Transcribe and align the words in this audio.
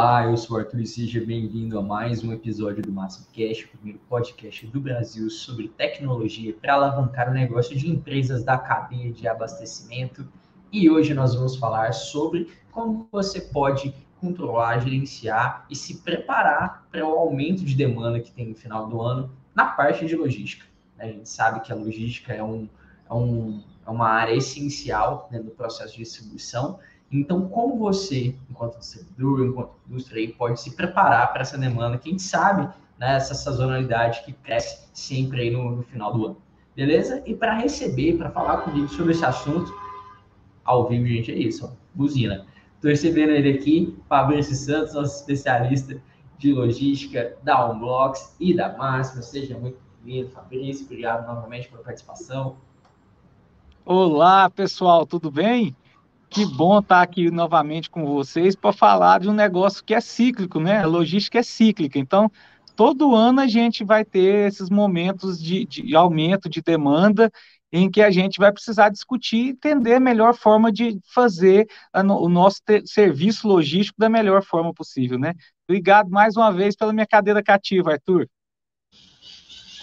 Olá, 0.00 0.26
eu 0.26 0.36
sou 0.36 0.56
o 0.56 0.60
Arthur 0.60 0.78
e 0.78 0.86
seja 0.86 1.20
bem-vindo 1.20 1.76
a 1.76 1.82
mais 1.82 2.22
um 2.22 2.32
episódio 2.32 2.80
do 2.84 2.92
MassoCast, 2.92 3.64
o 3.64 3.68
primeiro 3.70 3.98
podcast 4.08 4.64
do 4.68 4.80
Brasil 4.80 5.28
sobre 5.28 5.66
tecnologia 5.66 6.54
para 6.54 6.74
alavancar 6.74 7.28
o 7.28 7.34
negócio 7.34 7.76
de 7.76 7.90
empresas 7.90 8.44
da 8.44 8.56
cadeia 8.56 9.10
de 9.12 9.26
abastecimento. 9.26 10.24
E 10.70 10.88
hoje 10.88 11.14
nós 11.14 11.34
vamos 11.34 11.56
falar 11.56 11.92
sobre 11.92 12.48
como 12.70 13.08
você 13.10 13.40
pode 13.40 13.92
controlar, 14.20 14.78
gerenciar 14.78 15.66
e 15.68 15.74
se 15.74 15.96
preparar 15.96 16.86
para 16.92 17.04
o 17.04 17.18
aumento 17.18 17.64
de 17.64 17.74
demanda 17.74 18.20
que 18.20 18.30
tem 18.30 18.46
no 18.46 18.54
final 18.54 18.86
do 18.86 19.02
ano 19.02 19.32
na 19.52 19.64
parte 19.64 20.06
de 20.06 20.14
logística. 20.14 20.64
A 20.96 21.06
gente 21.06 21.28
sabe 21.28 21.58
que 21.58 21.72
a 21.72 21.74
logística 21.74 22.32
é, 22.32 22.40
um, 22.40 22.68
é, 23.10 23.12
um, 23.12 23.60
é 23.84 23.90
uma 23.90 24.08
área 24.08 24.36
essencial 24.36 25.28
né, 25.32 25.40
do 25.40 25.50
processo 25.50 25.94
de 25.96 26.04
distribuição 26.04 26.78
então, 27.10 27.48
como 27.48 27.78
você, 27.78 28.34
enquanto 28.50 28.82
servidor, 28.82 29.46
enquanto 29.46 29.70
indústria, 29.88 30.30
pode 30.36 30.60
se 30.60 30.76
preparar 30.76 31.32
para 31.32 31.42
essa 31.42 31.56
demanda, 31.56 31.96
quem 31.96 32.18
sabe, 32.18 32.68
né, 32.98 33.16
essa 33.16 33.34
sazonalidade 33.34 34.22
que 34.24 34.32
cresce 34.32 34.88
sempre 34.92 35.42
aí 35.42 35.50
no, 35.50 35.76
no 35.76 35.82
final 35.82 36.12
do 36.12 36.26
ano. 36.26 36.36
Beleza? 36.76 37.22
E 37.26 37.34
para 37.34 37.54
receber, 37.54 38.18
para 38.18 38.30
falar 38.30 38.58
comigo 38.58 38.88
sobre 38.88 39.12
esse 39.12 39.24
assunto, 39.24 39.72
ao 40.64 40.86
vivo, 40.86 41.06
gente, 41.06 41.32
é 41.32 41.34
isso, 41.34 41.66
ó, 41.66 41.70
buzina. 41.94 42.46
Estou 42.74 42.90
recebendo 42.90 43.30
ele 43.30 43.58
aqui, 43.58 43.96
Fabrício 44.08 44.54
Santos, 44.54 44.94
nosso 44.94 45.20
especialista 45.20 46.00
de 46.36 46.52
logística 46.52 47.36
da 47.42 47.68
Unblocks 47.70 48.36
e 48.38 48.54
da 48.54 48.76
Máxima. 48.76 49.22
Seja 49.22 49.58
muito 49.58 49.78
bem-vindo, 50.04 50.30
Fabrício. 50.30 50.84
Obrigado 50.84 51.26
novamente 51.26 51.68
pela 51.68 51.82
participação. 51.82 52.56
Olá, 53.84 54.48
pessoal, 54.50 55.04
tudo 55.06 55.30
bem? 55.30 55.74
Que 56.30 56.44
bom 56.44 56.78
estar 56.78 57.00
aqui 57.00 57.30
novamente 57.30 57.88
com 57.88 58.04
vocês 58.04 58.54
para 58.54 58.72
falar 58.72 59.20
de 59.20 59.28
um 59.28 59.32
negócio 59.32 59.82
que 59.82 59.94
é 59.94 60.00
cíclico, 60.00 60.60
né? 60.60 60.78
A 60.78 60.86
logística 60.86 61.38
é 61.38 61.42
cíclica. 61.42 61.98
Então, 61.98 62.30
todo 62.76 63.14
ano 63.14 63.40
a 63.40 63.46
gente 63.46 63.82
vai 63.82 64.04
ter 64.04 64.46
esses 64.46 64.68
momentos 64.68 65.42
de, 65.42 65.64
de 65.64 65.96
aumento 65.96 66.48
de 66.48 66.60
demanda 66.60 67.30
em 67.72 67.90
que 67.90 68.02
a 68.02 68.10
gente 68.10 68.38
vai 68.38 68.52
precisar 68.52 68.88
discutir 68.90 69.36
e 69.36 69.48
entender 69.50 69.94
a 69.94 70.00
melhor 70.00 70.34
forma 70.34 70.70
de 70.70 70.98
fazer 71.14 71.66
a, 71.92 72.02
o 72.02 72.28
nosso 72.28 72.60
serviço 72.84 73.48
logístico 73.48 73.98
da 73.98 74.08
melhor 74.08 74.42
forma 74.42 74.72
possível, 74.72 75.18
né? 75.18 75.34
Obrigado 75.68 76.10
mais 76.10 76.36
uma 76.36 76.52
vez 76.52 76.76
pela 76.76 76.92
minha 76.92 77.06
cadeira 77.06 77.42
cativa, 77.42 77.92
Arthur. 77.92 78.28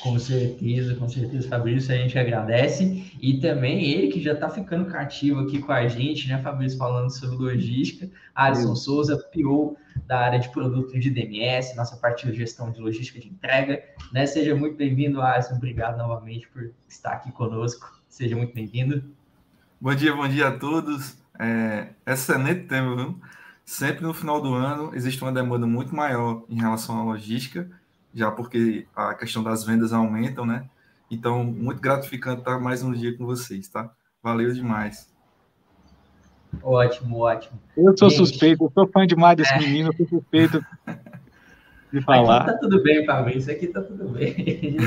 Com 0.06 0.20
certeza, 0.20 0.94
com 0.94 1.10
certeza, 1.10 1.50
Fabrício, 1.50 1.92
a 1.92 1.98
gente 1.98 2.20
agradece. 2.20 3.12
E 3.20 3.40
também 3.40 3.84
ele 3.84 4.10
que 4.10 4.22
já 4.22 4.34
está 4.34 4.48
ficando 4.48 4.86
cativo 4.86 5.40
aqui 5.40 5.58
com 5.58 5.72
a 5.72 5.88
gente, 5.88 6.28
né, 6.28 6.40
Fabrício, 6.44 6.78
falando 6.78 7.10
sobre 7.10 7.38
logística. 7.38 8.08
Alisson 8.36 8.76
Souza, 8.76 9.18
PO 9.34 9.76
da 10.06 10.20
área 10.20 10.38
de 10.38 10.48
produto 10.50 11.00
de 11.00 11.10
DMS, 11.10 11.76
nossa 11.76 11.98
parte 11.98 12.28
de 12.28 12.38
gestão 12.38 12.70
de 12.70 12.80
logística 12.80 13.20
de 13.20 13.30
entrega. 13.30 13.84
Né? 14.14 14.28
Seja 14.28 14.56
muito 14.56 14.78
bem-vindo, 14.78 15.20
Alisson. 15.20 15.56
Obrigado 15.56 15.98
novamente 15.98 16.48
por 16.50 16.70
estar 16.88 17.14
aqui 17.14 17.32
conosco. 17.32 18.00
Seja 18.08 18.36
muito 18.36 18.54
bem-vindo. 18.54 19.04
Bom 19.82 19.96
dia, 19.96 20.16
bom 20.16 20.28
dia 20.28 20.50
a 20.50 20.52
todos. 20.52 21.18
É, 21.40 21.88
excelente 22.06 22.68
tema, 22.68 22.96
viu? 22.96 23.20
Sempre 23.66 24.04
no 24.04 24.14
final 24.14 24.40
do 24.40 24.54
ano 24.54 24.94
existe 24.94 25.20
uma 25.24 25.32
demanda 25.32 25.66
muito 25.66 25.96
maior 25.96 26.44
em 26.48 26.62
relação 26.62 27.00
à 27.00 27.04
logística 27.04 27.68
já 28.16 28.32
porque 28.32 28.88
a 28.96 29.14
questão 29.14 29.44
das 29.44 29.66
vendas 29.66 29.92
aumentam, 29.92 30.46
né? 30.46 30.70
Então, 31.12 31.44
muito 31.44 31.82
gratificante 31.82 32.40
estar 32.40 32.58
mais 32.60 32.82
um 32.82 32.94
dia 32.94 33.16
com 33.16 33.26
vocês, 33.26 33.68
tá? 33.68 33.92
Valeu 34.24 34.52
demais. 34.54 35.14
Ótimo, 36.64 37.20
ótimo. 37.20 37.60
Eu 37.76 37.96
sou 37.98 38.10
Gente, 38.10 38.18
suspeito, 38.18 38.64
eu 38.64 38.72
sou 38.74 38.88
fã 38.88 39.06
demais 39.06 39.36
desse 39.36 39.54
é. 39.54 39.60
menino, 39.60 39.90
eu 39.90 39.98
sou 39.98 40.08
suspeito 40.08 40.66
de 41.92 42.02
falar. 42.02 42.44
Aqui 42.44 42.52
tá 42.54 42.58
tudo 42.58 42.82
bem, 42.82 43.06
Fabrício, 43.06 43.52
aqui 43.52 43.68
tá 43.68 43.82
tudo 43.82 44.08
bem. 44.08 44.78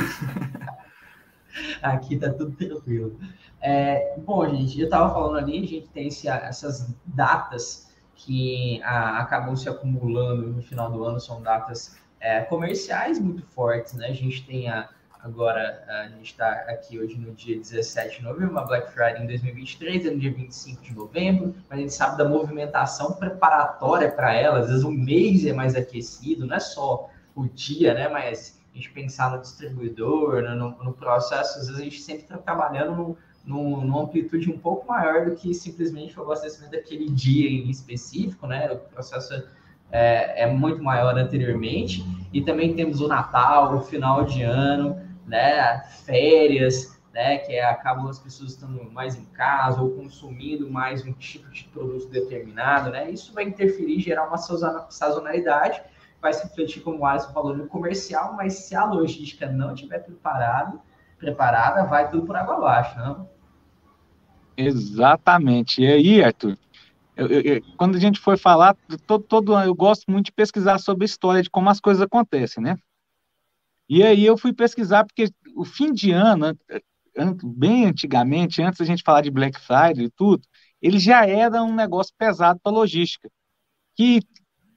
aqui 1.82 2.16
tá 2.16 2.32
tudo 2.32 2.52
tranquilo. 2.52 3.20
É, 3.60 4.18
bom, 4.18 4.48
gente, 4.48 4.80
eu 4.80 4.86
estava 4.86 5.12
falando 5.12 5.36
ali, 5.36 5.58
a 5.58 5.66
gente 5.66 5.88
tem 5.88 6.08
esse, 6.08 6.28
essas 6.28 6.94
datas 7.04 7.92
que 8.14 8.82
a, 8.82 9.18
acabam 9.18 9.54
se 9.54 9.68
acumulando 9.68 10.48
no 10.48 10.62
final 10.62 10.90
do 10.90 11.04
ano, 11.04 11.20
são 11.20 11.42
datas 11.42 11.96
é, 12.20 12.40
comerciais 12.42 13.18
muito 13.18 13.42
fortes, 13.46 13.94
né? 13.94 14.08
A 14.08 14.12
gente 14.12 14.44
tem 14.44 14.68
a, 14.68 14.88
agora, 15.20 15.84
a 15.88 16.08
gente 16.08 16.32
está 16.32 16.50
aqui 16.68 16.98
hoje 16.98 17.16
no 17.18 17.32
dia 17.32 17.56
17 17.56 18.18
de 18.18 18.24
novembro, 18.24 18.50
uma 18.50 18.64
Black 18.64 18.92
Friday 18.92 19.22
em 19.22 19.26
2023, 19.26 20.06
é 20.06 20.10
no 20.10 20.18
dia 20.18 20.32
25 20.32 20.82
de 20.82 20.94
novembro, 20.94 21.54
mas 21.68 21.78
a 21.78 21.82
gente 21.82 21.94
sabe 21.94 22.18
da 22.18 22.28
movimentação 22.28 23.12
preparatória 23.12 24.10
para 24.10 24.34
ela, 24.34 24.60
às 24.60 24.68
vezes 24.68 24.84
um 24.84 24.92
mês 24.92 25.44
é 25.44 25.52
mais 25.52 25.74
aquecido, 25.74 26.46
não 26.46 26.56
é 26.56 26.60
só 26.60 27.10
o 27.34 27.46
dia, 27.46 27.94
né? 27.94 28.08
Mas 28.08 28.60
a 28.72 28.76
gente 28.76 28.90
pensar 28.90 29.30
no 29.30 29.40
distribuidor, 29.40 30.42
no, 30.42 30.70
no 30.82 30.92
processo, 30.92 31.58
às 31.58 31.66
vezes 31.66 31.80
a 31.80 31.84
gente 31.84 32.00
sempre 32.00 32.22
está 32.22 32.38
trabalhando 32.38 32.94
no, 32.94 33.18
no, 33.44 33.80
numa 33.80 34.02
amplitude 34.02 34.50
um 34.50 34.58
pouco 34.58 34.86
maior 34.86 35.26
do 35.26 35.34
que 35.34 35.52
simplesmente 35.54 36.18
o 36.18 36.22
abastecimento 36.22 36.72
daquele 36.72 37.10
dia 37.10 37.48
em 37.48 37.70
específico, 37.70 38.46
né? 38.46 38.70
O 38.72 38.76
processo 38.76 39.42
é, 39.90 40.42
é, 40.42 40.46
muito 40.46 40.82
maior 40.82 41.16
anteriormente. 41.16 42.04
E 42.32 42.42
também 42.42 42.74
temos 42.74 43.00
o 43.00 43.08
Natal, 43.08 43.76
o 43.76 43.80
final 43.80 44.24
de 44.24 44.42
ano, 44.42 45.00
né, 45.26 45.80
férias, 46.04 46.98
né, 47.12 47.38
que 47.38 47.52
é, 47.52 47.64
acabam 47.64 48.08
as 48.08 48.18
pessoas 48.18 48.52
estando 48.52 48.90
mais 48.92 49.16
em 49.16 49.24
casa 49.26 49.80
ou 49.80 49.90
consumindo 49.90 50.70
mais 50.70 51.04
um 51.04 51.12
tipo 51.12 51.50
de 51.50 51.64
produto 51.64 52.08
determinado, 52.08 52.90
né? 52.90 53.10
Isso 53.10 53.32
vai 53.32 53.44
interferir, 53.44 53.98
gerar 54.00 54.28
uma 54.28 54.36
sazonalidade, 54.36 55.82
vai 56.20 56.32
se 56.32 56.44
refletir, 56.44 56.82
como 56.82 56.98
o 56.98 57.06
Alisson 57.06 57.32
falou, 57.32 57.56
no 57.56 57.66
comercial, 57.66 58.34
mas 58.34 58.54
se 58.54 58.74
a 58.74 58.84
logística 58.84 59.50
não 59.50 59.74
estiver 59.74 60.00
preparado, 60.00 60.80
preparada, 61.18 61.84
vai 61.84 62.10
tudo 62.10 62.26
por 62.26 62.36
água 62.36 62.56
abaixo, 62.56 62.96
não? 62.98 63.28
Exatamente. 64.56 65.82
E 65.82 65.86
aí, 65.86 66.22
Arthur, 66.22 66.56
eu, 67.18 67.40
eu, 67.40 67.62
quando 67.76 67.96
a 67.96 68.00
gente 68.00 68.20
foi 68.20 68.36
falar, 68.36 68.76
todo, 69.06 69.24
todo 69.24 69.60
eu 69.60 69.74
gosto 69.74 70.10
muito 70.10 70.26
de 70.26 70.32
pesquisar 70.32 70.78
sobre 70.78 71.04
a 71.04 71.06
história 71.06 71.42
de 71.42 71.50
como 71.50 71.68
as 71.68 71.80
coisas 71.80 72.02
acontecem, 72.02 72.62
né? 72.62 72.76
E 73.88 74.02
aí 74.02 74.24
eu 74.24 74.38
fui 74.38 74.52
pesquisar, 74.52 75.04
porque 75.04 75.28
o 75.56 75.64
fim 75.64 75.92
de 75.92 76.12
ano, 76.12 76.56
bem 77.42 77.86
antigamente, 77.86 78.62
antes 78.62 78.78
da 78.78 78.84
gente 78.84 79.02
falar 79.02 79.22
de 79.22 79.30
Black 79.30 79.58
Friday 79.58 80.04
e 80.04 80.10
tudo, 80.10 80.42
ele 80.80 80.98
já 80.98 81.26
era 81.26 81.62
um 81.62 81.74
negócio 81.74 82.12
pesado 82.16 82.60
para 82.62 82.70
a 82.70 82.74
logística. 82.74 83.28
Que 83.96 84.20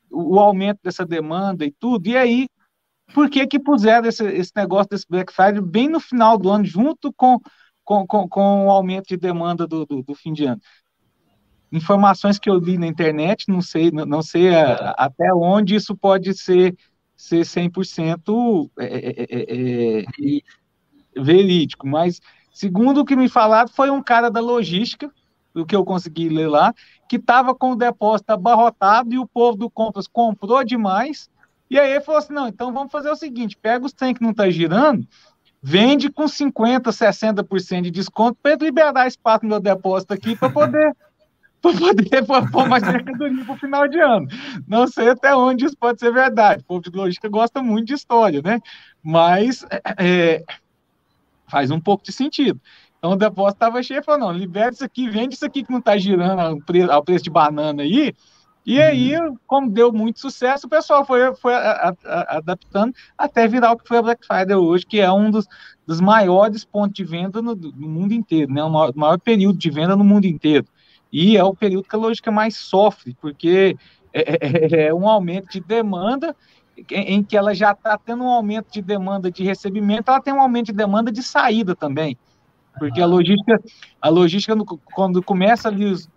o 0.09 0.39
aumento 0.39 0.79
dessa 0.83 1.05
demanda 1.05 1.63
e 1.65 1.71
tudo, 1.71 2.07
e 2.07 2.17
aí, 2.17 2.47
por 3.13 3.29
que 3.29 3.45
que 3.45 3.59
puseram 3.59 4.07
esse, 4.07 4.25
esse 4.25 4.51
negócio 4.55 4.89
desse 4.89 5.05
Black 5.07 5.31
Friday 5.31 5.61
bem 5.61 5.89
no 5.89 5.99
final 5.99 6.37
do 6.37 6.49
ano, 6.49 6.65
junto 6.65 7.13
com, 7.13 7.39
com, 7.83 8.07
com, 8.07 8.27
com 8.27 8.65
o 8.65 8.71
aumento 8.71 9.07
de 9.07 9.17
demanda 9.17 9.67
do, 9.67 9.85
do, 9.85 10.01
do 10.01 10.15
fim 10.15 10.33
de 10.33 10.45
ano? 10.45 10.61
Informações 11.71 12.38
que 12.38 12.50
eu 12.50 12.56
li 12.56 12.77
na 12.77 12.88
internet, 12.88 13.45
não 13.47 13.62
sei, 13.62 13.91
não 13.91 14.21
sei 14.21 14.53
a, 14.53 14.91
até 14.97 15.33
onde 15.33 15.75
isso 15.75 15.95
pode 15.95 16.33
ser, 16.33 16.75
ser 17.15 17.41
100% 17.41 18.69
é, 18.77 18.85
é, 18.85 19.25
é, 19.29 20.01
é, 20.01 21.21
verídico, 21.21 21.88
mas 21.88 22.19
segundo 22.53 23.01
o 23.01 23.06
que 23.06 23.15
me 23.15 23.29
falaram, 23.29 23.69
foi 23.69 23.89
um 23.89 24.03
cara 24.03 24.29
da 24.29 24.39
logística, 24.39 25.09
o 25.56 25.65
que 25.65 25.75
eu 25.75 25.83
consegui 25.83 26.29
ler 26.29 26.47
lá, 26.47 26.73
que 27.09 27.18
estava 27.18 27.53
com 27.53 27.71
o 27.71 27.75
depósito 27.75 28.31
abarrotado 28.31 29.13
e 29.13 29.19
o 29.19 29.27
povo 29.27 29.57
do 29.57 29.69
compras 29.69 30.07
comprou 30.07 30.63
demais. 30.63 31.29
E 31.69 31.79
aí 31.79 31.91
ele 31.91 32.01
falou 32.01 32.19
assim: 32.19 32.33
não, 32.33 32.47
então 32.47 32.71
vamos 32.71 32.91
fazer 32.91 33.09
o 33.09 33.15
seguinte: 33.15 33.57
pega 33.57 33.85
os 33.85 33.94
trem 33.94 34.13
que 34.13 34.21
não 34.21 34.31
está 34.31 34.50
girando, 34.50 35.06
vende 35.62 36.09
com 36.09 36.23
50%, 36.23 36.81
60% 36.83 37.81
de 37.81 37.91
desconto 37.91 38.38
para 38.41 38.56
liberar 38.56 39.07
espaço 39.07 39.44
no 39.44 39.50
meu 39.50 39.59
depósito 39.59 40.13
aqui 40.13 40.35
para 40.35 40.50
poder. 40.50 40.95
Para 41.61 41.73
poder 41.73 42.25
pôr 42.51 42.67
mais 42.67 42.83
mercadoria 42.87 43.45
para 43.45 43.53
o 43.53 43.57
final 43.57 43.87
de 43.87 43.99
ano. 43.99 44.27
Não 44.67 44.87
sei 44.87 45.09
até 45.09 45.35
onde 45.35 45.65
isso 45.65 45.77
pode 45.77 45.99
ser 45.99 46.11
verdade. 46.11 46.61
O 46.61 46.65
povo 46.65 46.81
de 46.81 46.89
logística 46.89 47.29
gosta 47.29 47.61
muito 47.61 47.87
de 47.87 47.93
história, 47.93 48.41
né? 48.43 48.59
Mas 49.03 49.65
é, 49.69 49.81
é 49.99 50.43
faz 51.47 51.69
um 51.69 51.79
pouco 51.79 52.03
de 52.03 52.11
sentido. 52.13 52.59
Então 52.97 53.11
o 53.11 53.15
depósito 53.15 53.55
estava 53.55 53.83
cheio, 53.83 54.03
falou, 54.03 54.27
não, 54.27 54.31
libera 54.31 54.71
isso 54.71 54.85
aqui, 54.85 55.09
vende 55.09 55.35
isso 55.35 55.45
aqui 55.45 55.63
que 55.63 55.71
não 55.71 55.79
está 55.79 55.97
girando 55.97 56.39
ao 56.39 56.61
preço, 56.61 56.91
ao 56.91 57.03
preço, 57.03 57.23
de 57.23 57.29
banana 57.29 57.83
aí. 57.83 58.13
E 58.63 58.77
uhum. 58.77 58.85
aí, 58.85 59.15
como 59.47 59.71
deu 59.71 59.91
muito 59.91 60.19
sucesso, 60.19 60.67
o 60.67 60.69
pessoal 60.69 61.03
foi, 61.03 61.33
foi 61.35 61.53
a, 61.53 61.95
a, 62.05 62.37
adaptando 62.37 62.93
até 63.17 63.47
virar 63.47 63.71
o 63.71 63.77
que 63.77 63.87
foi 63.87 63.97
a 63.97 64.01
Black 64.03 64.25
Friday 64.25 64.55
hoje, 64.55 64.85
que 64.85 64.99
é 64.99 65.11
um 65.11 65.31
dos, 65.31 65.47
dos 65.85 65.99
maiores 65.99 66.63
pontos 66.63 66.93
de 66.93 67.03
venda 67.03 67.41
no, 67.41 67.55
no 67.55 67.89
mundo 67.89 68.13
inteiro, 68.13 68.53
né? 68.53 68.63
O 68.63 68.69
maior, 68.69 68.93
maior, 68.95 69.19
período 69.19 69.57
de 69.57 69.69
venda 69.71 69.95
no 69.95 70.03
mundo 70.03 70.25
inteiro. 70.25 70.65
E 71.11 71.35
é 71.35 71.43
o 71.43 71.53
período 71.53 71.87
que 71.87 71.95
a 71.95 71.99
lógica 71.99 72.31
mais 72.31 72.55
sofre, 72.55 73.15
porque 73.19 73.77
é, 74.13 74.37
é, 74.39 74.87
é 74.87 74.93
um 74.93 75.07
aumento 75.07 75.49
de 75.51 75.59
demanda 75.59 76.35
em 76.89 77.21
que 77.21 77.37
ela 77.37 77.53
já 77.53 77.71
está 77.71 77.97
tendo 77.97 78.23
um 78.23 78.29
aumento 78.29 78.71
de 78.71 78.81
demanda 78.81 79.29
de 79.29 79.43
recebimento, 79.43 80.09
ela 80.09 80.21
tem 80.21 80.33
um 80.33 80.41
aumento 80.41 80.67
de 80.67 80.73
demanda 80.73 81.11
de 81.11 81.21
saída 81.21 81.75
também. 81.75 82.17
Porque 82.79 83.01
a 83.01 83.05
logística, 83.05 83.61
a 84.01 84.09
logística 84.09 84.55
quando 84.95 85.21
começa 85.21 85.67
ali 85.67 85.85
os, 85.85 86.09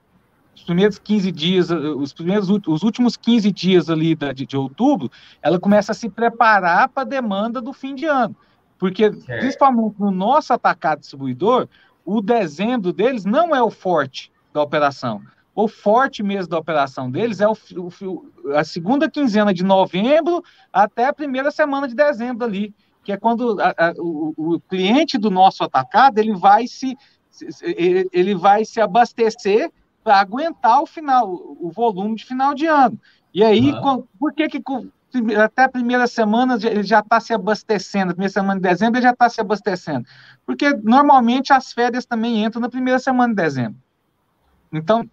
os 0.55 0.63
primeiros 0.63 0.99
15 0.99 1.33
dias, 1.33 1.71
os 1.71 2.13
primeiros 2.13 2.49
os 2.49 2.83
últimos 2.83 3.17
15 3.17 3.51
dias 3.51 3.91
ali 3.91 4.15
de, 4.15 4.47
de 4.47 4.57
outubro, 4.57 5.11
ela 5.43 5.59
começa 5.59 5.93
a 5.93 5.95
se 5.95 6.09
preparar 6.09 6.89
para 6.89 7.03
a 7.03 7.07
demanda 7.07 7.61
do 7.61 7.73
fim 7.73 7.95
de 7.95 8.07
ano. 8.07 8.35
Porque, 8.79 9.05
é. 9.05 9.39
principalmente 9.39 9.97
no 9.99 10.11
nosso 10.11 10.53
atacado 10.53 11.01
distribuidor, 11.01 11.69
o 12.05 12.21
dezembro 12.21 12.93
deles 12.93 13.25
não 13.25 13.55
é 13.55 13.63
o 13.63 13.71
forte 13.71 14.33
da 14.55 14.63
operação. 14.63 15.21
O 15.55 15.69
forte 15.69 16.23
mesmo 16.23 16.49
da 16.49 16.59
operação 16.59 17.11
deles 17.11 17.41
é 17.41 17.47
o, 17.47 17.53
o, 17.53 18.33
a 18.55 18.65
segunda 18.65 19.11
quinzena 19.11 19.53
de 19.53 19.63
novembro 19.63 20.43
até 20.73 21.07
a 21.07 21.13
primeira 21.13 21.51
semana 21.51 21.87
de 21.87 21.95
dezembro 21.95 22.47
ali 22.47 22.75
que 23.05 23.13
é 23.13 23.19
quando 23.19 23.61
a, 23.61 23.69
a, 23.69 23.93
o, 23.99 24.33
o, 24.37 24.61
cliente 24.61 25.19
do 25.19 25.31
nosso 25.31 25.63
atacado 25.63 26.19
ele 26.19 26.35
vai 26.35 26.67
se 26.67 26.97
ele 28.13 28.35
vai 28.35 28.65
se 28.65 28.81
abastecer 28.81 29.71
para 30.03 30.21
aguentar 30.21 30.81
o 30.81 30.87
final, 30.87 31.29
o 31.33 31.71
volume 31.71 32.15
de 32.15 32.25
final 32.25 32.55
de 32.55 32.67
ano. 32.67 32.99
E 33.33 33.43
aí, 33.43 33.73
uhum. 33.73 33.81
com, 33.81 34.03
por 34.19 34.33
que, 34.33 34.49
que 34.49 34.63
até 35.43 35.65
a 35.65 35.69
primeira 35.69 36.07
semana 36.07 36.57
ele 36.63 36.85
já 36.85 37.01
está 37.01 37.19
se 37.19 37.33
abastecendo, 37.33 38.11
a 38.11 38.15
primeira 38.15 38.33
semana 38.33 38.61
de 38.61 38.69
dezembro 38.69 38.99
ele 38.99 39.07
já 39.07 39.11
está 39.11 39.29
se 39.29 39.41
abastecendo? 39.41 40.07
Porque 40.47 40.73
normalmente 40.75 41.53
as 41.53 41.73
férias 41.73 42.07
também 42.07 42.45
entram 42.45 42.63
na 42.63 42.69
primeira 42.69 42.99
semana 42.99 43.35
de 43.35 43.43
dezembro. 43.43 43.77
Então, 44.77 45.09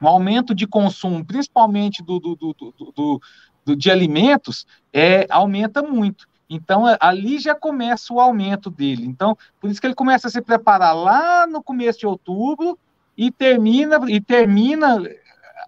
o 0.00 0.06
aumento 0.06 0.54
de 0.54 0.66
consumo, 0.66 1.24
principalmente 1.24 2.02
do, 2.02 2.18
do, 2.18 2.34
do, 2.34 3.20
do 3.64 3.76
de 3.76 3.90
alimentos, 3.90 4.66
é, 4.92 5.26
aumenta 5.30 5.82
muito. 5.82 6.26
Então, 6.48 6.84
ali 7.00 7.38
já 7.38 7.54
começa 7.54 8.12
o 8.12 8.20
aumento 8.20 8.70
dele. 8.70 9.06
Então, 9.06 9.36
por 9.60 9.70
isso 9.70 9.80
que 9.80 9.86
ele 9.86 9.94
começa 9.94 10.28
a 10.28 10.30
se 10.30 10.42
preparar 10.42 10.94
lá 10.94 11.46
no 11.46 11.62
começo 11.62 12.00
de 12.00 12.06
outubro 12.06 12.78
e 13.16 13.30
termina 13.30 13.98
e 14.08 14.20
termina 14.20 14.98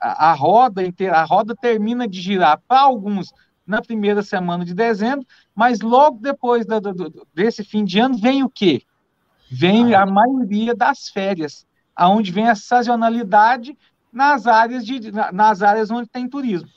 a, 0.00 0.30
a 0.30 0.32
roda 0.34 0.84
inteira, 0.84 1.16
a 1.16 1.24
roda 1.24 1.54
termina 1.56 2.06
de 2.06 2.20
girar 2.20 2.60
para 2.68 2.80
alguns 2.80 3.32
na 3.66 3.82
primeira 3.82 4.22
semana 4.22 4.64
de 4.64 4.74
dezembro, 4.74 5.26
mas 5.54 5.80
logo 5.80 6.18
depois 6.20 6.64
do, 6.66 6.80
do, 6.80 7.26
desse 7.34 7.64
fim 7.64 7.84
de 7.84 7.98
ano 7.98 8.16
vem 8.16 8.44
o 8.44 8.48
quê? 8.48 8.82
Vem 9.50 9.94
a 9.94 10.04
maioria 10.06 10.74
das 10.74 11.08
férias, 11.08 11.66
aonde 11.96 12.30
vem 12.30 12.48
a 12.48 12.54
sazonalidade 12.54 13.76
nas 14.12 14.46
áreas 14.46 14.84
de 14.84 15.10
nas 15.32 15.62
áreas 15.62 15.90
onde 15.90 16.08
tem 16.08 16.28
turismo. 16.28 16.68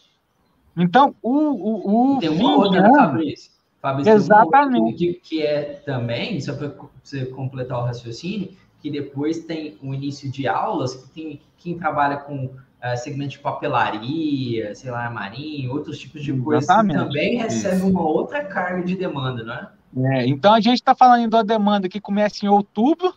Então, 0.78 1.14
o, 1.22 1.32
o, 1.32 2.16
o 2.16 2.20
tem 2.20 2.30
uma 2.30 2.56
outra, 2.56 2.86
ano, 2.86 2.96
Fabrício 2.96 3.60
Fabrício, 3.82 4.14
Exatamente. 4.14 4.98
Que, 4.98 5.14
que 5.14 5.42
é 5.42 5.82
também, 5.86 6.40
só 6.42 6.54
para 6.54 6.74
você 7.04 7.26
completar 7.26 7.80
o 7.80 7.86
raciocínio, 7.86 8.52
que 8.82 8.92
depois 8.92 9.40
tem 9.46 9.78
o 9.82 9.94
início 9.94 10.30
de 10.30 10.48
aulas, 10.48 10.96
que 10.96 11.10
tem 11.10 11.42
quem 11.58 11.78
trabalha 11.78 12.18
com 12.18 12.46
uh, 12.46 12.98
segmento 12.98 13.32
de 13.32 13.40
papelaria, 13.40 14.74
sei 14.76 14.92
lá, 14.92 15.10
marinho, 15.10 15.74
outros 15.74 16.00
tipos 16.00 16.24
de 16.24 16.34
coisas, 16.34 16.66
também 16.68 17.38
recebe 17.38 17.78
Isso. 17.78 17.88
uma 17.88 18.02
outra 18.02 18.46
carga 18.46 18.82
de 18.84 18.96
demanda, 18.96 19.44
não 19.44 19.54
é? 19.54 20.20
é 20.20 20.28
então 20.28 20.54
a 20.54 20.62
gente 20.62 20.76
está 20.76 20.96
falando 20.96 21.30
da 21.30 21.42
demanda 21.42 21.90
que 21.90 22.00
começa 22.00 22.46
em 22.46 22.50
outubro 22.50 23.14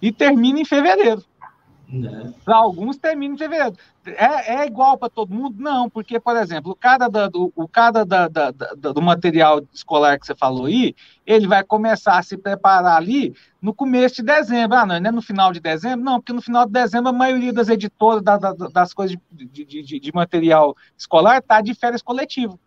e 0.00 0.12
termina 0.12 0.60
em 0.60 0.64
fevereiro. 0.64 1.22
Né? 1.88 2.34
Para 2.44 2.56
alguns 2.56 2.96
termina 2.96 3.34
em 3.34 3.38
fevereiro. 3.38 3.76
É, 4.04 4.56
é 4.56 4.66
igual 4.66 4.98
para 4.98 5.08
todo 5.08 5.34
mundo? 5.34 5.56
Não, 5.60 5.88
porque, 5.88 6.18
por 6.18 6.36
exemplo, 6.36 6.72
o 6.72 6.74
cara, 6.74 7.08
da, 7.08 7.28
do, 7.28 7.52
o 7.54 7.68
cara 7.68 8.04
da, 8.04 8.26
da, 8.28 8.50
do 8.50 9.00
material 9.00 9.62
escolar 9.72 10.18
que 10.18 10.26
você 10.26 10.34
falou 10.34 10.66
aí, 10.66 10.94
ele 11.24 11.46
vai 11.46 11.62
começar 11.62 12.18
a 12.18 12.22
se 12.22 12.36
preparar 12.36 12.96
ali 12.96 13.34
no 13.62 13.72
começo 13.72 14.16
de 14.16 14.22
dezembro. 14.22 14.76
Ah, 14.76 14.86
não, 14.86 14.98
não 14.98 15.08
é 15.08 15.12
no 15.12 15.22
final 15.22 15.52
de 15.52 15.60
dezembro? 15.60 16.04
Não, 16.04 16.20
porque 16.20 16.32
no 16.32 16.42
final 16.42 16.66
de 16.66 16.72
dezembro 16.72 17.10
a 17.10 17.12
maioria 17.12 17.52
das 17.52 17.68
editoras 17.68 18.22
da, 18.22 18.36
das 18.36 18.92
coisas 18.92 19.16
de, 19.30 19.64
de, 19.64 19.82
de, 19.82 20.00
de 20.00 20.12
material 20.12 20.76
escolar 20.96 21.38
está 21.38 21.60
de 21.60 21.74
férias 21.74 22.02
coletivo. 22.02 22.58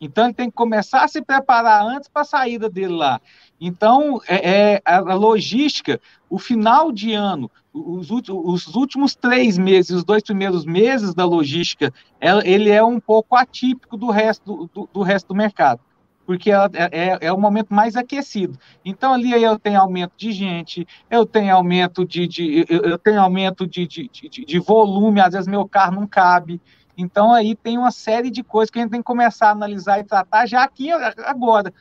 Então 0.00 0.24
ele 0.24 0.34
tem 0.34 0.50
que 0.50 0.56
começar 0.56 1.04
a 1.04 1.08
se 1.08 1.22
preparar 1.22 1.84
antes 1.84 2.08
para 2.08 2.22
a 2.22 2.26
saída 2.26 2.68
dele 2.68 2.94
lá. 2.94 3.20
Então, 3.60 4.20
é, 4.28 4.74
é, 4.74 4.82
a 4.84 5.14
logística, 5.14 6.00
o 6.28 6.38
final 6.38 6.92
de 6.92 7.14
ano, 7.14 7.50
os, 7.72 8.10
os, 8.10 8.74
últimos 8.74 9.14
três 9.14 9.56
meses, 9.56 9.90
os 9.90 10.04
dois 10.04 10.22
primeiros 10.22 10.64
meses 10.64 11.14
da 11.14 11.24
logística, 11.24 11.92
ela, 12.20 12.46
ele 12.46 12.70
é 12.70 12.82
um 12.82 13.00
pouco 13.00 13.36
atípico 13.36 13.96
do 13.96 14.10
resto 14.10 14.68
do, 14.72 14.88
do 14.92 15.02
resto 15.02 15.28
do 15.28 15.34
mercado, 15.34 15.80
porque 16.26 16.50
ela, 16.50 16.70
é, 16.74 16.88
é, 16.92 17.18
é, 17.22 17.32
o 17.32 17.40
momento 17.40 17.72
mais 17.72 17.96
aquecido. 17.96 18.58
Então, 18.84 19.14
ali 19.14 19.30
eu 19.42 19.58
tenho 19.58 19.80
aumento 19.80 20.12
de 20.16 20.32
gente, 20.32 20.86
eu 21.10 21.24
tenho 21.24 21.54
aumento 21.54 22.04
de, 22.04 22.26
de 22.26 22.66
eu 22.68 22.98
tenho 22.98 23.20
aumento 23.20 23.66
de, 23.66 23.86
de, 23.86 24.08
de, 24.08 24.44
de 24.44 24.58
volume, 24.58 25.20
às 25.20 25.32
vezes 25.32 25.48
meu 25.48 25.66
carro 25.66 25.94
não 25.94 26.06
cabe. 26.06 26.60
Então, 26.96 27.32
aí 27.32 27.54
tem 27.54 27.76
uma 27.76 27.90
série 27.90 28.30
de 28.30 28.42
coisas 28.42 28.70
que 28.70 28.78
a 28.78 28.82
gente 28.82 28.90
tem 28.90 29.00
que 29.00 29.06
começar 29.06 29.48
a 29.48 29.52
analisar 29.52 30.00
e 30.00 30.04
tratar 30.04 30.46
já 30.46 30.62
aqui 30.62 30.90
agora. 30.90 31.72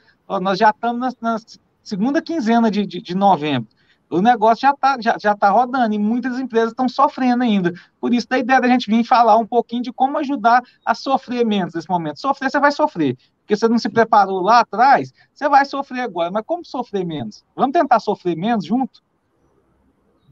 Nós 0.41 0.59
já 0.59 0.71
estamos 0.71 0.99
na, 0.99 1.35
na 1.35 1.37
segunda 1.81 2.21
quinzena 2.21 2.69
de, 2.69 2.85
de, 2.85 3.01
de 3.01 3.15
novembro. 3.15 3.69
O 4.09 4.21
negócio 4.21 4.61
já 4.61 4.71
está 4.71 4.97
já, 5.01 5.17
já 5.19 5.35
tá 5.35 5.49
rodando 5.49 5.95
e 5.95 5.99
muitas 5.99 6.39
empresas 6.39 6.69
estão 6.69 6.87
sofrendo 6.87 7.43
ainda. 7.43 7.73
Por 7.99 8.13
isso, 8.13 8.27
da 8.27 8.37
ideia 8.37 8.61
da 8.61 8.67
gente 8.67 8.89
vir 8.89 9.03
falar 9.03 9.37
um 9.37 9.45
pouquinho 9.45 9.81
de 9.81 9.91
como 9.91 10.17
ajudar 10.19 10.61
a 10.85 10.93
sofrer 10.93 11.45
menos 11.45 11.73
nesse 11.73 11.89
momento. 11.89 12.19
Sofrer, 12.19 12.51
você 12.51 12.59
vai 12.59 12.71
sofrer. 12.71 13.17
Porque 13.39 13.55
você 13.55 13.67
não 13.67 13.79
se 13.79 13.89
preparou 13.89 14.41
lá 14.41 14.59
atrás, 14.59 15.13
você 15.33 15.49
vai 15.49 15.65
sofrer 15.65 16.01
agora. 16.01 16.31
Mas 16.31 16.43
como 16.45 16.63
sofrer 16.63 17.05
menos? 17.05 17.43
Vamos 17.55 17.73
tentar 17.73 17.99
sofrer 17.99 18.35
menos 18.35 18.65
junto? 18.65 19.03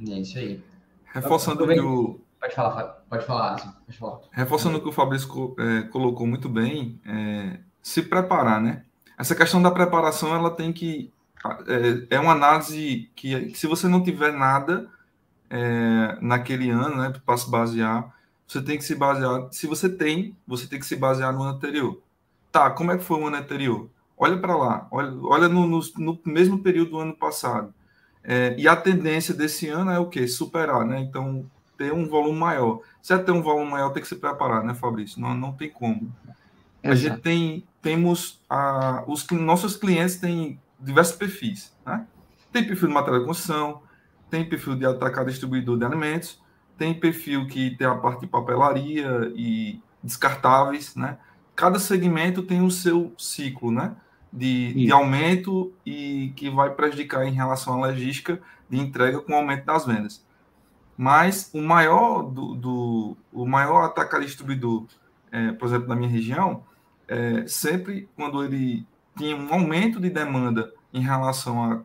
É 0.08 0.20
isso 0.20 0.38
aí. 0.38 0.64
Reforçando 1.06 1.68
que 1.68 1.80
o. 1.80 2.20
Pode 2.44 2.56
falar, 2.56 2.84
pode 3.10 3.26
falar, 3.26 3.56
pode 3.86 3.98
falar. 3.98 4.20
Reforçando 4.34 4.78
o 4.78 4.82
que 4.82 4.90
o 4.90 4.92
Fabrício 4.92 5.56
é, 5.58 5.84
colocou 5.84 6.28
muito 6.28 6.50
bem, 6.50 7.00
é, 7.06 7.62
se 7.82 8.02
preparar, 8.04 8.60
né? 8.60 8.84
Essa 9.18 9.34
questão 9.34 9.62
da 9.62 9.72
preparação, 9.72 10.36
ela 10.36 10.52
tem 10.52 10.74
que 10.74 11.10
é, 11.66 12.18
é 12.18 12.20
uma 12.20 12.34
análise 12.34 13.10
que, 13.16 13.56
se 13.56 13.66
você 13.66 13.88
não 13.88 14.04
tiver 14.04 14.34
nada 14.34 14.90
é, 15.50 16.18
naquele 16.20 16.70
ano, 16.70 16.98
né, 16.98 17.14
para 17.26 17.38
se 17.38 17.50
basear, 17.50 18.14
você 18.46 18.62
tem 18.62 18.78
que 18.78 18.84
se 18.84 18.94
basear. 18.94 19.48
Se 19.50 19.66
você 19.66 19.88
tem, 19.88 20.36
você 20.46 20.68
tem 20.68 20.80
que 20.80 20.86
se 20.86 20.98
basear 20.98 21.32
no 21.32 21.44
ano 21.44 21.56
anterior. 21.56 22.02
Tá, 22.52 22.70
como 22.72 22.92
é 22.92 22.98
que 22.98 23.06
foi 23.06 23.22
o 23.22 23.28
ano 23.28 23.38
anterior? 23.38 23.90
Olha 24.18 24.38
para 24.38 24.58
lá, 24.58 24.86
olha, 24.92 25.14
olha 25.22 25.48
no, 25.48 25.66
no, 25.66 25.80
no, 25.98 26.20
mesmo 26.26 26.60
período 26.60 26.92
do 26.92 27.00
ano 27.00 27.14
passado. 27.14 27.74
É, 28.22 28.54
e 28.58 28.68
a 28.68 28.76
tendência 28.76 29.34
desse 29.34 29.70
ano 29.70 29.92
é 29.92 29.98
o 29.98 30.10
quê? 30.10 30.28
Superar, 30.28 30.86
né? 30.86 31.00
Então, 31.00 31.50
ter 31.84 31.94
um 31.94 32.08
volume 32.08 32.40
maior. 32.40 32.80
Se 33.02 33.14
é 33.14 33.18
ter 33.18 33.32
um 33.32 33.42
volume 33.42 33.70
maior, 33.70 33.90
tem 33.90 34.02
que 34.02 34.08
se 34.08 34.16
preparar, 34.16 34.64
né, 34.64 34.74
Fabrício? 34.74 35.20
Não, 35.20 35.34
não 35.36 35.52
tem 35.52 35.70
como. 35.70 36.10
A 36.82 36.96
gente 36.96 37.18
tem, 37.18 37.66
temos, 37.82 38.42
a, 38.50 39.04
os 39.06 39.30
nossos 39.32 39.76
clientes 39.76 40.16
têm 40.16 40.60
diversos 40.80 41.16
perfis. 41.16 41.76
Né? 41.86 42.06
Tem 42.54 42.66
perfil 42.66 42.88
de 42.88 42.94
material 42.94 43.20
de 43.20 43.28
construção, 43.28 43.82
tem 44.30 44.48
perfil 44.48 44.76
de 44.76 44.86
atacado 44.86 45.30
distribuidor 45.30 45.78
de 45.78 45.86
alimentos, 45.86 46.42
tem 46.78 46.94
perfil 46.94 47.48
que 47.48 47.72
tem 47.72 47.86
a 47.86 47.96
parte 47.96 48.22
de 48.22 48.28
papelaria 48.28 49.32
e 49.36 49.82
descartáveis, 50.04 50.96
né? 50.96 51.18
Cada 51.56 51.78
segmento 51.78 52.42
tem 52.42 52.62
o 52.62 52.72
seu 52.72 53.14
ciclo, 53.18 53.72
né? 53.72 53.96
De, 54.32 54.74
de 54.74 54.92
aumento 54.92 55.72
e 55.86 56.34
que 56.36 56.50
vai 56.50 56.72
prejudicar 56.72 57.26
em 57.26 57.32
relação 57.32 57.76
à 57.76 57.88
logística 57.88 58.42
de 58.68 58.80
entrega 58.80 59.22
com 59.22 59.34
o 59.34 59.36
aumento 59.36 59.66
das 59.66 59.86
vendas. 59.86 60.26
Mas 60.98 61.50
o 61.54 61.62
maior 61.62 62.24
do, 62.24 62.56
do 62.56 63.18
o 63.32 63.46
maior 63.46 63.86
atacado 63.86 64.24
distribuidor, 64.24 64.86
é, 65.32 65.52
por 65.54 65.68
exemplo, 65.68 65.88
da 65.88 65.96
minha 65.96 66.10
região, 66.10 66.64
é, 67.08 67.46
sempre 67.48 68.08
quando 68.16 68.44
ele 68.44 68.86
tinha 69.18 69.36
um 69.36 69.52
aumento 69.52 70.00
de 70.00 70.10
demanda 70.10 70.72
em 70.94 71.02
relação 71.02 71.84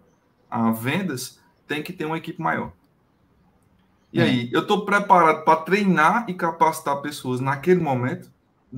a, 0.50 0.69
a 0.69 0.71
vendas, 0.71 1.41
tem 1.67 1.83
que 1.83 1.93
ter 1.93 2.05
uma 2.05 2.19
equipe 2.19 2.41
maior. 2.41 2.73
E 4.12 4.21
é. 4.21 4.25
aí, 4.25 4.50
eu 4.53 4.61
estou 4.61 4.85
preparado 4.85 5.45
para 5.45 5.61
treinar 5.61 6.25
e 6.29 6.35
capacitar 6.35 7.00
pessoas 7.03 7.41
naquele 7.41 7.81
momento, 7.81 8.31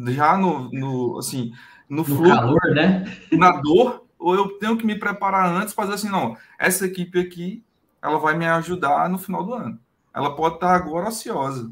já 0.09 0.37
no, 0.37 0.71
no 0.71 1.19
assim, 1.19 1.53
no, 1.89 1.99
no 1.99 2.05
fluxo, 2.05 2.35
calor, 2.35 2.75
né? 2.75 3.05
Na 3.33 3.53
dor, 3.53 4.05
ou 4.19 4.35
eu 4.35 4.49
tenho 4.59 4.77
que 4.77 4.87
me 4.87 4.97
preparar 4.99 5.47
antes 5.47 5.73
para 5.73 5.85
dizer 5.85 5.97
assim, 5.97 6.09
não, 6.09 6.37
essa 6.59 6.87
equipe 6.87 7.19
aqui, 7.19 7.65
ela 8.03 8.19
vai 8.19 8.37
me 8.37 8.47
ajudar 8.47 9.09
no 9.09 9.19
final 9.19 9.45
do 9.45 9.55
ano. 9.55 9.79
Ela 10.15 10.35
pode 10.35 10.57
estar 10.57 10.75
agora 10.75 11.09
ociosa, 11.09 11.71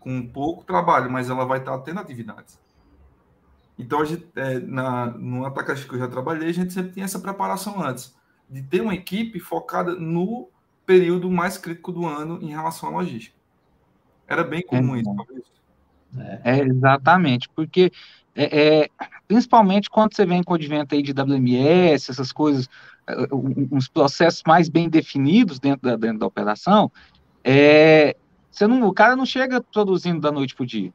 com 0.00 0.26
pouco 0.26 0.64
trabalho, 0.64 1.10
mas 1.10 1.30
ela 1.30 1.44
vai 1.44 1.58
estar 1.58 1.78
tendo 1.78 2.00
atividades. 2.00 2.58
Então, 3.78 4.00
a 4.00 4.04
gente, 4.04 4.26
é, 4.36 4.58
na, 4.60 5.06
no 5.06 5.44
Atacante 5.44 5.86
que 5.86 5.94
eu 5.94 5.98
já 5.98 6.08
trabalhei, 6.08 6.48
a 6.48 6.54
gente 6.54 6.72
sempre 6.72 6.92
tinha 6.92 7.04
essa 7.04 7.18
preparação 7.18 7.82
antes, 7.82 8.14
de 8.48 8.62
ter 8.62 8.80
uma 8.80 8.94
equipe 8.94 9.40
focada 9.40 9.94
no 9.94 10.48
período 10.86 11.30
mais 11.30 11.58
crítico 11.58 11.90
do 11.90 12.06
ano 12.06 12.38
em 12.40 12.50
relação 12.50 12.88
à 12.88 12.92
logística. 12.92 13.36
Era 14.26 14.44
bem 14.44 14.62
comum 14.62 14.96
é, 14.96 15.00
isso. 15.00 15.10
É. 16.16 16.40
é, 16.44 16.60
exatamente, 16.60 17.48
porque 17.48 17.90
é, 18.34 18.82
é, 18.82 18.90
principalmente 19.26 19.90
quando 19.90 20.14
você 20.14 20.24
vem 20.24 20.42
com 20.42 20.52
o 20.52 20.56
advento 20.56 20.94
aí 20.94 21.02
de 21.02 21.12
WMS, 21.12 22.10
essas 22.10 22.32
coisas, 22.32 22.68
é, 23.06 23.14
uns 23.32 23.88
processos 23.88 24.42
mais 24.46 24.68
bem 24.68 24.88
definidos 24.88 25.58
dentro 25.58 25.88
da, 25.88 25.96
dentro 25.96 26.18
da 26.18 26.26
operação, 26.26 26.90
é, 27.44 28.16
você 28.50 28.66
não, 28.66 28.82
o 28.88 28.92
cara 28.92 29.14
não 29.14 29.26
chega 29.26 29.60
produzindo 29.60 30.20
da 30.20 30.32
noite 30.32 30.54
para 30.54 30.64
o 30.64 30.66
dia. 30.66 30.92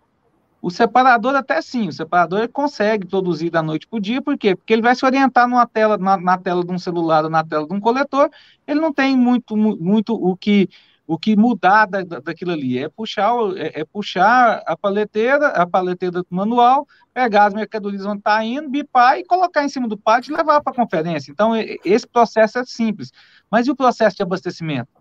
O 0.61 0.69
separador 0.69 1.35
até 1.35 1.61
sim, 1.61 1.87
o 1.87 1.93
separador 1.93 2.49
consegue 2.49 3.07
produzir 3.07 3.49
da 3.49 3.63
noite 3.63 3.87
para 3.87 3.97
o 3.97 4.01
dia, 4.01 4.21
por 4.21 4.37
quê? 4.37 4.55
Porque 4.55 4.73
ele 4.73 4.81
vai 4.81 4.93
se 4.93 5.05
orientar 5.05 5.47
numa 5.47 5.65
tela, 5.65 5.97
na, 5.97 6.17
na, 6.17 6.37
tela 6.37 6.65
de 6.65 6.71
um 6.71 6.79
celular 6.79 7.23
ou 7.23 7.29
na 7.29 7.45
tela 7.45 7.65
de 7.65 7.73
um 7.73 7.79
coletor, 7.79 8.29
ele 8.67 8.81
não 8.81 8.91
tem 8.91 9.15
muito, 9.15 9.55
muito 9.55 10.13
o 10.13 10.35
que 10.35 10.69
o 11.09 11.17
que 11.17 11.35
mudar 11.35 11.87
da, 11.87 12.03
daquilo 12.03 12.51
ali 12.51 12.77
é 12.77 12.87
puxar, 12.87 13.33
é, 13.57 13.81
é, 13.81 13.83
puxar 13.83 14.61
a 14.63 14.77
paleteira, 14.77 15.47
a 15.47 15.65
paleteira 15.65 16.23
manual, 16.29 16.87
pegar 17.11 17.45
as 17.45 17.53
mercadorias 17.55 18.05
onde 18.05 18.19
está 18.19 18.45
indo, 18.45 18.69
bipar 18.69 19.17
e 19.17 19.25
colocar 19.25 19.63
em 19.63 19.69
cima 19.69 19.87
do 19.87 19.97
pátio 19.97 20.31
e 20.31 20.37
levar 20.37 20.61
para 20.61 20.71
a 20.71 20.75
conferência. 20.75 21.31
Então, 21.31 21.53
esse 21.83 22.07
processo 22.07 22.59
é 22.59 22.63
simples. 22.63 23.11
Mas 23.49 23.65
e 23.65 23.71
o 23.71 23.75
processo 23.75 24.17
de 24.17 24.21
abastecimento? 24.21 24.98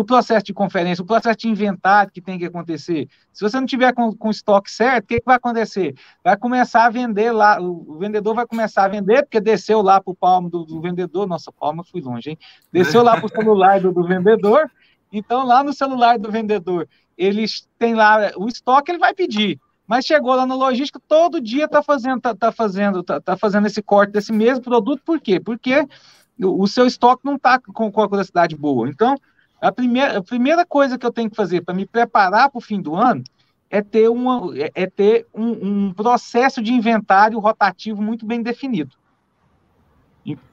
O 0.00 0.04
processo 0.04 0.44
de 0.44 0.54
conferência, 0.54 1.02
o 1.02 1.06
processo 1.06 1.38
de 1.38 1.48
inventário 1.48 2.10
que 2.10 2.20
tem 2.20 2.38
que 2.38 2.46
acontecer. 2.46 3.08
Se 3.32 3.42
você 3.42 3.58
não 3.58 3.66
tiver 3.66 3.92
com, 3.92 4.14
com 4.14 4.28
o 4.28 4.30
estoque 4.30 4.70
certo, 4.70 5.04
o 5.04 5.06
que, 5.08 5.20
que, 5.20 5.26
vai 5.26 5.36
acontecer? 5.36 5.94
Vai 6.24 6.36
começar 6.36 6.86
a 6.86 6.90
vender 6.90 7.30
lá, 7.32 7.60
o, 7.60 7.98
vendedor 7.98 8.34
vai 8.34 8.46
começar 8.46 8.84
a 8.84 8.88
vender, 8.88 9.22
porque 9.22 9.40
desceu 9.40 9.82
lá 9.82 10.00
para 10.00 10.10
o 10.10 10.14
palmo 10.14 10.48
do, 10.48 10.64
do, 10.64 10.80
vendedor, 10.80 11.26
nossa, 11.26 11.52
palma 11.52 11.84
fui 11.84 12.00
longe, 12.00 12.30
hein? 12.30 12.38
Desceu 12.72 13.02
lá 13.02 13.16
para 13.16 13.26
o 13.26 13.28
celular 13.30 13.80
do, 13.80 13.92
do, 13.92 14.02
vendedor, 14.06 14.70
então 15.12 15.46
lá 15.46 15.62
no 15.62 15.72
celular 15.72 16.18
do 16.18 16.30
vendedor, 16.30 16.88
eles 17.16 17.68
têm 17.78 17.94
lá 17.94 18.32
o 18.36 18.48
estoque, 18.48 18.90
ele 18.90 18.98
vai 18.98 19.14
pedir. 19.14 19.60
Mas 19.86 20.06
chegou 20.06 20.34
lá 20.34 20.46
no 20.46 20.56
logística, 20.56 21.00
todo 21.06 21.40
dia 21.40 21.64
está 21.64 21.82
fazendo, 21.82 22.20
tá, 22.20 22.34
tá 22.34 22.52
fazendo, 22.52 23.02
tá, 23.02 23.20
tá, 23.20 23.36
fazendo 23.36 23.66
esse 23.66 23.82
corte 23.82 24.12
desse 24.12 24.32
mesmo 24.32 24.62
produto, 24.62 25.02
por 25.04 25.20
quê? 25.20 25.40
Porque 25.40 25.86
o, 26.40 26.62
o 26.62 26.66
seu 26.68 26.86
estoque 26.86 27.24
não 27.24 27.34
está 27.34 27.58
com, 27.58 27.90
com 27.90 28.00
a 28.00 28.06
velocidade 28.06 28.56
boa. 28.56 28.88
Então, 28.88 29.16
a 29.60 29.70
primeira, 29.70 30.18
a 30.18 30.22
primeira 30.22 30.64
coisa 30.64 30.98
que 30.98 31.04
eu 31.04 31.12
tenho 31.12 31.28
que 31.28 31.36
fazer 31.36 31.62
para 31.62 31.74
me 31.74 31.86
preparar 31.86 32.50
para 32.50 32.58
o 32.58 32.62
fim 32.62 32.80
do 32.80 32.94
ano 32.94 33.22
é 33.68 33.80
ter, 33.80 34.08
uma, 34.08 34.50
é, 34.56 34.70
é 34.74 34.86
ter 34.86 35.26
um, 35.32 35.86
um, 35.86 35.92
processo 35.92 36.60
de 36.60 36.72
inventário 36.72 37.38
rotativo 37.38 38.02
muito 38.02 38.26
bem 38.26 38.42
definido. 38.42 38.98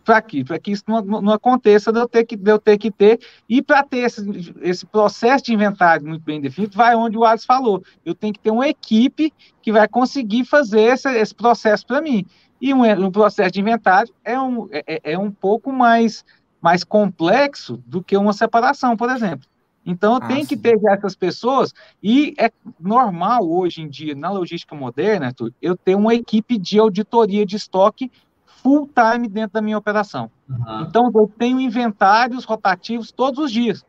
Para 0.05 0.21
que, 0.21 0.43
que 0.43 0.71
isso 0.71 0.83
não, 0.87 1.01
não, 1.01 1.33
aconteça 1.33 1.91
de 1.91 1.99
eu 1.99 2.07
ter 2.07 2.25
que, 2.25 2.37
de 2.37 2.49
eu 2.49 2.57
ter, 2.57 2.77
que 2.77 2.89
ter. 2.89 3.19
E 3.49 3.61
para 3.61 3.83
ter 3.83 3.99
esse, 3.99 4.53
esse 4.61 4.85
processo 4.85 5.43
de 5.45 5.53
inventário 5.53 6.07
muito 6.07 6.23
bem 6.23 6.39
definido, 6.39 6.77
vai 6.77 6.95
onde 6.95 7.17
o 7.17 7.25
Alisson 7.25 7.45
falou. 7.45 7.83
Eu 8.05 8.15
tenho 8.15 8.33
que 8.33 8.39
ter 8.39 8.51
uma 8.51 8.67
equipe 8.67 9.33
que 9.61 9.71
vai 9.71 9.87
conseguir 9.87 10.45
fazer 10.45 10.81
esse, 10.81 11.09
esse 11.09 11.35
processo 11.35 11.85
para 11.85 12.01
mim. 12.01 12.25
E 12.61 12.73
um, 12.73 12.83
um, 12.83 13.11
processo 13.11 13.51
de 13.51 13.59
inventário 13.59 14.13
é 14.23 14.39
um, 14.39 14.67
é, 14.71 14.83
é, 14.87 15.13
é 15.13 15.19
um 15.19 15.29
pouco 15.29 15.71
mais 15.71 16.23
mais 16.61 16.83
complexo 16.83 17.81
do 17.85 18.03
que 18.03 18.17
uma 18.17 18.33
separação, 18.33 18.95
por 18.97 19.09
exemplo. 19.09 19.47
Então, 19.85 20.15
eu 20.15 20.19
ah, 20.21 20.27
tenho 20.27 20.41
sim. 20.41 20.47
que 20.47 20.57
ter 20.57 20.77
essas 20.89 21.15
pessoas, 21.15 21.73
e 22.03 22.33
é 22.37 22.51
normal 22.77 23.49
hoje 23.49 23.81
em 23.81 23.87
dia, 23.87 24.13
na 24.13 24.29
logística 24.29 24.75
moderna, 24.75 25.27
Arthur, 25.27 25.53
eu 25.61 25.77
ter 25.77 25.95
uma 25.95 26.13
equipe 26.13 26.57
de 26.57 26.77
auditoria 26.77 27.45
de 27.45 27.55
estoque 27.55 28.11
full 28.45 28.89
time 28.93 29.29
dentro 29.29 29.53
da 29.53 29.61
minha 29.61 29.77
operação. 29.77 30.29
Uhum. 30.49 30.81
Então, 30.81 31.09
eu 31.15 31.31
tenho 31.37 31.59
inventários 31.61 32.43
rotativos 32.43 33.11
todos 33.11 33.39
os 33.39 33.49
dias. 33.49 33.85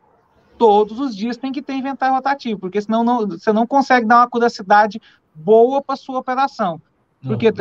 Todos 0.57 0.99
os 0.99 1.13
dias 1.13 1.35
tem 1.35 1.51
que 1.51 1.61
ter 1.61 1.73
inventário 1.73 2.15
rotativo, 2.15 2.61
porque 2.61 2.81
senão 2.81 3.03
não, 3.03 3.27
você 3.27 3.51
não 3.51 3.67
consegue 3.67 4.07
dar 4.07 4.17
uma 4.19 4.29
curiosidade 4.29 5.01
boa 5.35 5.81
para 5.81 5.97
sua 5.97 6.19
operação. 6.19 6.81
Porque 7.21 7.51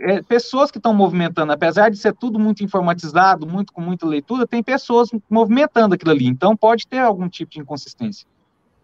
é, 0.00 0.22
pessoas 0.22 0.70
que 0.70 0.78
estão 0.78 0.92
movimentando, 0.92 1.50
apesar 1.50 1.90
de 1.90 1.96
ser 1.96 2.14
tudo 2.14 2.38
muito 2.38 2.62
informatizado, 2.62 3.46
muito 3.46 3.72
com 3.72 3.80
muita 3.80 4.06
leitura, 4.06 4.46
tem 4.46 4.62
pessoas 4.62 5.08
movimentando 5.30 5.94
aquilo 5.94 6.10
ali. 6.10 6.26
Então 6.26 6.56
pode 6.56 6.86
ter 6.86 6.98
algum 6.98 7.28
tipo 7.28 7.50
de 7.50 7.60
inconsistência. 7.60 8.26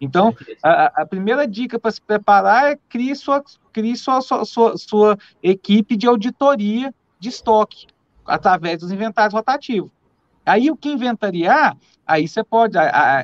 Então, 0.01 0.35
a, 0.61 1.03
a 1.03 1.05
primeira 1.05 1.47
dica 1.47 1.79
para 1.79 1.91
se 1.91 2.01
preparar 2.01 2.71
é 2.71 2.79
criar 2.89 3.15
sua, 3.15 3.43
crie 3.71 3.95
sua, 3.95 4.21
sua, 4.21 4.43
sua, 4.43 4.77
sua 4.77 5.17
equipe 5.41 5.95
de 5.95 6.07
auditoria 6.07 6.93
de 7.19 7.29
estoque 7.29 7.87
através 8.25 8.79
dos 8.79 8.91
inventários 8.91 9.33
rotativos. 9.33 9.91
Aí 10.45 10.69
o 10.69 10.75
que 10.75 10.89
inventariar, 10.89 11.77
aí 12.05 12.27
você 12.27 12.43
pode, 12.43 12.77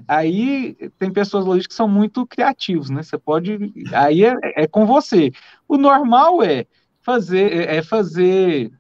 aí 0.08 0.74
tem 0.98 1.12
pessoas 1.12 1.44
logísticas 1.44 1.75
que 1.75 1.78
são 1.78 1.88
muito 1.88 2.25
criativos, 2.25 2.89
né? 2.89 3.04
Você 3.04 3.18
pode, 3.18 3.74
aí 3.94 4.24
é, 4.24 4.36
é 4.56 4.68
com 4.68 4.86
você. 4.86 5.32
O 5.68 5.75
normal 5.75 6.42
é 6.42 6.66
fazer 7.10 7.51
é, 7.51 7.78
é 7.78 7.82
fazer 7.82 8.72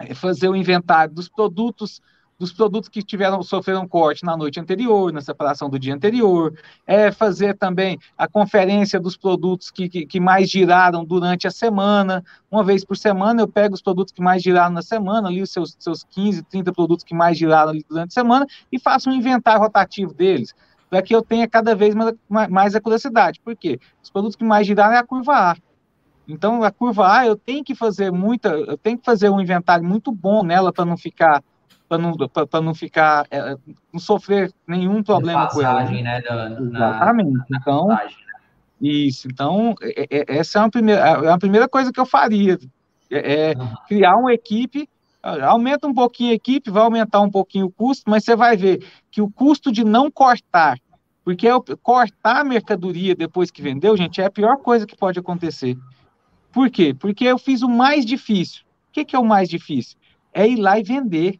é 0.00 0.14
fazer 0.14 0.48
o 0.48 0.54
inventário 0.54 1.14
dos 1.14 1.28
produtos 1.28 2.00
dos 2.38 2.52
produtos 2.52 2.88
que 2.88 3.02
tiveram 3.02 3.42
sofreram 3.42 3.88
corte 3.88 4.24
na 4.24 4.36
noite 4.36 4.60
anterior, 4.60 5.12
na 5.12 5.20
separação 5.20 5.68
do 5.68 5.76
dia 5.76 5.92
anterior, 5.92 6.56
é 6.86 7.10
fazer 7.10 7.56
também 7.56 7.98
a 8.16 8.28
conferência 8.28 9.00
dos 9.00 9.16
produtos 9.16 9.72
que, 9.72 9.88
que, 9.88 10.06
que, 10.06 10.20
mais 10.20 10.48
giraram 10.48 11.04
durante 11.04 11.48
a 11.48 11.50
semana, 11.50 12.22
uma 12.48 12.62
vez 12.62 12.84
por 12.84 12.96
semana 12.96 13.42
eu 13.42 13.48
pego 13.48 13.74
os 13.74 13.82
produtos 13.82 14.12
que 14.12 14.22
mais 14.22 14.40
giraram 14.40 14.72
na 14.72 14.82
semana, 14.82 15.26
ali 15.26 15.42
os 15.42 15.50
seus, 15.50 15.74
seus 15.80 16.04
15, 16.04 16.44
30 16.44 16.72
produtos 16.72 17.04
que 17.04 17.12
mais 17.12 17.36
giraram 17.36 17.72
durante 17.88 18.10
a 18.10 18.14
semana, 18.20 18.46
e 18.70 18.78
faço 18.78 19.10
um 19.10 19.12
inventário 19.12 19.60
rotativo 19.60 20.14
deles, 20.14 20.54
para 20.88 21.02
que 21.02 21.12
eu 21.12 21.22
tenha 21.22 21.48
cada 21.48 21.74
vez 21.74 21.92
mais, 21.92 22.14
mais 22.48 22.74
a 22.76 22.80
curiosidade, 22.80 23.40
por 23.40 23.56
quê? 23.56 23.80
Os 24.00 24.10
produtos 24.10 24.36
que 24.36 24.44
mais 24.44 24.64
giraram 24.64 24.94
é 24.94 24.98
a 24.98 25.04
curva 25.04 25.50
A, 25.50 25.56
então, 26.28 26.62
a 26.62 26.70
curva 26.70 27.10
A, 27.10 27.26
eu 27.26 27.34
tenho 27.34 27.64
que 27.64 27.74
fazer 27.74 28.12
muita, 28.12 28.50
eu 28.50 28.76
tenho 28.76 28.98
que 28.98 29.04
fazer 29.04 29.30
um 29.30 29.40
inventário 29.40 29.84
muito 29.84 30.12
bom 30.12 30.42
nela 30.42 30.70
para 30.70 30.84
não 30.84 30.96
ficar, 30.96 31.42
para 31.88 31.96
não, 31.96 32.14
não 32.62 32.74
ficar, 32.74 33.26
é, 33.30 33.56
não 33.90 33.98
sofrer 33.98 34.52
nenhum 34.66 35.02
problema 35.02 35.46
passagem, 35.46 36.02
com 36.02 36.08
ela. 36.08 36.20
Né, 36.20 36.50
do, 36.50 36.76
Exatamente. 36.76 37.32
Na, 37.32 37.44
na 37.48 37.58
então, 37.58 37.86
passagem, 37.88 38.16
né? 38.18 38.40
isso. 38.82 39.26
Então, 39.26 39.74
é, 39.80 40.06
é, 40.10 40.38
essa 40.38 40.58
é 40.58 40.62
a 40.62 40.68
primeira, 40.68 41.00
é 41.00 41.30
a 41.30 41.38
primeira 41.38 41.66
coisa 41.66 41.90
que 41.90 41.98
eu 41.98 42.06
faria, 42.06 42.58
é, 43.10 43.54
uhum. 43.56 43.74
criar 43.88 44.16
uma 44.16 44.34
equipe 44.34 44.86
aumenta 45.22 45.86
um 45.86 45.94
pouquinho 45.94 46.30
a 46.30 46.34
equipe, 46.34 46.70
vai 46.70 46.82
aumentar 46.82 47.20
um 47.20 47.30
pouquinho 47.30 47.66
o 47.66 47.70
custo, 47.70 48.08
mas 48.08 48.24
você 48.24 48.36
vai 48.36 48.56
ver 48.56 48.86
que 49.10 49.20
o 49.20 49.30
custo 49.30 49.72
de 49.72 49.84
não 49.84 50.10
cortar, 50.10 50.78
porque 51.24 51.48
cortar 51.82 52.40
a 52.40 52.44
mercadoria 52.44 53.14
depois 53.14 53.50
que 53.50 53.60
vendeu, 53.60 53.96
gente, 53.96 54.20
é 54.20 54.26
a 54.26 54.30
pior 54.30 54.58
coisa 54.58 54.86
que 54.86 54.96
pode 54.96 55.18
acontecer. 55.18 55.76
Por 56.52 56.70
quê? 56.70 56.94
Porque 56.94 57.24
eu 57.24 57.38
fiz 57.38 57.62
o 57.62 57.68
mais 57.68 58.04
difícil. 58.04 58.62
O 58.88 58.92
que, 58.92 59.04
que 59.04 59.16
é 59.16 59.18
o 59.18 59.24
mais 59.24 59.48
difícil? 59.48 59.96
É 60.32 60.46
ir 60.46 60.56
lá 60.56 60.78
e 60.78 60.82
vender. 60.82 61.38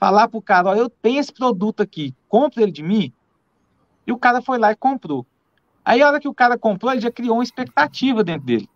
Falar 0.00 0.28
para 0.28 0.38
o 0.38 0.42
cara, 0.42 0.68
ó, 0.68 0.74
eu 0.76 0.88
tenho 0.88 1.18
esse 1.18 1.32
produto 1.32 1.82
aqui, 1.82 2.14
compra 2.28 2.62
ele 2.62 2.70
de 2.70 2.84
mim. 2.84 3.12
E 4.06 4.12
o 4.12 4.16
cara 4.16 4.40
foi 4.40 4.56
lá 4.56 4.70
e 4.70 4.76
comprou. 4.76 5.26
Aí, 5.84 6.00
a 6.02 6.06
hora 6.06 6.20
que 6.20 6.28
o 6.28 6.34
cara 6.34 6.56
comprou, 6.56 6.92
ele 6.92 7.00
já 7.00 7.10
criou 7.10 7.36
uma 7.36 7.42
expectativa 7.42 8.22
dentro 8.22 8.46
dele. 8.46 8.68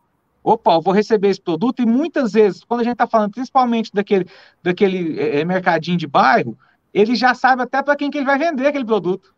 Opa, 0.42 0.72
eu 0.72 0.80
vou 0.80 0.92
receber 0.92 1.28
esse 1.28 1.40
produto. 1.40 1.80
E 1.80 1.86
muitas 1.86 2.32
vezes, 2.32 2.64
quando 2.64 2.80
a 2.80 2.84
gente 2.84 2.94
está 2.94 3.06
falando 3.06 3.30
principalmente 3.30 3.92
daquele, 3.92 4.26
daquele 4.62 5.20
é, 5.20 5.44
mercadinho 5.44 5.96
de 5.96 6.06
bairro, 6.06 6.58
ele 6.92 7.14
já 7.14 7.34
sabe 7.34 7.62
até 7.62 7.82
para 7.82 7.96
quem 7.96 8.10
que 8.10 8.18
ele 8.18 8.24
vai 8.24 8.38
vender 8.38 8.66
aquele 8.66 8.84
produto. 8.84 9.32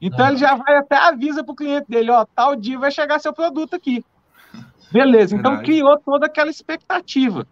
Então, 0.00 0.24
ah. 0.24 0.28
ele 0.28 0.38
já 0.38 0.54
vai 0.54 0.76
até 0.76 0.96
avisa 0.96 1.44
para 1.44 1.52
o 1.52 1.56
cliente 1.56 1.86
dele, 1.88 2.10
ó, 2.10 2.24
tal 2.24 2.56
dia 2.56 2.78
vai 2.78 2.90
chegar 2.90 3.18
seu 3.18 3.32
produto 3.32 3.74
aqui. 3.74 4.04
Beleza, 4.90 5.34
então 5.34 5.52
Verdade. 5.52 5.70
criou 5.70 5.98
toda 5.98 6.26
aquela 6.26 6.50
expectativa. 6.50 7.46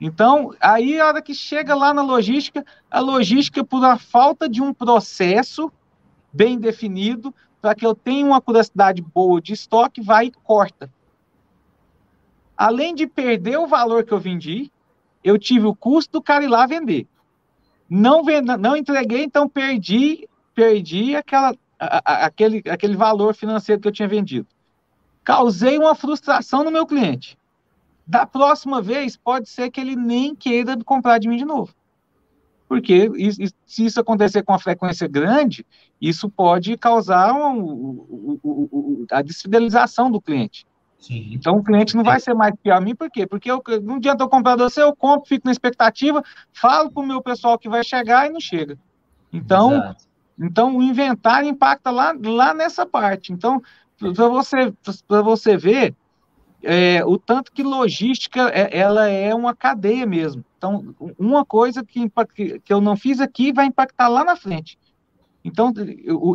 Então, 0.00 0.54
aí 0.60 1.00
a 1.00 1.06
hora 1.06 1.22
que 1.22 1.34
chega 1.34 1.74
lá 1.74 1.94
na 1.94 2.02
logística, 2.02 2.64
a 2.90 3.00
logística, 3.00 3.64
por 3.64 3.84
a 3.84 3.96
falta 3.96 4.48
de 4.48 4.60
um 4.60 4.74
processo 4.74 5.72
bem 6.32 6.58
definido, 6.58 7.34
para 7.62 7.74
que 7.74 7.86
eu 7.86 7.94
tenha 7.94 8.26
uma 8.26 8.40
curiosidade 8.40 9.00
boa 9.00 9.40
de 9.40 9.54
estoque, 9.54 10.02
vai 10.02 10.26
e 10.26 10.32
corta. 10.32 10.92
Além 12.56 12.94
de 12.94 13.06
perder 13.06 13.58
o 13.58 13.66
valor 13.66 14.04
que 14.04 14.12
eu 14.12 14.18
vendi, 14.20 14.70
eu 15.22 15.38
tive 15.38 15.66
o 15.66 15.74
custo 15.74 16.12
do 16.12 16.22
cara 16.22 16.44
ir 16.44 16.48
lá 16.48 16.66
vender. 16.66 17.06
Não, 17.88 18.22
venda, 18.22 18.56
não 18.56 18.76
entreguei, 18.76 19.24
então 19.24 19.48
perdi, 19.48 20.28
perdi 20.54 21.16
aquela, 21.16 21.54
a, 21.78 22.02
a, 22.04 22.26
aquele, 22.26 22.62
aquele 22.68 22.96
valor 22.96 23.34
financeiro 23.34 23.80
que 23.80 23.88
eu 23.88 23.92
tinha 23.92 24.08
vendido. 24.08 24.46
Causei 25.24 25.78
uma 25.78 25.94
frustração 25.94 26.62
no 26.62 26.70
meu 26.70 26.86
cliente. 26.86 27.38
Da 28.06 28.26
próxima 28.26 28.82
vez, 28.82 29.16
pode 29.16 29.48
ser 29.48 29.70
que 29.70 29.80
ele 29.80 29.96
nem 29.96 30.34
queira 30.34 30.76
comprar 30.84 31.18
de 31.18 31.26
mim 31.26 31.38
de 31.38 31.44
novo. 31.44 31.74
Porque 32.68 33.10
se 33.66 33.84
isso 33.84 34.00
acontecer 34.00 34.42
com 34.42 34.52
uma 34.52 34.58
frequência 34.58 35.06
grande, 35.08 35.66
isso 36.00 36.28
pode 36.28 36.76
causar 36.76 37.32
um, 37.32 37.58
um, 37.58 38.40
um, 38.44 39.06
a 39.10 39.22
desfidelização 39.22 40.10
do 40.10 40.20
cliente. 40.20 40.66
Sim. 40.98 41.30
Então 41.32 41.56
o 41.56 41.62
cliente 41.62 41.94
não 41.94 42.02
vai 42.02 42.18
ser 42.18 42.34
mais 42.34 42.54
fiel 42.62 42.76
a 42.76 42.80
mim, 42.80 42.94
por 42.94 43.10
quê? 43.10 43.26
Porque 43.26 43.50
eu, 43.50 43.62
não 43.82 43.96
adianta 43.96 44.24
eu 44.24 44.28
comprar 44.28 44.56
você, 44.56 44.82
eu 44.82 44.96
compro, 44.96 45.28
fico 45.28 45.46
na 45.46 45.52
expectativa, 45.52 46.22
falo 46.52 46.90
para 46.90 47.02
o 47.02 47.06
meu 47.06 47.22
pessoal 47.22 47.58
que 47.58 47.68
vai 47.68 47.84
chegar 47.84 48.26
e 48.26 48.32
não 48.32 48.40
chega. 48.40 48.78
Então, 49.30 49.94
então 50.38 50.76
o 50.76 50.82
inventário 50.82 51.48
impacta 51.48 51.90
lá, 51.90 52.14
lá 52.24 52.54
nessa 52.54 52.86
parte. 52.86 53.32
Então, 53.32 53.62
para 54.12 54.28
você, 54.28 54.72
você 55.08 55.56
ver, 55.56 55.94
é, 56.62 57.04
o 57.04 57.18
tanto 57.18 57.52
que 57.52 57.62
logística 57.62 58.48
é, 58.48 58.76
ela 58.76 59.08
é 59.08 59.34
uma 59.34 59.54
cadeia 59.54 60.06
mesmo. 60.06 60.44
Então, 60.58 60.94
uma 61.18 61.44
coisa 61.44 61.84
que, 61.84 62.10
que 62.60 62.72
eu 62.72 62.80
não 62.80 62.96
fiz 62.96 63.20
aqui 63.20 63.52
vai 63.52 63.66
impactar 63.66 64.08
lá 64.08 64.24
na 64.24 64.36
frente. 64.36 64.78
Então, 65.44 65.74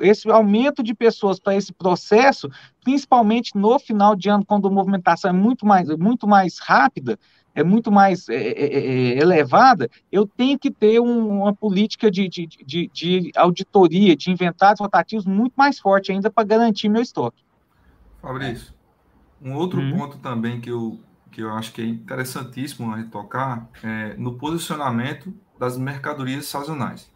esse 0.03 0.29
aumento 0.29 0.83
de 0.83 0.93
pessoas 0.93 1.39
para 1.39 1.55
esse 1.55 1.73
processo, 1.73 2.47
principalmente 2.83 3.57
no 3.57 3.79
final 3.79 4.15
de 4.15 4.29
ano, 4.29 4.45
quando 4.45 4.67
a 4.67 4.71
movimentação 4.71 5.31
é 5.31 5.33
muito 5.33 5.65
mais, 5.65 5.89
muito 5.97 6.27
mais 6.27 6.59
rápida, 6.59 7.17
é 7.55 7.63
muito 7.63 7.91
mais 7.91 8.29
é, 8.29 8.35
é, 8.35 8.65
é, 8.65 9.13
é 9.13 9.17
elevada, 9.17 9.89
eu 10.11 10.27
tenho 10.27 10.59
que 10.59 10.69
ter 10.69 10.99
um, 10.99 11.41
uma 11.41 11.53
política 11.55 12.11
de, 12.11 12.29
de, 12.29 12.45
de, 12.45 12.89
de, 12.93 13.31
auditoria, 13.35 14.15
de 14.15 14.29
inventários 14.29 14.79
rotativos 14.79 15.25
muito 15.25 15.53
mais 15.55 15.79
forte 15.79 16.11
ainda 16.11 16.29
para 16.29 16.43
garantir 16.43 16.87
meu 16.87 17.01
estoque. 17.01 17.43
Fabrício, 18.21 18.73
um 19.41 19.53
outro 19.53 19.79
hum. 19.79 19.97
ponto 19.97 20.17
também 20.17 20.59
que 20.59 20.69
eu, 20.69 20.99
que 21.31 21.41
eu 21.41 21.51
acho 21.53 21.71
que 21.71 21.81
é 21.81 21.85
interessantíssimo 21.85 22.93
a 22.93 22.97
gente 22.97 23.09
tocar 23.09 23.69
é 23.83 24.15
no 24.17 24.35
posicionamento 24.35 25.33
das 25.57 25.77
mercadorias 25.77 26.45
sazonais. 26.45 27.09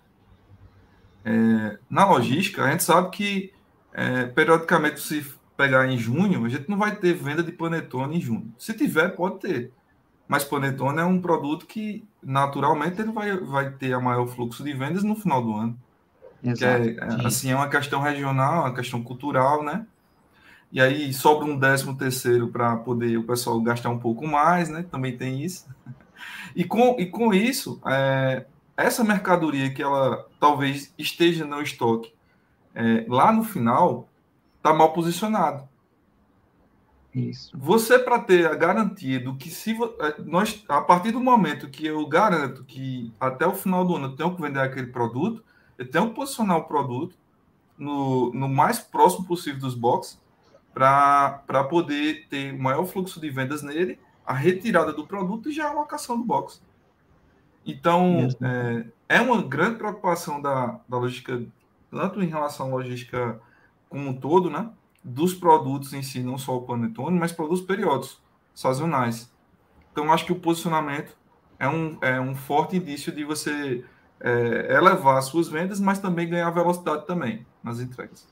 É, 1.26 1.80
na 1.90 2.06
logística, 2.06 2.64
a 2.64 2.72
gente 2.72 2.84
sabe 2.84 3.10
que 3.10 3.54
é, 3.94 4.26
periodicamente, 4.26 5.00
se 5.00 5.26
pegar 5.56 5.88
em 5.88 5.98
junho, 5.98 6.46
a 6.46 6.50
gente 6.50 6.70
não 6.70 6.78
vai 6.78 6.96
ter 6.96 7.14
venda 7.14 7.44
de 7.44 7.52
panetone 7.52 8.18
em 8.18 8.22
junho. 8.22 8.54
Se 8.58 8.74
tiver, 8.74 9.10
pode 9.10 9.40
ter. 9.40 9.72
Mas 10.28 10.44
panetone 10.44 11.00
é 11.00 11.06
um 11.06 11.22
produto 11.22 11.66
que, 11.66 12.04
naturalmente, 12.22 13.00
ele 13.00 13.12
vai, 13.12 13.38
vai 13.38 13.72
ter 13.72 13.94
a 13.94 14.00
maior 14.00 14.28
fluxo 14.28 14.64
de 14.64 14.74
vendas 14.74 15.04
no 15.04 15.16
final 15.16 15.42
do 15.42 15.54
ano. 15.54 15.80
Exato. 16.44 16.90
É, 16.90 17.26
assim, 17.26 17.52
é 17.52 17.56
uma 17.56 17.70
questão 17.70 18.02
regional, 18.02 18.62
uma 18.62 18.74
questão 18.74 19.02
cultural, 19.02 19.64
né? 19.64 19.86
E 20.74 20.82
aí 20.82 21.14
sobra 21.14 21.46
um 21.46 21.56
décimo 21.56 21.96
terceiro 21.96 22.48
para 22.48 22.76
poder 22.78 23.16
o 23.16 23.24
pessoal 23.24 23.62
gastar 23.62 23.92
um 23.92 24.00
pouco 24.00 24.26
mais, 24.26 24.70
né? 24.70 24.84
Também 24.90 25.16
tem 25.16 25.44
isso. 25.44 25.68
E 26.56 26.64
com, 26.64 26.96
e 27.00 27.06
com 27.06 27.32
isso, 27.32 27.80
é, 27.86 28.48
essa 28.76 29.04
mercadoria 29.04 29.72
que 29.72 29.84
ela 29.84 30.28
talvez 30.40 30.92
esteja 30.98 31.46
no 31.46 31.62
estoque 31.62 32.12
é, 32.74 33.06
lá 33.08 33.32
no 33.32 33.44
final 33.44 34.10
está 34.58 34.74
mal 34.74 34.94
posicionado. 34.94 35.70
Isso. 37.14 37.56
Você 37.56 38.00
para 38.00 38.18
ter 38.18 38.48
a 38.48 38.56
garantia 38.56 39.20
do 39.20 39.36
que 39.36 39.52
se 39.52 39.78
é, 40.00 40.16
nós 40.24 40.66
a 40.68 40.82
partir 40.82 41.12
do 41.12 41.20
momento 41.20 41.70
que 41.70 41.86
eu 41.86 42.04
garanto 42.08 42.64
que 42.64 43.14
até 43.20 43.46
o 43.46 43.54
final 43.54 43.86
do 43.86 43.96
ano 43.96 44.08
eu 44.08 44.16
tenho 44.16 44.36
que 44.36 44.42
vender 44.42 44.60
aquele 44.60 44.88
produto, 44.88 45.44
eu 45.78 45.88
tenho 45.88 46.10
que 46.10 46.16
posicionar 46.16 46.58
o 46.58 46.64
produto 46.64 47.16
no, 47.78 48.34
no 48.34 48.50
mais 48.50 48.80
próximo 48.80 49.28
possível 49.28 49.60
dos 49.60 49.76
boxes 49.76 50.23
para 50.74 51.64
poder 51.70 52.28
ter 52.30 52.54
o 52.54 52.62
maior 52.62 52.86
fluxo 52.86 53.20
de 53.22 53.30
vendas 53.30 53.62
nele, 53.62 54.00
a 54.26 54.34
retirada 54.34 54.92
do 54.92 55.06
produto 55.06 55.50
e 55.50 55.54
já 55.54 55.68
a 55.68 55.72
alocação 55.72 56.18
do 56.18 56.24
box. 56.24 56.62
Então, 57.66 58.28
é, 58.42 59.18
é, 59.18 59.22
uma 59.22 59.42
grande 59.42 59.78
preocupação 59.78 60.42
da, 60.42 60.80
da 60.88 60.98
logística, 60.98 61.42
tanto 61.90 62.22
em 62.22 62.28
relação 62.28 62.68
à 62.68 62.70
logística 62.70 63.40
como 63.90 64.10
um 64.10 64.14
todo, 64.14 64.50
né? 64.50 64.70
Dos 65.04 65.34
produtos 65.34 65.94
em 65.94 66.02
si, 66.02 66.22
não 66.22 66.38
só 66.38 66.58
o 66.58 66.64
panetone, 66.64 67.20
mas 67.20 67.32
produtos 67.32 67.64
periódicos, 67.64 68.22
sazonais. 68.54 69.32
Então, 69.92 70.12
acho 70.12 70.26
que 70.26 70.32
o 70.32 70.40
posicionamento 70.40 71.16
é 71.60 71.68
um, 71.68 71.98
é 72.02 72.20
um 72.20 72.36
forte 72.36 72.78
indício 72.78 73.12
de 73.12 73.24
você 73.24 73.86
é, 74.20 74.76
elevar 74.76 75.18
as 75.18 75.26
suas 75.26 75.48
vendas, 75.48 75.80
mas 75.80 76.00
também 76.00 76.28
ganhar 76.28 76.50
velocidade 76.50 77.06
também 77.06 77.46
nas 77.64 77.80
entregas. 77.80 78.28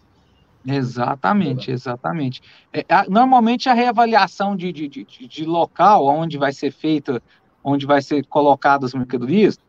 Exatamente, 0.65 1.71
exatamente. 1.71 2.41
É, 2.71 2.86
a, 2.88 3.06
normalmente 3.10 3.67
a 3.67 3.74
reavaliação 3.74 4.56
de, 4.56 4.71
de, 4.71 4.88
de, 4.88 5.06
de, 5.06 5.45
local 5.45 6.06
onde 6.06 6.38
vai 6.38 6.54
ser 6.54 6.71
feita 6.71 7.21
onde 7.63 7.86
vai 7.86 8.02
ser 8.02 8.26
colocado 8.26 8.86
as 8.86 8.93
mercadorias, 8.93 9.60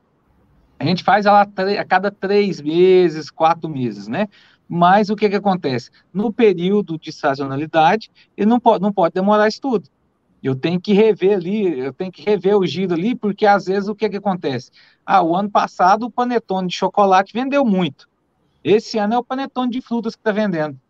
a 0.79 0.85
gente 0.85 1.03
faz 1.05 1.27
ela 1.27 1.43
a 1.43 1.85
cada 1.85 2.11
três 2.11 2.61
meses, 2.61 3.31
quatro 3.31 3.69
meses, 3.69 4.09
né? 4.09 4.29
Mas 4.69 5.11
o 5.11 5.17
que, 5.17 5.29
que 5.29 5.37
acontece? 5.37 5.91
No 6.13 6.33
período 6.33 6.99
de 6.99 7.13
sazonalidade, 7.13 8.11
ele 8.37 8.49
não 8.49 8.59
pode, 8.59 8.83
não 8.83 8.93
pode 8.93 9.15
demorar 9.15 9.49
isso 9.49 9.61
tudo. 9.61 9.89
Eu 10.43 10.57
tenho 10.57 10.81
que 10.81 10.93
rever 10.93 11.37
ali, 11.37 11.79
eu 11.79 11.93
tenho 11.93 12.11
que 12.11 12.23
rever 12.23 12.57
o 12.57 12.67
giro 12.67 12.95
ali, 12.95 13.15
porque 13.15 13.47
às 13.47 13.67
vezes 13.67 13.89
o 13.89 13.95
que, 13.95 14.09
que 14.09 14.17
acontece? 14.17 14.71
Ah, 15.07 15.23
o 15.23 15.37
ano 15.37 15.51
passado 15.51 16.07
o 16.07 16.11
panetone 16.11 16.69
de 16.69 16.75
chocolate 16.75 17.33
vendeu 17.33 17.65
muito. 17.65 18.09
Esse 18.65 18.99
ano 18.99 19.15
é 19.15 19.19
o 19.19 19.25
panetone 19.25 19.71
de 19.71 19.81
frutas 19.81 20.17
que 20.17 20.21
está 20.21 20.33
vendendo. 20.33 20.81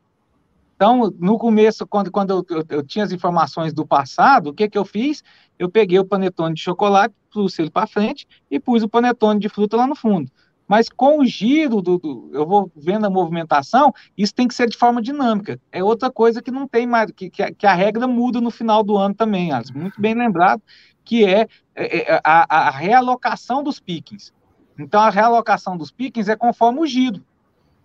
Então, 0.83 1.15
no 1.21 1.39
começo, 1.39 1.87
quando, 1.87 2.11
quando 2.11 2.31
eu, 2.31 2.57
eu, 2.57 2.65
eu, 2.69 2.83
tinha 2.83 3.05
as 3.05 3.13
informações 3.13 3.73
do 3.73 3.87
passado, 3.87 4.51
o 4.51 4.53
que, 4.53 4.69
que 4.69 4.77
eu 4.77 4.85
fiz? 4.85 5.23
Eu 5.57 5.71
peguei 5.71 5.97
o 6.01 6.05
panetone 6.05 6.57
de 6.57 6.61
chocolate, 6.61 7.15
trouxe 7.31 7.63
ele 7.63 7.71
para 7.71 7.87
frente 7.87 8.27
e 8.51 8.59
pus 8.59 8.83
o 8.83 8.89
panetone 8.89 9.39
de 9.39 9.49
fruta 9.49 9.77
lá 9.77 9.87
no 9.87 9.95
fundo. 9.95 10.29
Mas 10.67 10.89
com 10.89 11.21
o 11.21 11.25
giro 11.25 11.81
do, 11.81 11.99
do, 11.99 12.31
eu 12.33 12.45
vou 12.45 12.69
vendo 12.75 13.07
a 13.07 13.11
movimentação, 13.11 13.95
isso 14.19 14.35
tem 14.35 14.49
que 14.49 14.57
ser 14.57 14.69
de 14.69 14.77
forma 14.77 15.01
dinâmica. 15.01 15.57
É 15.71 15.85
outra 15.85 16.11
coisa 16.11 16.43
que 16.43 16.51
não 16.51 16.67
tem 16.67 16.85
mais, 16.85 17.13
que, 17.13 17.31
que, 17.31 17.45
a, 17.45 17.55
que 17.55 17.65
a 17.65 17.75
regra 17.75 18.09
muda 18.09 18.41
no 18.41 18.51
final 18.51 18.83
do 18.83 18.97
ano 18.97 19.15
também, 19.15 19.53
Alice. 19.53 19.73
Muito 19.73 20.01
bem 20.01 20.15
lembrado, 20.15 20.61
que 21.05 21.25
é, 21.25 21.47
é, 21.77 22.13
é 22.13 22.21
a, 22.25 22.67
a 22.67 22.71
realocação 22.71 23.63
dos 23.63 23.79
pickings. 23.79 24.33
Então, 24.77 25.01
a 25.01 25.11
realocação 25.11 25.77
dos 25.77 25.93
pickings 25.93 26.29
é 26.29 26.35
conforme 26.35 26.81
o 26.81 26.87
giro. 26.87 27.25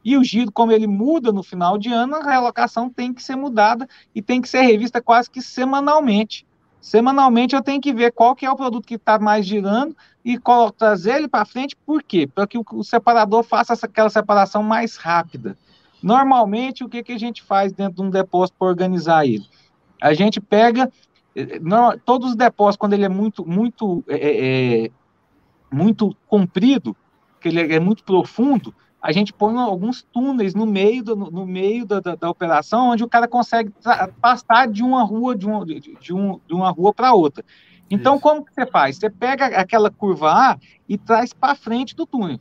E 0.03 0.15
o 0.15 0.23
giro, 0.23 0.51
como 0.51 0.71
ele 0.71 0.87
muda 0.87 1.31
no 1.31 1.43
final 1.43 1.77
de 1.77 1.91
ano, 1.91 2.15
a 2.15 2.23
realocação 2.23 2.89
tem 2.89 3.13
que 3.13 3.21
ser 3.21 3.35
mudada 3.35 3.87
e 4.15 4.21
tem 4.21 4.41
que 4.41 4.47
ser 4.47 4.61
revista 4.61 5.01
quase 5.01 5.29
que 5.29 5.41
semanalmente. 5.41 6.45
Semanalmente 6.79 7.55
eu 7.55 7.61
tenho 7.61 7.81
que 7.81 7.93
ver 7.93 8.11
qual 8.13 8.35
que 8.35 8.45
é 8.45 8.51
o 8.51 8.55
produto 8.55 8.87
que 8.87 8.95
está 8.95 9.19
mais 9.19 9.45
girando 9.45 9.95
e 10.23 10.39
trazer 10.77 11.15
ele 11.15 11.27
para 11.27 11.45
frente, 11.45 11.75
por 11.85 12.01
quê? 12.03 12.27
Para 12.27 12.47
que 12.47 12.57
o, 12.57 12.83
separador 12.83 13.43
faça 13.43 13.73
aquela 13.85 14.09
separação 14.09 14.63
mais 14.63 14.95
rápida. 14.95 15.57
Normalmente, 16.01 16.83
o 16.83 16.89
que, 16.89 17.03
que 17.03 17.13
a 17.13 17.17
gente 17.17 17.43
faz 17.43 17.73
dentro 17.73 17.95
de 17.95 18.01
um 18.01 18.09
depósito 18.09 18.57
para 18.57 18.67
organizar 18.67 19.25
ele? 19.25 19.45
A 20.01 20.13
gente 20.13 20.39
pega 20.39 20.91
eh, 21.35 21.59
não, 21.59 21.97
todos 21.97 22.29
os 22.29 22.35
depósitos, 22.35 22.77
quando 22.77 22.93
ele 22.93 23.05
é 23.05 23.09
muito, 23.09 23.45
muito, 23.45 24.03
é, 24.07 24.85
é, 24.85 24.91
muito 25.71 26.15
comprido, 26.27 26.95
que 27.39 27.47
ele 27.47 27.73
é 27.73 27.79
muito 27.79 28.03
profundo, 28.03 28.73
a 29.01 29.11
gente 29.11 29.31
põe 29.31 29.55
alguns 29.57 30.01
túneis 30.01 30.53
no 30.53 30.65
meio, 30.65 31.03
do, 31.03 31.15
no 31.15 31.45
meio 31.45 31.85
da, 31.85 31.99
da, 31.99 32.15
da 32.15 32.29
operação, 32.29 32.89
onde 32.89 33.03
o 33.03 33.09
cara 33.09 33.27
consegue 33.27 33.71
passar 34.21 34.67
de 34.67 34.83
uma 34.83 35.03
rua 35.03 35.35
de, 35.35 35.47
um, 35.47 35.63
de, 35.63 35.79
de, 35.79 36.13
um, 36.13 36.39
de 36.47 36.53
uma 36.53 36.71
rua 36.71 36.93
para 36.93 37.13
outra. 37.13 37.43
Então, 37.89 38.15
Isso. 38.15 38.23
como 38.23 38.43
que 38.43 38.53
você 38.53 38.65
faz? 38.65 38.97
Você 38.97 39.09
pega 39.09 39.45
aquela 39.45 39.89
curva 39.89 40.31
A 40.31 40.57
e 40.89 40.97
traz 40.97 41.31
para 41.31 41.55
frente 41.55 41.95
do 41.95 42.05
túnel. 42.05 42.39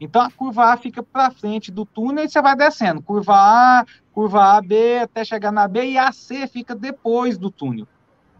Então, 0.00 0.22
a 0.22 0.30
curva 0.30 0.72
A 0.72 0.76
fica 0.76 1.02
para 1.02 1.30
frente 1.30 1.70
do 1.70 1.84
túnel 1.84 2.24
e 2.24 2.28
você 2.28 2.40
vai 2.40 2.56
descendo. 2.56 3.02
Curva 3.02 3.34
A, 3.34 3.84
curva 4.12 4.56
A, 4.56 4.62
B, 4.62 5.00
até 5.00 5.24
chegar 5.24 5.52
na 5.52 5.68
B, 5.68 5.90
e 5.90 5.98
a 5.98 6.10
C 6.12 6.46
fica 6.46 6.74
depois 6.74 7.36
do 7.36 7.50
túnel. 7.50 7.86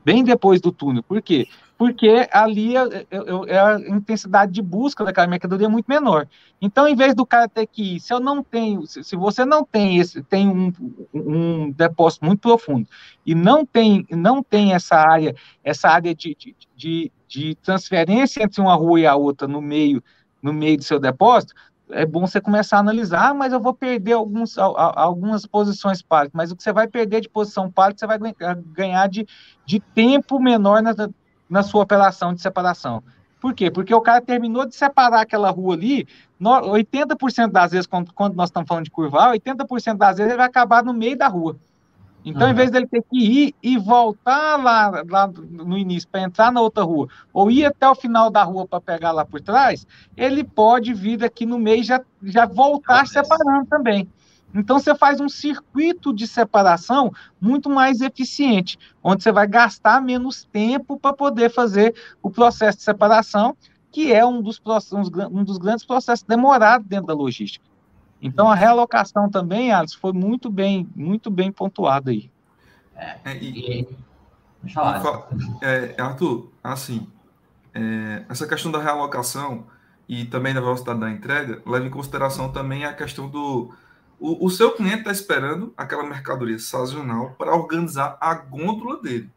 Bem 0.04 0.24
depois 0.24 0.60
do 0.60 0.72
túnel. 0.72 1.02
Por 1.02 1.20
quê? 1.20 1.46
porque 1.80 2.28
ali 2.30 2.76
é, 2.76 2.80
é, 2.82 3.06
é, 3.10 3.54
é, 3.54 3.58
a 3.58 3.80
intensidade 3.80 4.52
de 4.52 4.60
busca 4.60 5.02
daquela 5.02 5.26
mercadoria 5.26 5.66
muito 5.66 5.86
menor. 5.86 6.28
Então, 6.60 6.86
em 6.86 6.94
vez 6.94 7.14
do 7.14 7.24
cara 7.24 7.48
ter 7.48 7.66
que 7.66 7.96
ir, 7.96 8.00
se 8.00 8.12
eu 8.12 8.20
não 8.20 8.42
tenho, 8.42 8.86
se, 8.86 9.02
se 9.02 9.16
você 9.16 9.46
não 9.46 9.64
tem 9.64 9.96
esse, 9.96 10.22
tem 10.22 10.46
um, 10.46 10.70
um, 11.14 11.70
depósito 11.70 12.26
muito 12.26 12.40
profundo 12.40 12.86
e 13.24 13.34
não 13.34 13.64
tem, 13.64 14.06
não 14.10 14.42
tem 14.42 14.74
essa 14.74 14.96
área, 14.96 15.34
essa 15.64 15.88
área 15.88 16.14
de, 16.14 16.36
de, 16.38 16.54
de, 16.76 17.12
de 17.26 17.54
transferência 17.54 18.42
entre 18.42 18.60
uma 18.60 18.74
rua 18.74 19.00
e 19.00 19.06
a 19.06 19.16
outra 19.16 19.48
no 19.48 19.62
meio, 19.62 20.04
no 20.42 20.52
meio 20.52 20.76
do 20.76 20.84
seu 20.84 21.00
depósito, 21.00 21.54
é 21.92 22.06
bom 22.06 22.26
você 22.26 22.40
começar 22.40 22.76
a 22.76 22.80
analisar, 22.80 23.30
ah, 23.30 23.34
mas 23.34 23.52
eu 23.52 23.60
vou 23.60 23.74
perder 23.74 24.12
alguns, 24.12 24.56
algumas 24.58 25.46
posições 25.46 26.02
pálidas, 26.02 26.32
mas 26.34 26.50
o 26.50 26.56
que 26.56 26.62
você 26.62 26.72
vai 26.72 26.86
perder 26.86 27.20
de 27.20 27.28
posição 27.28 27.70
pálida, 27.70 27.98
você 27.98 28.06
vai 28.06 28.18
ganhar 28.66 29.08
de, 29.08 29.26
de 29.64 29.80
tempo 29.80 30.40
menor 30.40 30.82
na, 30.82 30.94
na 31.48 31.62
sua 31.62 31.82
operação 31.82 32.34
de 32.34 32.40
separação. 32.40 33.02
Por 33.40 33.54
quê? 33.54 33.70
Porque 33.70 33.94
o 33.94 34.00
cara 34.00 34.20
terminou 34.20 34.66
de 34.66 34.74
separar 34.74 35.22
aquela 35.22 35.50
rua 35.50 35.74
ali, 35.74 36.06
80% 36.40 37.50
das 37.50 37.72
vezes, 37.72 37.86
quando, 37.86 38.12
quando 38.12 38.34
nós 38.34 38.50
estamos 38.50 38.68
falando 38.68 38.84
de 38.84 38.90
curvar, 38.90 39.32
80% 39.32 39.96
das 39.96 40.18
vezes 40.18 40.30
ele 40.30 40.36
vai 40.36 40.46
acabar 40.46 40.84
no 40.84 40.92
meio 40.92 41.16
da 41.16 41.26
rua. 41.26 41.56
Então, 42.24 42.42
uhum. 42.42 42.52
em 42.52 42.54
vez 42.54 42.70
dele 42.70 42.86
ter 42.86 43.02
que 43.02 43.18
ir 43.18 43.54
e 43.62 43.78
voltar 43.78 44.56
lá, 44.56 45.02
lá 45.08 45.26
no 45.26 45.78
início 45.78 46.08
para 46.08 46.22
entrar 46.22 46.52
na 46.52 46.60
outra 46.60 46.84
rua, 46.84 47.08
ou 47.32 47.50
ir 47.50 47.64
até 47.64 47.88
o 47.88 47.94
final 47.94 48.30
da 48.30 48.42
rua 48.42 48.66
para 48.66 48.80
pegar 48.80 49.12
lá 49.12 49.24
por 49.24 49.40
trás, 49.40 49.86
ele 50.16 50.44
pode 50.44 50.92
vir 50.92 51.24
aqui 51.24 51.46
no 51.46 51.58
meio 51.58 51.80
e 51.80 51.84
já, 51.84 52.00
já 52.22 52.46
voltar 52.46 53.06
separando 53.06 53.66
também. 53.66 54.08
Então, 54.54 54.78
você 54.78 54.94
faz 54.94 55.20
um 55.20 55.28
circuito 55.28 56.12
de 56.12 56.26
separação 56.26 57.12
muito 57.40 57.70
mais 57.70 58.00
eficiente, 58.00 58.76
onde 59.02 59.22
você 59.22 59.30
vai 59.30 59.46
gastar 59.46 60.02
menos 60.02 60.44
tempo 60.44 60.98
para 60.98 61.12
poder 61.12 61.50
fazer 61.50 61.94
o 62.20 62.30
processo 62.30 62.78
de 62.78 62.84
separação, 62.84 63.56
que 63.92 64.12
é 64.12 64.26
um 64.26 64.42
dos, 64.42 64.60
um 65.30 65.44
dos 65.44 65.56
grandes 65.56 65.84
processos 65.84 66.24
demorados 66.24 66.86
dentro 66.86 67.06
da 67.06 67.14
logística. 67.14 67.69
Então 68.20 68.50
a 68.50 68.54
realocação 68.54 69.30
também, 69.30 69.72
Alisson, 69.72 69.98
foi 69.98 70.12
muito 70.12 70.50
bem, 70.50 70.88
muito 70.94 71.30
bem 71.30 71.50
pontuada 71.50 72.10
aí. 72.10 72.30
É, 72.94 73.16
é 73.24 73.36
e, 73.38 73.80
e, 73.80 73.88
é, 75.62 75.94
Arthur, 76.00 76.50
assim, 76.62 77.08
é, 77.74 78.24
essa 78.28 78.46
questão 78.46 78.70
da 78.70 78.78
realocação 78.78 79.64
e 80.08 80.24
também 80.26 80.52
da 80.52 80.60
velocidade 80.60 81.00
da 81.00 81.10
entrega 81.10 81.62
leva 81.64 81.86
em 81.86 81.90
consideração 81.90 82.52
também 82.52 82.84
a 82.84 82.92
questão 82.92 83.28
do 83.28 83.72
o, 84.20 84.44
o 84.46 84.50
seu 84.50 84.72
cliente 84.72 84.98
está 84.98 85.10
esperando 85.10 85.72
aquela 85.74 86.04
mercadoria 86.04 86.58
sazonal 86.58 87.30
para 87.38 87.54
organizar 87.54 88.18
a 88.20 88.34
gôndola 88.34 89.00
dele, 89.00 89.30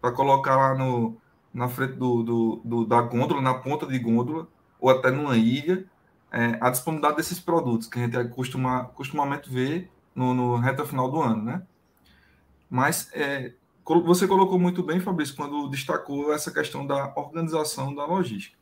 para 0.00 0.12
colocar 0.12 0.56
lá 0.56 0.74
no, 0.76 1.16
na 1.52 1.68
frente 1.68 1.94
do, 1.94 2.22
do, 2.22 2.60
do, 2.64 2.86
da 2.86 3.02
gôndola, 3.02 3.42
na 3.42 3.54
ponta 3.54 3.86
de 3.86 3.98
gôndola, 3.98 4.46
ou 4.80 4.88
até 4.88 5.10
numa 5.10 5.36
ilha, 5.36 5.84
é, 6.32 6.58
a 6.60 6.70
disponibilidade 6.70 7.16
desses 7.16 7.40
produtos 7.40 7.88
que 7.88 7.98
a 7.98 8.02
gente 8.02 8.28
costuma, 8.30 8.84
costumamente 8.86 9.50
ver 9.50 9.90
no, 10.14 10.34
no 10.34 10.56
reta 10.56 10.84
final 10.84 11.10
do 11.10 11.20
ano, 11.20 11.42
né? 11.42 11.62
Mas 12.68 13.10
é, 13.14 13.52
você 14.04 14.26
colocou 14.26 14.58
muito 14.58 14.82
bem, 14.82 15.00
Fabrício, 15.00 15.34
quando 15.34 15.68
destacou 15.68 16.32
essa 16.32 16.50
questão 16.50 16.86
da 16.86 17.12
organização 17.16 17.94
da 17.94 18.04
logística. 18.04 18.56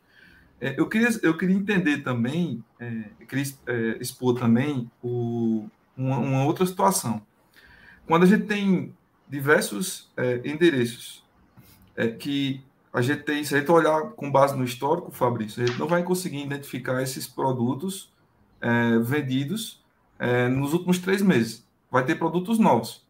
É, 0.59 0.79
eu, 0.79 0.87
queria, 0.87 1.09
eu 1.21 1.37
queria 1.37 1.55
entender 1.55 1.99
também, 1.99 2.63
é, 2.79 3.03
queria 3.27 3.45
é, 3.67 3.97
expor 3.99 4.39
também 4.39 4.89
o, 5.03 5.67
uma, 5.95 6.17
uma, 6.17 6.45
outra 6.45 6.65
situação. 6.65 7.21
Quando 8.07 8.23
a 8.23 8.25
gente 8.25 8.45
tem 8.45 8.95
diversos 9.27 10.09
é, 10.15 10.41
endereços 10.45 11.25
que 12.19 12.63
a 12.97 13.01
gente 13.01 13.21
tem, 13.21 13.43
se 13.43 13.53
a 13.53 13.59
gente 13.59 13.69
olhar 13.69 14.01
com 14.13 14.31
base 14.31 14.57
no 14.57 14.63
histórico, 14.63 15.11
Fabrício, 15.11 15.63
a 15.63 15.67
gente 15.67 15.77
não 15.77 15.87
vai 15.87 16.01
conseguir 16.01 16.41
identificar 16.41 16.99
esses 17.03 17.27
produtos 17.27 18.11
é, 18.59 18.97
vendidos 18.97 19.83
é, 20.17 20.47
nos 20.47 20.73
últimos 20.73 20.97
três 20.97 21.21
meses. 21.21 21.63
Vai 21.91 22.03
ter 22.03 22.15
produtos 22.15 22.57
novos, 22.57 23.07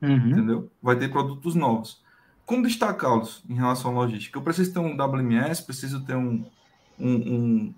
uhum. 0.00 0.28
entendeu? 0.28 0.70
Vai 0.80 0.94
ter 0.94 1.10
produtos 1.10 1.56
novos. 1.56 2.00
Como 2.46 2.62
destacá-los 2.62 3.42
em 3.48 3.54
relação 3.54 3.90
à 3.90 3.94
logística? 3.94 4.38
Eu 4.38 4.42
preciso 4.42 4.72
ter 4.72 4.78
um 4.78 4.94
WMS, 4.94 5.64
preciso 5.64 6.04
ter 6.04 6.14
um, 6.14 6.44
um, 6.96 7.14
um, 7.16 7.74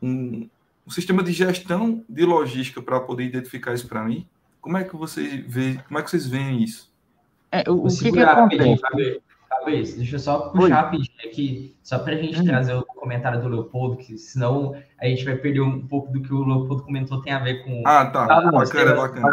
um, 0.00 0.50
um 0.86 0.90
sistema 0.92 1.24
de 1.24 1.32
gestão 1.32 2.04
de 2.08 2.24
logística 2.24 2.80
para 2.80 3.00
poder 3.00 3.24
identificar 3.24 3.74
isso 3.74 3.88
para 3.88 4.04
mim. 4.04 4.28
Como 4.60 4.78
é 4.78 4.84
que 4.84 4.94
vocês 4.94 5.44
vê, 5.44 5.80
como 5.88 5.98
é 5.98 6.02
que 6.04 6.10
vocês 6.10 6.24
veem 6.24 6.62
isso? 6.62 6.88
É, 7.50 7.68
o, 7.68 7.84
o 7.84 7.88
que, 7.88 8.12
que 8.12 8.20
acontece? 8.20 9.20
Talvez, 9.62 9.94
deixa 9.94 10.16
eu 10.16 10.18
só 10.18 10.48
puxar 10.48 10.74
rapidinho 10.74 11.18
aqui, 11.24 11.76
só 11.84 11.96
para 12.00 12.14
a 12.14 12.16
gente 12.16 12.40
hum. 12.40 12.44
trazer 12.44 12.74
o 12.74 12.84
comentário 12.84 13.40
do 13.40 13.48
Leopoldo, 13.48 13.96
que 13.96 14.18
senão 14.18 14.74
a 15.00 15.06
gente 15.06 15.24
vai 15.24 15.36
perder 15.36 15.60
um 15.60 15.86
pouco 15.86 16.12
do 16.12 16.20
que 16.20 16.34
o 16.34 16.44
Leopoldo 16.44 16.82
comentou, 16.82 17.22
tem 17.22 17.32
a 17.32 17.38
ver 17.38 17.62
com. 17.62 17.80
Ah, 17.86 18.06
tá. 18.06 18.26
tá 18.26 18.50
bacana, 18.50 18.94
bacana. 18.96 19.32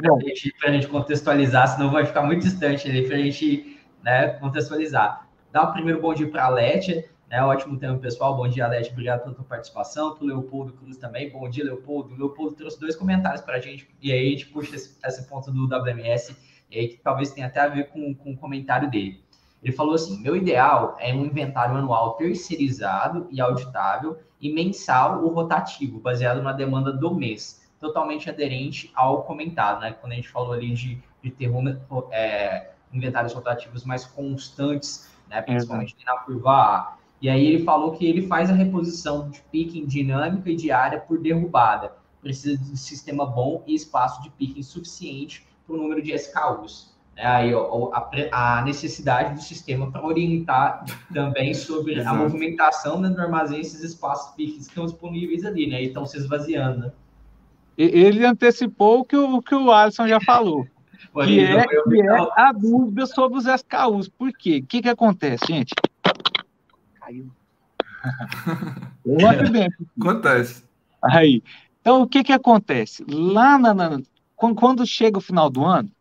Para 0.59 0.69
a 0.69 0.71
gente 0.71 0.87
contextualizar, 0.87 1.67
senão 1.69 1.91
vai 1.91 2.05
ficar 2.05 2.21
muito 2.21 2.43
distante 2.43 2.87
ali 2.87 3.07
para 3.07 3.15
a 3.15 3.19
gente 3.19 3.79
né, 4.03 4.27
contextualizar. 4.33 5.27
Dá 5.51 5.65
o 5.65 5.69
um 5.69 5.73
primeiro 5.73 5.99
bom 5.99 6.13
dia 6.13 6.29
para 6.29 6.45
a 6.45 6.49
Lete, 6.49 7.09
né? 7.27 7.43
Ótimo 7.43 7.79
tema, 7.79 7.97
pessoal. 7.97 8.37
Bom 8.37 8.47
dia, 8.47 8.67
Lete. 8.67 8.91
Obrigado 8.91 9.23
pela 9.23 9.33
tua 9.33 9.45
participação. 9.45 10.13
Para 10.13 10.25
o 10.25 10.27
Leopoldo 10.27 10.73
Cruz 10.73 10.95
também. 10.97 11.31
Bom 11.31 11.49
dia, 11.49 11.63
Leopoldo. 11.63 12.13
O 12.13 12.17
Leopoldo 12.17 12.55
trouxe 12.55 12.79
dois 12.79 12.95
comentários 12.95 13.41
para 13.41 13.55
a 13.55 13.59
gente, 13.59 13.89
e 13.99 14.11
aí 14.11 14.27
a 14.27 14.29
gente 14.29 14.45
puxa 14.45 14.75
esse, 14.75 14.95
esse 15.03 15.27
ponto 15.27 15.51
do 15.51 15.65
WMS, 15.65 16.37
e 16.69 16.77
aí, 16.77 16.87
que 16.89 16.97
talvez 16.97 17.31
tenha 17.31 17.47
até 17.47 17.61
a 17.61 17.67
ver 17.67 17.85
com, 17.85 18.13
com 18.13 18.33
o 18.33 18.37
comentário 18.37 18.91
dele. 18.91 19.23
Ele 19.63 19.73
falou 19.73 19.93
assim: 19.93 20.21
meu 20.21 20.35
ideal 20.35 20.95
é 20.99 21.13
um 21.13 21.25
inventário 21.25 21.75
anual 21.75 22.13
terceirizado 22.13 23.27
e 23.29 23.41
auditável 23.41 24.17
e 24.39 24.53
mensal 24.53 25.23
ou 25.23 25.33
rotativo, 25.33 25.99
baseado 25.99 26.41
na 26.41 26.53
demanda 26.53 26.93
do 26.93 27.13
mês, 27.13 27.67
totalmente 27.79 28.29
aderente 28.29 28.91
ao 28.95 29.23
comentado, 29.23 29.81
né? 29.81 29.91
Quando 29.91 30.13
a 30.13 30.15
gente 30.15 30.29
falou 30.29 30.53
ali 30.53 30.73
de, 30.73 31.01
de 31.21 31.31
ter 31.31 31.51
é, 32.11 32.71
inventários 32.93 33.33
rotativos 33.33 33.83
mais 33.83 34.05
constantes, 34.05 35.09
né? 35.27 35.41
Principalmente 35.41 35.95
na 36.05 36.17
curva 36.19 36.51
A. 36.51 36.97
E 37.21 37.29
aí 37.29 37.45
ele 37.45 37.65
falou 37.65 37.91
que 37.91 38.05
ele 38.05 38.27
faz 38.27 38.49
a 38.49 38.53
reposição 38.53 39.29
de 39.29 39.41
picking 39.51 39.85
dinâmica 39.85 40.49
e 40.49 40.55
diária 40.55 41.01
por 41.01 41.19
derrubada. 41.19 41.93
Precisa 42.21 42.57
de 42.57 42.71
um 42.71 42.75
sistema 42.77 43.25
bom 43.25 43.61
e 43.67 43.75
espaço 43.75 44.21
de 44.23 44.29
picking 44.29 44.63
suficiente 44.63 45.45
para 45.65 45.75
o 45.75 45.77
número 45.77 46.01
de 46.01 46.13
SKUs. 46.13 46.97
É 47.21 47.27
aí 47.27 47.53
ó, 47.53 47.91
a, 47.93 48.59
a, 48.59 48.61
necessidade 48.61 49.33
do 49.33 49.41
sistema 49.41 49.91
para 49.91 50.05
orientar 50.05 50.85
também 51.13 51.53
sobre 51.53 52.01
a 52.01 52.13
movimentação 52.13 53.01
dentro 53.01 53.17
do 53.17 53.21
armazém, 53.23 53.59
esses 53.59 53.83
espaços 53.83 54.33
fixos 54.35 54.59
que 54.59 54.69
estão 54.69 54.85
disponíveis 54.85 55.43
ali, 55.43 55.67
né? 55.67 55.83
E 55.83 55.87
estão 55.87 56.05
se 56.05 56.17
esvaziando. 56.17 56.79
Né? 56.79 56.91
Ele 57.77 58.25
antecipou 58.25 59.01
o 59.01 59.03
que 59.03 59.17
o, 59.17 59.41
que 59.41 59.53
o 59.53 59.69
Alisson 59.69 60.07
já 60.07 60.21
falou. 60.21 60.65
que, 61.25 61.41
é, 61.41 61.67
que 61.67 62.01
é 62.01 62.41
a 62.41 62.53
dúvida 62.53 63.05
sobre 63.05 63.37
os 63.37 63.45
SKUs. 63.45 64.07
Por 64.07 64.31
quê? 64.31 64.61
O 64.63 64.65
que, 64.65 64.81
que 64.81 64.89
acontece, 64.89 65.45
gente? 65.45 65.75
Caiu. 67.01 67.29
Acontece. 69.99 70.63
Aí. 71.03 71.43
Então, 71.81 72.01
o 72.01 72.07
que, 72.07 72.23
que 72.23 72.31
acontece? 72.31 73.03
Lá 73.09 73.57
na, 73.57 73.73
na, 73.73 73.99
quando 74.37 74.87
chega 74.87 75.17
o 75.17 75.21
final 75.21 75.49
do 75.49 75.65
ano, 75.65 75.91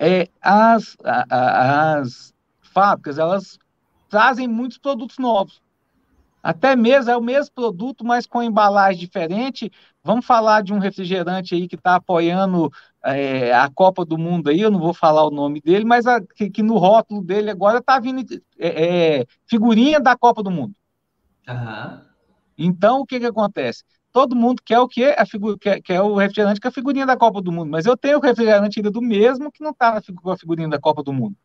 é, 0.00 0.28
as, 0.40 0.96
a, 1.04 1.98
as 1.98 2.32
fábricas, 2.62 3.18
elas 3.18 3.58
trazem 4.08 4.48
muitos 4.48 4.78
produtos 4.78 5.18
novos. 5.18 5.60
Até 6.42 6.74
mesmo 6.74 7.10
é 7.10 7.16
o 7.16 7.20
mesmo 7.20 7.54
produto, 7.54 8.02
mas 8.02 8.24
com 8.24 8.42
embalagem 8.42 8.98
diferente. 8.98 9.70
Vamos 10.02 10.24
falar 10.24 10.62
de 10.62 10.72
um 10.72 10.78
refrigerante 10.78 11.54
aí 11.54 11.68
que 11.68 11.74
está 11.74 11.96
apoiando 11.96 12.72
é, 13.04 13.52
a 13.52 13.68
Copa 13.68 14.04
do 14.06 14.16
Mundo 14.16 14.48
aí, 14.48 14.60
eu 14.60 14.70
não 14.70 14.78
vou 14.78 14.94
falar 14.94 15.26
o 15.26 15.30
nome 15.30 15.60
dele, 15.60 15.84
mas 15.84 16.06
a, 16.06 16.20
que, 16.20 16.48
que, 16.48 16.62
no 16.62 16.78
rótulo 16.78 17.22
dele 17.22 17.50
agora 17.50 17.78
está 17.78 17.98
vindo 17.98 18.22
é, 18.58 19.18
é, 19.18 19.26
figurinha 19.46 20.00
da 20.00 20.16
Copa 20.16 20.42
do 20.42 20.50
Mundo. 20.50 20.74
Uhum. 21.46 22.00
Então, 22.56 23.00
o 23.00 23.06
que, 23.06 23.20
que 23.20 23.26
acontece? 23.26 23.84
Todo 24.12 24.36
mundo 24.36 24.62
quer 24.64 24.78
o 24.78 24.88
quê? 24.88 25.14
A 25.16 25.24
figura, 25.24 25.56
quer, 25.58 25.80
quer 25.80 26.00
o 26.00 26.16
refrigerante 26.16 26.60
com 26.60 26.68
a 26.68 26.72
figurinha 26.72 27.06
da 27.06 27.16
Copa 27.16 27.40
do 27.40 27.52
Mundo, 27.52 27.70
mas 27.70 27.86
eu 27.86 27.96
tenho 27.96 28.18
o 28.18 28.20
refrigerante 28.20 28.78
ainda 28.78 28.90
do 28.90 29.00
mesmo 29.00 29.50
que 29.50 29.62
não 29.62 29.70
está 29.70 30.00
com 30.22 30.30
a 30.30 30.36
figurinha 30.36 30.68
da 30.68 30.78
Copa 30.78 31.02
do 31.02 31.12
Mundo. 31.12 31.36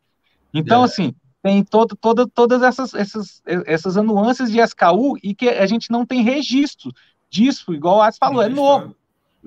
Então, 0.52 0.82
é. 0.82 0.84
assim, 0.84 1.14
tem 1.42 1.62
todo, 1.62 1.94
todo, 1.96 2.26
todas 2.26 2.62
essas, 2.62 2.94
essas, 2.94 3.42
essas 3.44 3.96
nuances 3.96 4.50
de 4.50 4.60
SKU 4.60 5.16
e 5.22 5.34
que 5.34 5.48
a 5.48 5.66
gente 5.66 5.90
não 5.90 6.04
tem 6.04 6.22
registro 6.22 6.92
disso, 7.30 7.72
igual 7.72 7.98
o 7.98 8.02
Ars 8.02 8.18
falou, 8.18 8.42
é 8.42 8.48
novo. 8.48 8.94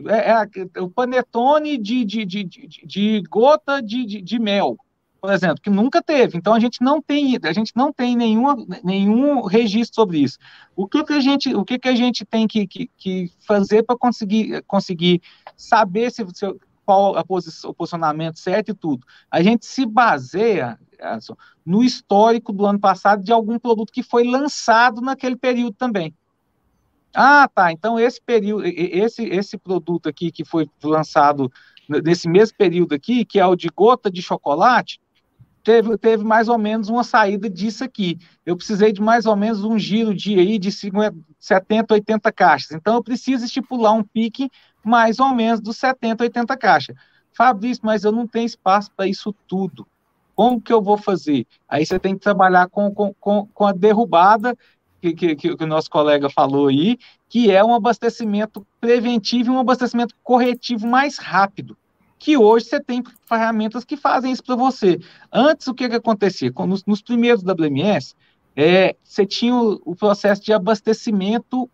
É, 0.08 0.32
é, 0.32 0.82
o 0.82 0.90
panetone 0.90 1.78
de, 1.78 2.06
de, 2.06 2.26
de, 2.26 2.44
de, 2.44 2.68
de 2.86 3.24
gota 3.30 3.82
de, 3.82 4.06
de, 4.06 4.22
de 4.22 4.40
mel 4.40 4.78
por 5.20 5.32
exemplo, 5.32 5.62
que 5.62 5.70
nunca 5.70 6.02
teve. 6.02 6.38
Então 6.38 6.54
a 6.54 6.60
gente 6.60 6.82
não 6.82 7.02
tem, 7.02 7.38
a 7.44 7.54
gente 7.54 7.74
não 7.76 7.92
tem 7.92 8.16
nenhuma, 8.16 8.56
nenhum 8.84 9.42
registro 9.46 9.96
sobre 9.96 10.20
isso. 10.20 10.38
O 10.76 10.88
que, 10.88 11.04
que 11.04 11.14
a 11.14 11.20
gente, 11.20 11.54
o 11.54 11.66
que, 11.66 11.78
que 11.78 11.90
a 11.90 11.96
gente 11.96 12.26
tem 12.26 12.48
que, 12.48 12.66
que, 12.66 12.90
que 12.98 13.32
fazer 13.46 13.84
para 13.84 13.98
conseguir, 13.98 14.64
conseguir 14.64 15.22
saber 15.56 16.12
se, 16.12 16.26
se 16.34 16.46
qual 16.86 17.16
a 17.18 17.24
posição, 17.24 17.70
o 17.70 17.74
posicionamento 17.74 18.40
certo 18.40 18.70
e 18.70 18.74
tudo? 18.74 19.06
A 19.30 19.44
gente 19.44 19.66
se 19.66 19.86
baseia 19.86 20.80
no 21.66 21.84
histórico 21.84 22.52
do 22.52 22.66
ano 22.66 22.80
passado 22.80 23.24
de 23.24 23.32
algum 23.32 23.60
produto 23.60 23.94
que 23.94 24.04
foi 24.04 24.24
lançado 24.24 25.02
naquele 25.02 25.36
período 25.36 25.74
também. 25.74 26.14
Ah, 27.14 27.48
tá. 27.54 27.72
Então 27.72 28.00
esse 28.00 28.22
período, 28.22 28.66
esse 28.66 29.24
esse 29.24 29.58
produto 29.58 30.08
aqui 30.08 30.32
que 30.32 30.46
foi 30.46 30.70
lançado 30.84 31.52
nesse 32.04 32.30
mesmo 32.30 32.56
período 32.58 32.94
aqui, 32.94 33.26
que 33.26 33.40
é 33.40 33.46
o 33.46 33.56
de 33.56 33.68
gota 33.70 34.12
de 34.12 34.22
chocolate, 34.22 35.00
teve, 35.70 35.96
teve 36.00 36.24
mais 36.24 36.50
ou 36.50 36.58
menos 36.58 36.90
uma 36.90 37.04
saída 37.04 37.48
disso 37.48 37.84
aqui. 37.84 38.18
Eu 38.44 38.58
precisei 38.58 38.92
de 38.92 39.00
mais 39.00 39.28
ou 39.28 39.36
menos 39.36 39.64
um 39.64 39.78
giro 39.78 40.16
dia 40.16 40.42
aí 40.42 40.58
de 40.58 40.72
50, 40.72 41.16
70, 41.40 41.94
80 41.94 42.32
caixas. 42.32 42.72
Então, 42.72 42.96
eu 42.96 43.04
preciso 43.04 43.46
estipular 43.46 43.94
um 43.94 44.02
pique 44.02 44.50
mais 44.84 45.20
ou 45.20 45.30
menos 45.30 45.62
dos 45.62 45.78
70, 45.78 46.24
80 46.24 46.58
caixas. 46.58 46.96
Fabrício, 47.32 47.86
mas 47.86 48.04
eu 48.04 48.12
não 48.12 48.26
tenho 48.26 48.48
espaço 48.48 48.90
para 48.98 49.06
isso 49.06 49.32
tudo. 49.48 49.86
Como 50.36 50.60
que 50.60 50.74
eu 50.74 50.82
vou 50.82 50.98
fazer? 50.98 51.46
Aí 51.68 51.86
você 51.86 52.00
tem 52.00 52.16
que 52.16 52.22
trabalhar 52.22 52.68
com, 52.68 52.92
com, 52.92 53.46
com 53.46 53.66
a 53.68 53.72
derrubada 53.72 54.58
que, 55.00 55.14
que, 55.14 55.36
que, 55.36 55.64
o 55.64 55.68
nosso 55.68 55.90
colega 55.92 56.32
falou 56.32 56.68
aí, 56.68 56.98
que 57.30 57.52
é 57.52 57.64
um 57.64 57.76
abastecimento 57.76 58.66
preventivo 58.82 59.52
e 59.52 59.54
um 59.54 59.60
abastecimento 59.60 60.16
corretivo 60.24 60.88
mais 60.88 61.20
rápido 61.20 61.78
que 62.20 62.38
hoje 62.38 62.66
você 62.66 62.80
tem 62.80 63.02
ferramentas 63.26 63.86
que 63.86 63.96
fazem 63.96 64.32
isso 64.32 64.44
para 64.44 64.56
você. 64.56 65.00
Antes, 65.32 65.66
o 65.68 65.74
que, 65.74 65.88
que 65.88 65.96
acontecia? 65.96 66.52
Nos, 66.68 66.86
nos 66.86 67.02
primeiros 67.02 67.42
WMS, 67.42 68.14
é, 68.56 68.96
você 69.02 69.26
tinha 69.26 69.56
o, 69.56 69.82
o, 69.86 69.96
processo 69.96 70.44
de 70.44 70.52
abastecimento 70.52 71.70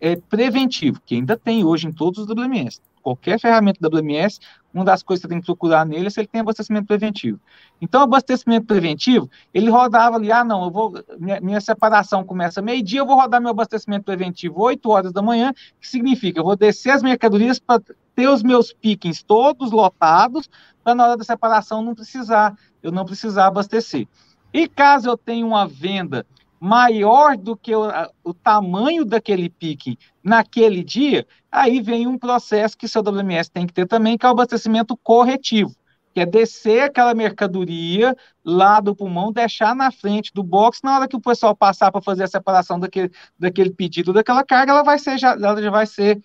é, 0.00 0.16
preventivo, 0.16 1.00
que 1.04 1.16
ainda 1.16 1.36
tem 1.36 1.64
hoje 1.64 1.86
em 1.86 1.92
todos 1.92 2.18
os 2.18 2.26
WMS 2.26 2.80
qualquer 3.00 3.38
ferramenta 3.38 3.86
WMS, 3.86 4.40
uma 4.72 4.84
das 4.84 5.02
coisas 5.02 5.22
que 5.22 5.26
você 5.26 5.32
tem 5.32 5.40
que 5.40 5.46
procurar 5.46 5.84
nele 5.84 6.06
é 6.06 6.10
se 6.10 6.20
ele 6.20 6.28
tem 6.28 6.40
abastecimento 6.40 6.86
preventivo. 6.86 7.40
Então, 7.80 8.02
abastecimento 8.02 8.66
preventivo, 8.66 9.28
ele 9.52 9.68
rodava 9.68 10.16
ali, 10.16 10.30
ah, 10.30 10.44
não, 10.44 10.64
eu 10.64 10.70
vou, 10.70 10.92
minha, 11.18 11.40
minha 11.40 11.60
separação 11.60 12.24
começa 12.24 12.62
meio-dia, 12.62 13.00
eu 13.00 13.06
vou 13.06 13.16
rodar 13.16 13.40
meu 13.40 13.50
abastecimento 13.50 14.04
preventivo 14.04 14.60
8 14.60 14.88
horas 14.88 15.12
da 15.12 15.22
manhã, 15.22 15.52
que 15.80 15.88
significa, 15.88 16.38
eu 16.38 16.44
vou 16.44 16.56
descer 16.56 16.90
as 16.90 17.02
mercadorias 17.02 17.58
para 17.58 17.82
ter 18.14 18.28
os 18.28 18.42
meus 18.42 18.72
pickings 18.72 19.22
todos 19.22 19.70
lotados, 19.70 20.48
para 20.82 20.94
na 20.94 21.04
hora 21.04 21.16
da 21.16 21.24
separação 21.24 21.82
não 21.82 21.94
precisar, 21.94 22.56
eu 22.82 22.90
não 22.90 23.04
precisar 23.04 23.46
abastecer. 23.46 24.06
E 24.52 24.68
caso 24.68 25.08
eu 25.08 25.16
tenha 25.16 25.46
uma 25.46 25.66
venda 25.66 26.26
maior 26.60 27.38
do 27.38 27.56
que 27.56 27.74
o, 27.74 27.84
o 28.22 28.34
tamanho 28.34 29.04
daquele 29.04 29.48
pique 29.48 29.98
naquele 30.22 30.84
dia, 30.84 31.26
aí 31.50 31.80
vem 31.80 32.06
um 32.06 32.18
processo 32.18 32.76
que 32.76 32.86
seu 32.86 33.00
WMS 33.02 33.50
tem 33.50 33.66
que 33.66 33.72
ter 33.72 33.86
também, 33.86 34.18
que 34.18 34.26
é 34.26 34.28
o 34.28 34.32
abastecimento 34.32 34.94
corretivo, 34.98 35.74
que 36.12 36.20
é 36.20 36.26
descer 36.26 36.82
aquela 36.82 37.14
mercadoria 37.14 38.14
lá 38.44 38.78
do 38.78 38.94
pulmão, 38.94 39.32
deixar 39.32 39.74
na 39.74 39.90
frente 39.90 40.32
do 40.34 40.42
box, 40.42 40.80
na 40.84 40.96
hora 40.96 41.08
que 41.08 41.16
o 41.16 41.20
pessoal 41.20 41.56
passar 41.56 41.90
para 41.90 42.02
fazer 42.02 42.24
a 42.24 42.28
separação 42.28 42.78
daquele, 42.78 43.10
daquele 43.38 43.70
pedido, 43.70 44.12
daquela 44.12 44.44
carga, 44.44 44.72
ela 44.72 44.82
vai 44.82 44.98
ser 44.98 45.16
já, 45.16 45.32
ela 45.32 45.62
já 45.62 45.70
vai 45.70 45.86
ser 45.86 46.20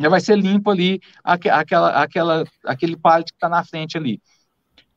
já 0.00 0.08
vai 0.08 0.20
ser 0.20 0.36
limpo 0.36 0.70
ali 0.70 1.00
aquela, 1.24 2.02
aquela, 2.02 2.44
aquele 2.64 2.96
pallet 2.96 3.30
que 3.30 3.36
está 3.36 3.48
na 3.48 3.64
frente 3.64 3.96
ali. 3.96 4.20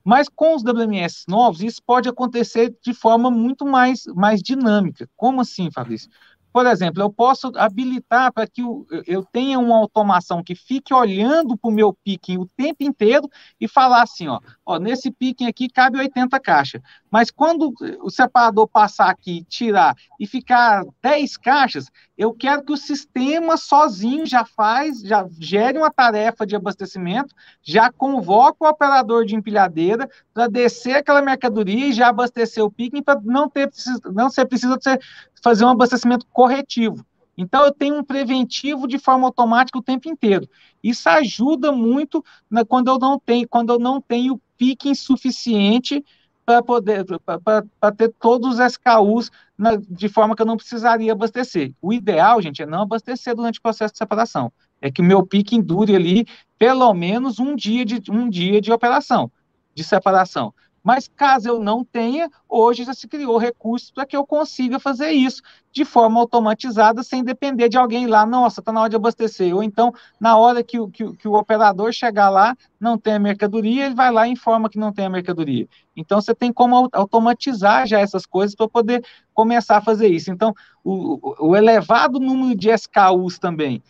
Mas 0.03 0.27
com 0.27 0.55
os 0.55 0.63
WMS 0.63 1.25
novos, 1.27 1.61
isso 1.61 1.81
pode 1.85 2.09
acontecer 2.09 2.75
de 2.83 2.93
forma 2.93 3.29
muito 3.29 3.65
mais, 3.65 4.03
mais 4.15 4.41
dinâmica. 4.41 5.07
Como 5.15 5.41
assim, 5.41 5.69
Fabrício? 5.71 6.09
Por 6.51 6.65
exemplo, 6.65 7.01
eu 7.01 7.11
posso 7.11 7.51
habilitar 7.55 8.31
para 8.33 8.45
que 8.45 8.61
eu 9.07 9.23
tenha 9.31 9.57
uma 9.57 9.77
automação 9.77 10.43
que 10.43 10.53
fique 10.53 10.93
olhando 10.93 11.57
para 11.57 11.69
o 11.69 11.73
meu 11.73 11.93
picking 11.93 12.37
o 12.37 12.45
tempo 12.45 12.83
inteiro 12.83 13.29
e 13.59 13.67
falar 13.67 14.03
assim, 14.03 14.27
ó, 14.27 14.39
ó, 14.65 14.77
nesse 14.77 15.11
picking 15.11 15.47
aqui 15.47 15.69
cabe 15.69 15.97
80 15.97 16.39
caixas. 16.39 16.81
Mas 17.09 17.31
quando 17.31 17.73
o 18.01 18.09
separador 18.09 18.67
passar 18.67 19.09
aqui, 19.09 19.45
tirar 19.45 19.95
e 20.19 20.27
ficar 20.27 20.83
10 21.01 21.37
caixas, 21.37 21.89
eu 22.17 22.33
quero 22.33 22.63
que 22.63 22.71
o 22.71 22.77
sistema 22.77 23.57
sozinho 23.57 24.25
já 24.25 24.45
faz, 24.45 25.01
já 25.01 25.27
gere 25.39 25.77
uma 25.77 25.91
tarefa 25.91 26.45
de 26.45 26.55
abastecimento, 26.55 27.33
já 27.61 27.91
convoca 27.91 28.63
o 28.63 28.69
operador 28.69 29.25
de 29.25 29.35
empilhadeira 29.35 30.09
para 30.33 30.47
descer 30.47 30.97
aquela 30.97 31.21
mercadoria 31.21 31.87
e 31.87 31.93
já 31.93 32.09
abastecer 32.09 32.63
o 32.63 32.71
picking 32.71 33.01
para 33.01 33.19
não 33.21 33.49
ter 33.49 33.69
não 34.13 34.29
ser 34.29 34.45
preciso 34.45 34.77
ser 34.81 34.99
fazer 35.41 35.65
um 35.65 35.69
abastecimento 35.69 36.25
corretivo. 36.31 37.05
Então, 37.37 37.65
eu 37.65 37.71
tenho 37.71 37.97
um 37.97 38.03
preventivo 38.03 38.87
de 38.87 38.99
forma 38.99 39.25
automática 39.25 39.77
o 39.79 39.83
tempo 39.83 40.07
inteiro. 40.09 40.47
Isso 40.83 41.09
ajuda 41.09 41.71
muito 41.71 42.23
na, 42.49 42.63
quando 42.63 42.89
eu 42.89 42.99
não 42.99 43.17
tenho, 43.17 43.47
quando 43.47 43.71
eu 43.73 43.79
não 43.79 44.01
tenho 44.01 44.39
pique 44.57 44.93
suficiente 44.93 46.03
para 46.45 46.61
poder 46.61 47.05
para 47.25 47.91
ter 47.95 48.13
todos 48.19 48.55
os 48.55 48.59
SKUs 48.59 49.31
na, 49.57 49.75
de 49.75 50.09
forma 50.09 50.35
que 50.35 50.41
eu 50.41 50.45
não 50.45 50.57
precisaria 50.57 51.13
abastecer. 51.13 51.73
O 51.81 51.93
ideal, 51.93 52.41
gente, 52.41 52.61
é 52.61 52.65
não 52.65 52.81
abastecer 52.81 53.35
durante 53.35 53.59
o 53.59 53.61
processo 53.61 53.93
de 53.93 53.97
separação. 53.97 54.51
É 54.81 54.91
que 54.91 55.01
o 55.01 55.05
meu 55.05 55.25
pique 55.25 55.61
dure 55.61 55.95
ali 55.95 56.25
pelo 56.57 56.93
menos 56.93 57.39
um 57.39 57.55
dia 57.55 57.85
de 57.85 58.11
um 58.11 58.29
dia 58.29 58.59
de 58.59 58.71
operação, 58.71 59.31
de 59.73 59.83
separação. 59.83 60.53
Mas 60.83 61.07
caso 61.07 61.47
eu 61.47 61.59
não 61.59 61.83
tenha, 61.83 62.29
hoje 62.49 62.83
já 62.83 62.93
se 62.93 63.07
criou 63.07 63.37
recursos 63.37 63.91
para 63.91 64.05
que 64.05 64.17
eu 64.17 64.25
consiga 64.25 64.79
fazer 64.79 65.11
isso 65.11 65.41
de 65.71 65.85
forma 65.85 66.19
automatizada, 66.19 67.03
sem 67.03 67.23
depender 67.23 67.69
de 67.69 67.77
alguém 67.77 68.07
lá, 68.07 68.25
nossa, 68.25 68.61
está 68.61 68.71
na 68.71 68.81
hora 68.81 68.89
de 68.89 68.95
abastecer. 68.95 69.55
Ou 69.55 69.61
então, 69.61 69.93
na 70.19 70.35
hora 70.37 70.63
que 70.63 70.79
o, 70.79 70.89
que, 70.89 71.15
que 71.17 71.27
o 71.27 71.35
operador 71.35 71.93
chegar 71.93 72.29
lá, 72.29 72.57
não 72.79 72.97
tem 72.97 73.13
a 73.13 73.19
mercadoria, 73.19 73.85
ele 73.85 73.95
vai 73.95 74.11
lá 74.11 74.27
e 74.27 74.31
informa 74.31 74.69
que 74.69 74.79
não 74.79 74.91
tem 74.91 75.05
a 75.05 75.09
mercadoria. 75.09 75.67
Então, 75.95 76.19
você 76.19 76.33
tem 76.33 76.51
como 76.51 76.89
automatizar 76.91 77.85
já 77.85 77.99
essas 77.99 78.25
coisas 78.25 78.55
para 78.55 78.67
poder 78.67 79.05
começar 79.33 79.77
a 79.77 79.81
fazer 79.81 80.07
isso. 80.07 80.31
Então, 80.31 80.53
o, 80.83 81.35
o 81.39 81.55
elevado 81.55 82.19
número 82.19 82.57
de 82.57 82.69
SKUs 82.69 83.37
também, 83.37 83.83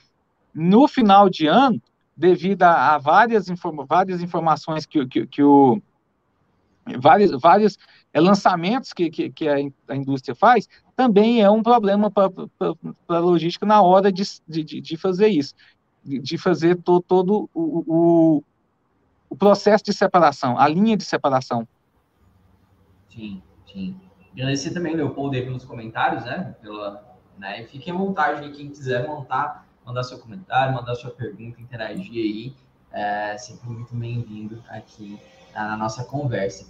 no 0.54 0.88
final 0.88 1.30
de 1.30 1.48
ano, 1.48 1.82
devido 2.16 2.64
a, 2.64 2.98
várias, 2.98 3.48
várias 3.88 4.22
informações 4.22 4.86
que, 4.86 5.06
que, 5.08 5.26
que 5.26 5.42
o 5.42 5.82
vários, 7.00 7.32
vários 7.40 7.78
é, 8.14 8.20
lançamentos 8.20 8.94
que, 8.94 9.10
que, 9.10 9.30
que 9.30 9.48
a, 9.48 9.96
indústria 9.96 10.36
faz, 10.36 10.68
também 10.96 11.42
é 11.42 11.50
um 11.50 11.64
problema 11.64 12.10
para 12.10 12.32
a 13.08 13.20
logística 13.20 13.66
na 13.66 13.82
hora 13.82 14.12
de, 14.12 14.24
de, 14.48 14.64
de 14.64 14.98
fazer 14.98 15.28
isso, 15.28 15.54
de, 16.04 16.38
fazer 16.38 16.76
to, 16.78 17.02
todo 17.02 17.50
o, 17.54 17.84
o, 17.88 18.44
o, 19.30 19.36
processo 19.36 19.84
de 19.84 19.94
separação, 19.94 20.58
a 20.58 20.68
linha 20.68 20.98
de 20.98 21.04
separação. 21.04 21.68
Sim, 23.10 23.42
sim. 23.72 23.96
Agradecer 24.34 24.72
também, 24.72 24.96
Leopoldo, 24.96 25.36
aí 25.36 25.44
pelos 25.44 25.66
comentários, 25.66 26.24
né? 26.24 26.56
Pela, 26.62 27.04
né? 27.38 27.64
Fiquem 27.66 27.94
à 27.94 27.98
vontade, 27.98 28.50
quem 28.52 28.70
quiser 28.70 29.06
montar, 29.06 29.68
mandar 29.86 30.04
seu 30.04 30.18
comentário, 30.20 30.74
mandar 30.74 30.96
sua 30.96 31.12
pergunta, 31.12 31.62
interagir 31.62 32.12
aí. 32.12 32.54
É 32.94 33.38
sempre 33.38 33.70
muito 33.70 33.96
bem-vindo 33.96 34.62
aqui 34.68 35.20
na 35.54 35.78
nossa 35.78 36.04
conversa. 36.04 36.66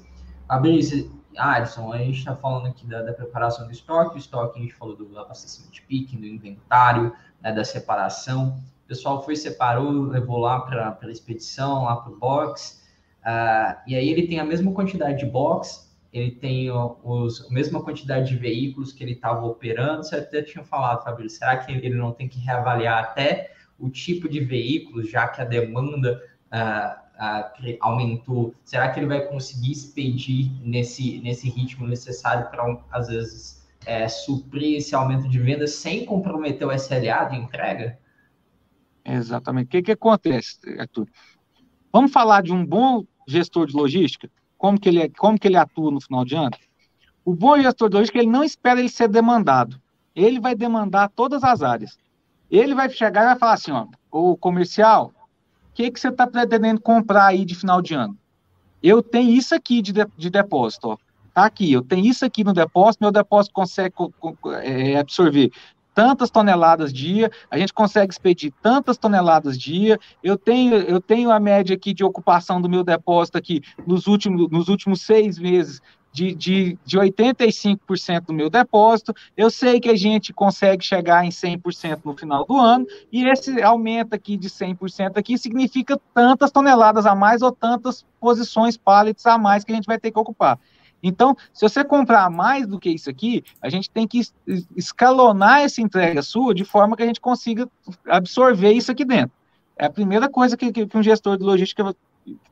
Fabrício, 0.47 1.11
Alisson, 1.37 1.93
a 1.93 1.97
gente 1.97 2.19
está 2.19 2.35
falando 2.35 2.67
aqui 2.67 2.85
da, 2.85 3.01
da, 3.01 3.13
preparação 3.13 3.65
do 3.65 3.71
estoque, 3.71 4.15
o 4.15 4.17
estoque 4.17 4.59
a 4.59 4.61
gente 4.61 4.73
falou 4.73 4.95
do 4.95 5.17
abastecimento 5.17 5.71
de 5.71 5.81
picking, 5.83 6.19
do 6.19 6.27
inventário, 6.27 7.13
né, 7.41 7.51
da 7.51 7.63
separação. 7.63 8.59
O 8.83 8.87
pessoal 8.87 9.23
foi, 9.23 9.35
separou, 9.35 10.07
levou 10.07 10.37
lá 10.37 10.59
para 10.59 10.97
a 11.01 11.09
expedição, 11.09 11.85
lá 11.85 11.95
para 11.95 12.11
o 12.11 12.17
box, 12.17 12.83
uh, 13.21 13.79
e 13.87 13.95
aí 13.95 14.09
ele 14.09 14.27
tem 14.27 14.39
a 14.39 14.43
mesma 14.43 14.73
quantidade 14.73 15.19
de 15.19 15.25
box, 15.25 15.89
ele 16.11 16.31
tem 16.31 16.69
os, 16.69 17.49
a 17.49 17.53
mesma 17.53 17.81
quantidade 17.81 18.27
de 18.27 18.35
veículos 18.35 18.91
que 18.91 19.01
ele 19.01 19.13
estava 19.13 19.45
operando. 19.45 20.03
Você 20.03 20.17
até 20.17 20.41
tinha 20.41 20.61
falado, 20.61 21.05
Fabrício, 21.05 21.39
será 21.39 21.55
que 21.55 21.71
ele 21.71 21.95
não 21.95 22.11
tem 22.11 22.27
que 22.27 22.37
reavaliar 22.39 22.99
até 22.99 23.53
o 23.79 23.89
tipo 23.89 24.27
de 24.27 24.41
veículos, 24.41 25.09
já 25.09 25.27
que 25.29 25.41
a 25.41 25.45
demanda 25.45 26.21
uh, 26.47 27.00
uh, 27.21 27.77
aumentou, 27.79 28.53
será 28.65 28.89
que 28.89 28.99
ele 28.99 29.07
vai 29.07 29.21
conseguir 29.21 29.71
expedir 29.71 30.51
nesse, 30.63 31.19
nesse 31.19 31.49
ritmo 31.49 31.87
necessário 31.87 32.49
para, 32.49 32.77
às 32.91 33.07
vezes, 33.07 33.61
é, 33.85 34.07
suprir 34.07 34.77
esse 34.77 34.95
aumento 34.95 35.29
de 35.29 35.39
vendas 35.39 35.75
sem 35.75 36.05
comprometer 36.05 36.67
o 36.67 36.71
SLA 36.71 37.25
de 37.25 37.37
entrega? 37.37 37.99
Exatamente. 39.05 39.67
O 39.67 39.69
que, 39.69 39.81
que 39.83 39.91
acontece, 39.91 40.57
Arthur? 40.79 41.07
Vamos 41.93 42.11
falar 42.11 42.41
de 42.41 42.51
um 42.51 42.65
bom 42.65 43.05
gestor 43.27 43.67
de 43.67 43.75
logística? 43.75 44.29
Como 44.57 44.79
que 44.79 44.89
ele, 44.89 45.03
é, 45.03 45.09
como 45.09 45.39
que 45.39 45.47
ele 45.47 45.57
atua 45.57 45.91
no 45.91 46.01
final 46.01 46.25
de 46.25 46.35
ano? 46.35 46.51
O 47.23 47.35
bom 47.35 47.59
gestor 47.59 47.89
de 47.89 47.95
logística, 47.95 48.19
ele 48.19 48.29
não 48.29 48.43
espera 48.43 48.79
ele 48.79 48.89
ser 48.89 49.07
demandado. 49.07 49.79
Ele 50.15 50.39
vai 50.39 50.55
demandar 50.55 51.09
todas 51.09 51.43
as 51.43 51.61
áreas. 51.61 51.97
Ele 52.49 52.75
vai 52.75 52.89
chegar 52.89 53.23
e 53.23 53.25
vai 53.27 53.39
falar 53.39 53.53
assim, 53.53 53.71
ó, 53.71 53.87
o 54.11 54.35
comercial, 54.35 55.13
que, 55.73 55.89
que 55.91 55.99
você 55.99 56.09
está 56.09 56.27
pretendendo 56.27 56.81
comprar 56.81 57.27
aí 57.27 57.45
de 57.45 57.55
final 57.55 57.81
de 57.81 57.93
ano? 57.93 58.17
Eu 58.81 59.01
tenho 59.01 59.31
isso 59.31 59.53
aqui 59.53 59.81
de, 59.81 59.91
de, 59.91 60.05
de 60.17 60.29
depósito, 60.29 60.89
ó. 60.89 60.97
Tá 61.33 61.45
aqui, 61.45 61.71
eu 61.71 61.81
tenho 61.81 62.05
isso 62.05 62.25
aqui 62.25 62.43
no 62.43 62.53
depósito, 62.53 63.03
meu 63.03 63.11
depósito 63.11 63.53
consegue 63.53 63.95
é, 64.63 64.97
absorver 64.97 65.49
tantas 65.93 66.29
toneladas 66.29 66.91
dia, 66.91 67.31
a 67.49 67.57
gente 67.57 67.73
consegue 67.73 68.11
expedir 68.11 68.53
tantas 68.61 68.97
toneladas 68.97 69.57
dia, 69.57 69.99
eu 70.23 70.37
tenho, 70.37 70.75
eu 70.75 70.99
tenho 70.99 71.31
a 71.31 71.39
média 71.39 71.75
aqui 71.75 71.93
de 71.93 72.03
ocupação 72.03 72.61
do 72.61 72.69
meu 72.69 72.83
depósito 72.83 73.37
aqui 73.37 73.61
nos 73.85 74.07
últimos, 74.07 74.49
nos 74.49 74.67
últimos 74.67 75.01
seis 75.01 75.37
meses, 75.37 75.81
de, 76.11 76.35
de, 76.35 76.77
de 76.85 76.97
85% 76.97 78.25
do 78.25 78.33
meu 78.33 78.49
depósito, 78.49 79.13
eu 79.35 79.49
sei 79.49 79.79
que 79.79 79.89
a 79.89 79.95
gente 79.95 80.33
consegue 80.33 80.83
chegar 80.83 81.25
em 81.25 81.29
100% 81.29 82.01
no 82.03 82.15
final 82.15 82.45
do 82.45 82.57
ano, 82.57 82.85
e 83.11 83.25
esse 83.25 83.61
aumento 83.61 84.13
aqui 84.13 84.35
de 84.35 84.49
100% 84.49 85.17
aqui 85.17 85.37
significa 85.37 85.99
tantas 86.13 86.51
toneladas 86.51 87.05
a 87.05 87.15
mais 87.15 87.41
ou 87.41 87.51
tantas 87.51 88.05
posições 88.19 88.77
pallets 88.77 89.25
a 89.25 89.37
mais 89.37 89.63
que 89.63 89.71
a 89.71 89.75
gente 89.75 89.85
vai 89.85 89.99
ter 89.99 90.11
que 90.11 90.19
ocupar. 90.19 90.59
Então, 91.03 91.35
se 91.51 91.67
você 91.67 91.83
comprar 91.83 92.29
mais 92.29 92.67
do 92.67 92.79
que 92.79 92.89
isso 92.89 93.09
aqui, 93.09 93.43
a 93.61 93.69
gente 93.69 93.89
tem 93.89 94.07
que 94.07 94.21
escalonar 94.75 95.61
essa 95.61 95.81
entrega 95.81 96.21
sua 96.21 96.53
de 96.53 96.63
forma 96.63 96.95
que 96.95 97.01
a 97.01 97.07
gente 97.07 97.19
consiga 97.19 97.67
absorver 98.07 98.71
isso 98.73 98.91
aqui 98.91 99.03
dentro. 99.03 99.31
É 99.75 99.85
a 99.85 99.89
primeira 99.89 100.29
coisa 100.29 100.55
que, 100.55 100.71
que, 100.71 100.85
que 100.85 100.97
um 100.97 101.01
gestor 101.01 101.37
de 101.37 101.43
logística 101.43 101.95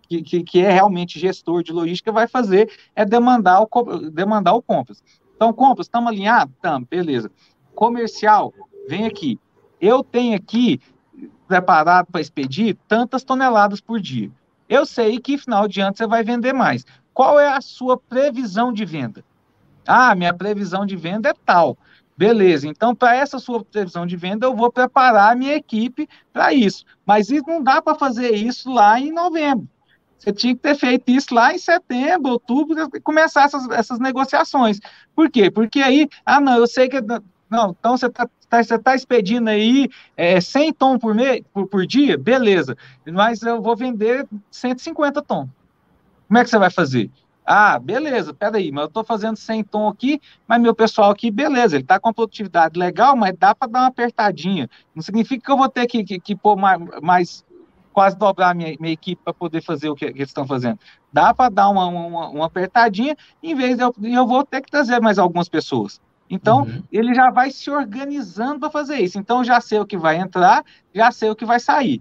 que, 0.08 0.44
que, 0.44 0.60
é 0.60 0.72
realmente 0.72 1.20
gestor 1.20 1.64
de 1.64 1.72
logística 1.72 2.12
vai 2.12 2.28
fazer 2.28 2.72
é 2.96 3.06
demandar 3.06 3.62
o, 3.62 4.10
demandar 4.10 4.54
o 4.54 4.62
compras. 4.62 5.04
Então, 5.36 5.54
compras, 5.54 5.86
estamos 5.86 6.10
alinhados? 6.10 6.54
Estamos, 6.56 6.88
beleza. 6.90 7.32
Comercial, 7.76 8.54
vem 8.88 9.06
aqui. 9.06 9.40
Eu 9.80 10.04
tenho 10.04 10.36
aqui 10.36 10.82
preparado 11.48 12.08
para 12.12 12.22
expedir 12.22 12.78
tantas 12.88 13.24
toneladas 13.24 13.80
por 13.80 14.00
dia. 14.00 14.32
Eu 14.68 14.86
sei 14.86 15.20
que 15.20 15.38
final 15.38 15.68
de 15.68 15.80
ano 15.80 15.96
você 15.96 16.06
vai 16.06 16.24
vender 16.24 16.54
mais. 16.54 16.86
Qual 17.14 17.40
é 17.40 17.48
a 17.48 17.62
sua 17.62 17.98
previsão 17.98 18.72
de 18.72 18.86
venda? 18.86 19.24
Ah, 19.88 20.14
minha 20.14 20.34
previsão 20.34 20.86
de 20.86 20.96
venda 20.96 21.30
é 21.30 21.34
tal. 21.46 21.78
Beleza, 22.20 22.68
então 22.68 22.94
para 22.94 23.16
essa 23.16 23.40
sua 23.40 23.64
previsão 23.64 24.06
de 24.06 24.18
venda 24.18 24.46
eu 24.46 24.54
vou 24.54 24.70
preparar 24.70 25.32
a 25.32 25.36
minha 25.38 25.56
equipe 25.56 26.06
para 26.34 26.54
isso. 26.54 26.84
Mas 27.06 27.30
isso 27.30 27.46
não 27.48 27.64
dá 27.64 27.82
para 27.82 27.96
fazer 27.96 28.36
isso 28.36 28.70
lá 28.70 29.00
em 29.00 29.10
novembro. 29.10 29.66
Você 30.18 30.34
tinha 30.34 30.54
que 30.54 30.60
ter 30.60 30.76
feito 30.76 31.10
isso 31.10 31.34
lá 31.34 31.54
em 31.54 31.58
setembro, 31.58 32.34
outubro, 32.34 32.90
começar 33.06 33.46
essas, 33.46 33.70
essas 33.70 34.00
negociações. 34.00 34.82
Por 35.16 35.32
quê? 35.32 35.50
Porque 35.50 35.80
aí, 35.80 36.10
ah, 36.26 36.42
não, 36.42 36.58
eu 36.58 36.68
sei 36.68 36.90
que. 36.90 37.00
Não, 37.50 37.74
então 37.80 37.96
você 37.96 38.08
está 38.08 38.28
tá, 38.50 38.62
você 38.62 38.78
tá 38.78 38.94
expedindo 38.94 39.50
aí 39.50 39.88
é, 40.18 40.42
100 40.42 40.74
tons 40.74 40.98
por, 41.00 41.16
por, 41.54 41.68
por 41.68 41.88
dia? 41.88 42.18
Beleza, 42.18 42.76
mas 43.10 43.42
eu 43.44 43.62
vou 43.62 43.78
vender 43.78 44.28
150 44.52 45.22
tons. 45.22 45.48
Como 46.28 46.38
é 46.38 46.44
que 46.44 46.50
você 46.50 46.60
vai 46.60 46.70
fazer? 46.70 47.10
Ah, 47.52 47.80
beleza, 47.80 48.32
peraí, 48.32 48.72
mas 48.72 48.84
eu 48.84 48.88
estou 48.90 49.04
fazendo 49.04 49.36
100 49.36 49.64
tom 49.64 49.88
aqui, 49.88 50.22
mas 50.48 50.62
meu 50.62 50.76
pessoal 50.76 51.10
aqui, 51.10 51.32
beleza, 51.32 51.78
ele 51.78 51.84
está 51.84 52.00
com 52.00 52.10
a 52.10 52.14
produtividade 52.14 52.78
legal, 52.78 53.16
mas 53.16 53.36
dá 53.36 53.56
para 53.56 53.72
dar 53.72 53.80
uma 53.80 53.88
apertadinha. 53.88 54.70
Não 54.94 55.02
significa 55.02 55.44
que 55.44 55.52
eu 55.52 55.58
vou 55.58 55.68
ter 55.68 55.88
que, 55.88 56.04
que, 56.04 56.20
que 56.20 56.36
pôr 56.36 56.56
mais, 56.56 56.80
mais, 57.02 57.46
quase 57.92 58.16
dobrar 58.16 58.52
a 58.52 58.54
minha, 58.54 58.78
minha 58.80 58.94
equipe 58.94 59.20
para 59.24 59.34
poder 59.34 59.64
fazer 59.64 59.90
o 59.90 59.96
que, 59.96 60.06
que 60.14 60.20
eles 60.20 60.30
estão 60.30 60.46
fazendo. 60.46 60.78
Dá 61.12 61.34
para 61.34 61.50
dar 61.50 61.70
uma, 61.70 61.88
uma, 61.88 62.30
uma, 62.30 62.46
apertadinha, 62.46 63.18
em 63.42 63.56
vez 63.56 63.76
de 63.78 63.84
eu, 63.84 63.96
eu 64.00 64.28
vou 64.28 64.46
ter 64.46 64.62
que 64.62 64.70
trazer 64.70 65.02
mais 65.02 65.18
algumas 65.18 65.50
pessoas. 65.50 66.00
Então, 66.30 66.66
uhum. 66.66 66.84
ele 66.92 67.16
já 67.16 67.32
vai 67.32 67.50
se 67.50 67.72
organizando 67.72 68.60
para 68.60 68.70
fazer 68.70 69.00
isso. 69.00 69.18
Então, 69.18 69.44
já 69.44 69.60
sei 69.60 69.80
o 69.80 69.88
que 69.88 69.98
vai 69.98 70.18
entrar, 70.18 70.64
já 70.94 71.12
sei 71.12 71.32
o 71.32 71.36
que 71.36 71.46
vai 71.46 71.60
sair. 71.60 72.00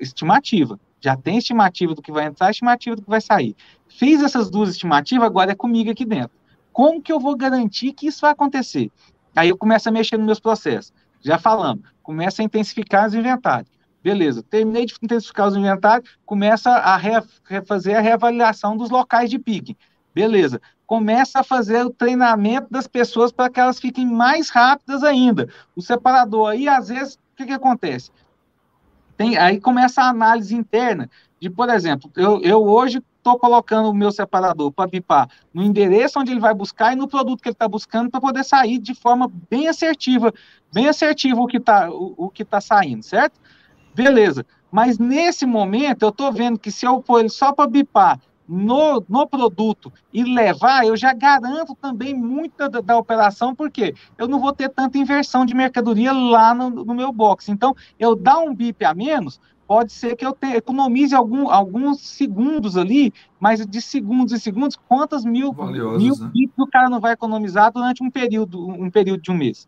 Estimativa 0.00 0.80
já 1.04 1.14
tem 1.14 1.36
estimativa 1.36 1.94
do 1.94 2.00
que 2.00 2.10
vai 2.10 2.24
entrar, 2.24 2.50
estimativa 2.50 2.96
do 2.96 3.02
que 3.02 3.10
vai 3.10 3.20
sair. 3.20 3.54
Fiz 3.86 4.22
essas 4.22 4.48
duas 4.48 4.70
estimativas, 4.70 5.26
agora 5.26 5.52
é 5.52 5.54
comigo 5.54 5.90
aqui 5.90 6.06
dentro. 6.06 6.30
Como 6.72 7.02
que 7.02 7.12
eu 7.12 7.20
vou 7.20 7.36
garantir 7.36 7.92
que 7.92 8.06
isso 8.06 8.22
vai 8.22 8.30
acontecer? 8.30 8.90
Aí 9.36 9.50
eu 9.50 9.58
começo 9.58 9.86
a 9.86 9.92
mexer 9.92 10.16
nos 10.16 10.24
meus 10.24 10.40
processos. 10.40 10.94
Já 11.20 11.38
falamos, 11.38 11.84
começa 12.02 12.40
a 12.40 12.44
intensificar 12.44 13.06
os 13.06 13.14
inventários. 13.14 13.70
Beleza, 14.02 14.42
terminei 14.42 14.86
de 14.86 14.94
intensificar 15.02 15.48
os 15.48 15.56
inventários, 15.56 16.08
começa 16.24 16.70
a 16.70 16.98
fazer 17.66 17.96
a 17.96 18.00
reavaliação 18.00 18.74
dos 18.74 18.88
locais 18.88 19.28
de 19.28 19.38
pique. 19.38 19.76
Beleza, 20.14 20.58
começa 20.86 21.40
a 21.40 21.44
fazer 21.44 21.84
o 21.84 21.90
treinamento 21.90 22.68
das 22.70 22.86
pessoas 22.86 23.30
para 23.30 23.50
que 23.50 23.60
elas 23.60 23.78
fiquem 23.78 24.06
mais 24.06 24.48
rápidas 24.48 25.02
ainda. 25.02 25.50
O 25.76 25.82
separador 25.82 26.50
aí, 26.50 26.66
às 26.66 26.88
vezes, 26.88 27.14
o 27.14 27.36
que, 27.36 27.46
que 27.46 27.52
acontece? 27.52 28.10
Tem, 29.16 29.36
aí 29.36 29.60
começa 29.60 30.02
a 30.02 30.08
análise 30.08 30.54
interna 30.54 31.08
de, 31.40 31.50
por 31.50 31.68
exemplo, 31.68 32.10
eu, 32.16 32.40
eu 32.42 32.64
hoje 32.64 33.02
estou 33.18 33.38
colocando 33.38 33.88
o 33.88 33.94
meu 33.94 34.10
separador 34.10 34.72
para 34.72 34.88
bipar 34.88 35.28
no 35.52 35.62
endereço 35.62 36.18
onde 36.18 36.32
ele 36.32 36.40
vai 36.40 36.54
buscar 36.54 36.92
e 36.92 36.96
no 36.96 37.08
produto 37.08 37.42
que 37.42 37.48
ele 37.48 37.54
está 37.54 37.68
buscando 37.68 38.10
para 38.10 38.20
poder 38.20 38.44
sair 38.44 38.78
de 38.78 38.94
forma 38.94 39.30
bem 39.48 39.68
assertiva, 39.68 40.32
bem 40.72 40.88
assertivo 40.88 41.42
o 41.42 41.46
que 41.46 41.58
está 41.58 41.90
o, 41.90 42.14
o 42.16 42.30
que 42.30 42.44
tá 42.44 42.60
saindo, 42.60 43.02
certo? 43.02 43.40
Beleza. 43.94 44.44
Mas 44.70 44.98
nesse 44.98 45.46
momento 45.46 46.02
eu 46.02 46.08
estou 46.08 46.32
vendo 46.32 46.58
que 46.58 46.70
se 46.70 46.86
eu 46.86 47.00
pôr 47.00 47.20
ele 47.20 47.28
só 47.28 47.52
para 47.52 47.68
bipar 47.68 48.20
no, 48.48 49.02
no 49.08 49.26
produto 49.26 49.92
e 50.12 50.22
levar, 50.22 50.86
eu 50.86 50.96
já 50.96 51.12
garanto 51.12 51.74
também 51.74 52.14
muita 52.14 52.68
da, 52.68 52.80
da, 52.80 52.98
operação, 52.98 53.54
porque 53.54 53.94
eu 54.18 54.28
não 54.28 54.38
vou 54.38 54.52
ter 54.52 54.68
tanta 54.68 54.98
inversão 54.98 55.46
de 55.46 55.54
mercadoria 55.54 56.12
lá 56.12 56.54
no, 56.54 56.70
no 56.70 56.94
meu 56.94 57.12
box. 57.12 57.50
Então, 57.50 57.74
eu 57.98 58.14
dar 58.14 58.38
um 58.38 58.54
bip 58.54 58.84
a 58.84 58.94
menos, 58.94 59.40
pode 59.66 59.92
ser 59.92 60.14
que 60.16 60.24
eu 60.24 60.32
te, 60.32 60.46
economize 60.54 61.14
algum, 61.14 61.48
alguns 61.48 62.00
segundos 62.00 62.76
ali, 62.76 63.12
mas 63.40 63.66
de 63.66 63.80
segundos 63.80 64.32
e 64.32 64.40
segundos, 64.40 64.76
quantas 64.88 65.24
mil, 65.24 65.52
Valiosos, 65.52 66.02
mil 66.02 66.16
né? 66.16 66.30
bips 66.32 66.58
o 66.58 66.66
cara 66.66 66.88
não 66.88 67.00
vai 67.00 67.12
economizar 67.12 67.72
durante 67.72 68.02
um 68.02 68.10
período, 68.10 68.68
um 68.68 68.90
período 68.90 69.22
de 69.22 69.30
um 69.30 69.36
mês? 69.36 69.66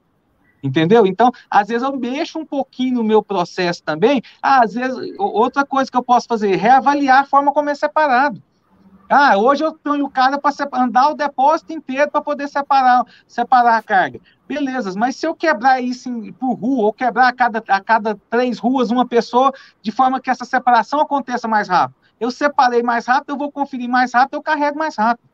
Entendeu? 0.62 1.06
Então, 1.06 1.30
às 1.50 1.68
vezes 1.68 1.82
eu 1.82 1.96
mexo 1.96 2.38
um 2.38 2.46
pouquinho 2.46 2.96
no 2.96 3.04
meu 3.04 3.22
processo 3.22 3.82
também. 3.82 4.22
Ah, 4.42 4.64
às 4.64 4.74
vezes, 4.74 4.96
outra 5.18 5.64
coisa 5.64 5.90
que 5.90 5.96
eu 5.96 6.02
posso 6.02 6.26
fazer, 6.26 6.56
reavaliar 6.56 7.20
a 7.20 7.24
forma 7.24 7.52
como 7.52 7.70
é 7.70 7.74
separado. 7.74 8.42
Ah, 9.08 9.36
hoje 9.36 9.64
eu 9.64 9.72
ponho 9.72 10.04
o 10.04 10.10
cara 10.10 10.36
para 10.38 10.52
andar 10.74 11.10
o 11.10 11.14
depósito 11.14 11.72
inteiro 11.72 12.10
para 12.10 12.20
poder 12.20 12.48
separar, 12.48 13.04
separar 13.26 13.76
a 13.76 13.82
carga. 13.82 14.20
Beleza, 14.48 14.92
mas 14.96 15.16
se 15.16 15.26
eu 15.26 15.34
quebrar 15.34 15.80
isso 15.80 16.10
por 16.34 16.54
rua, 16.54 16.86
ou 16.86 16.92
quebrar 16.92 17.28
a 17.28 17.32
cada, 17.32 17.62
a 17.68 17.80
cada 17.80 18.18
três 18.28 18.58
ruas 18.58 18.90
uma 18.90 19.06
pessoa, 19.06 19.52
de 19.80 19.92
forma 19.92 20.20
que 20.20 20.28
essa 20.28 20.44
separação 20.44 21.00
aconteça 21.00 21.46
mais 21.46 21.68
rápido. 21.68 21.96
Eu 22.18 22.30
separei 22.30 22.82
mais 22.82 23.06
rápido, 23.06 23.30
eu 23.30 23.38
vou 23.38 23.52
conferir 23.52 23.88
mais 23.88 24.12
rápido, 24.12 24.34
eu 24.34 24.42
carrego 24.42 24.78
mais 24.78 24.96
rápido. 24.96 25.28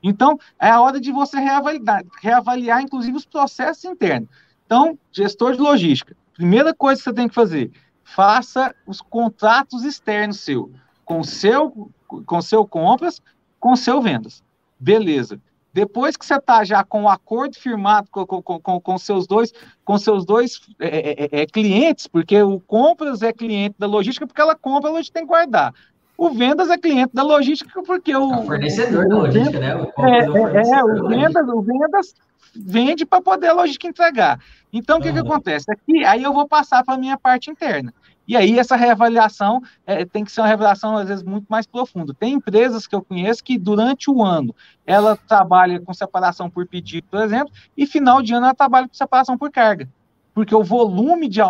Então, 0.00 0.38
é 0.60 0.70
a 0.70 0.80
hora 0.80 1.00
de 1.00 1.10
você 1.10 1.40
reavaliar, 1.40 2.04
reavaliar 2.20 2.80
inclusive, 2.80 3.16
os 3.16 3.26
processos 3.26 3.84
internos. 3.84 4.28
Então, 4.64 4.96
gestor 5.10 5.54
de 5.54 5.60
logística, 5.60 6.16
primeira 6.34 6.72
coisa 6.72 7.00
que 7.00 7.04
você 7.04 7.12
tem 7.12 7.28
que 7.28 7.34
fazer, 7.34 7.72
faça 8.04 8.72
os 8.86 9.00
contratos 9.00 9.82
externos 9.82 10.40
seu, 10.40 10.70
com 11.08 11.20
o 11.20 11.24
seu 11.24 11.90
com 12.26 12.42
seu 12.42 12.66
compras, 12.66 13.20
com 13.58 13.74
seu 13.74 14.00
vendas. 14.02 14.42
Beleza. 14.78 15.40
Depois 15.72 16.16
que 16.16 16.24
você 16.24 16.34
está 16.34 16.64
já 16.64 16.84
com 16.84 17.04
o 17.04 17.08
acordo 17.08 17.56
firmado 17.56 18.08
com, 18.10 18.26
com, 18.26 18.42
com, 18.42 18.80
com, 18.80 18.98
seus 18.98 19.26
dois, 19.26 19.52
com 19.84 19.96
seus 19.96 20.24
dois 20.24 20.60
é, 20.78 21.24
é, 21.24 21.42
é, 21.42 21.46
clientes, 21.46 22.06
porque 22.06 22.42
o 22.42 22.60
compras 22.60 23.22
é 23.22 23.32
cliente 23.32 23.76
da 23.78 23.86
logística, 23.86 24.26
porque 24.26 24.40
ela 24.40 24.54
compra, 24.54 24.90
a 24.90 24.92
logística 24.92 25.18
tem 25.18 25.26
que 25.26 25.32
guardar. 25.32 25.72
O 26.16 26.30
vendas 26.30 26.68
é 26.68 26.76
cliente 26.76 27.14
da 27.14 27.22
logística, 27.22 27.82
porque 27.82 28.14
o. 28.14 28.32
É 28.32 28.36
o 28.38 28.44
fornecedor 28.44 29.06
o, 29.06 29.08
da 29.08 29.16
logística, 29.16 29.60
né? 29.60 29.76
O 29.76 30.06
é, 30.06 30.18
é, 30.18 30.70
é 30.78 30.84
o 30.84 31.08
vendas, 31.08 31.48
o 31.48 31.62
vendas 31.62 32.14
vende 32.54 33.06
para 33.06 33.22
poder 33.22 33.48
a 33.48 33.52
logística 33.52 33.86
entregar. 33.86 34.40
Então, 34.72 34.98
o 34.98 35.00
que, 35.00 35.12
que 35.12 35.18
acontece? 35.18 35.70
Aqui, 35.70 36.04
aí 36.04 36.22
eu 36.22 36.32
vou 36.32 36.46
passar 36.46 36.84
para 36.84 36.94
a 36.94 36.98
minha 36.98 37.16
parte 37.16 37.50
interna. 37.50 37.94
E 38.28 38.36
aí 38.36 38.58
essa 38.58 38.76
reavaliação 38.76 39.62
é, 39.86 40.04
tem 40.04 40.22
que 40.22 40.30
ser 40.30 40.42
uma 40.42 40.46
reavaliação, 40.46 40.98
às 40.98 41.08
vezes, 41.08 41.24
muito 41.24 41.46
mais 41.48 41.66
profunda. 41.66 42.12
Tem 42.12 42.34
empresas 42.34 42.86
que 42.86 42.94
eu 42.94 43.00
conheço 43.00 43.42
que, 43.42 43.56
durante 43.56 44.10
o 44.10 44.22
ano, 44.22 44.54
ela 44.86 45.16
trabalha 45.16 45.80
com 45.80 45.94
separação 45.94 46.50
por 46.50 46.66
pedido, 46.66 47.06
por 47.10 47.20
exemplo, 47.20 47.50
e 47.74 47.86
final 47.86 48.20
de 48.22 48.34
ano 48.34 48.44
ela 48.44 48.54
trabalha 48.54 48.86
com 48.86 48.94
separação 48.94 49.38
por 49.38 49.50
carga. 49.50 49.88
Porque 50.34 50.54
o 50.54 50.62
volume 50.62 51.26
de, 51.26 51.40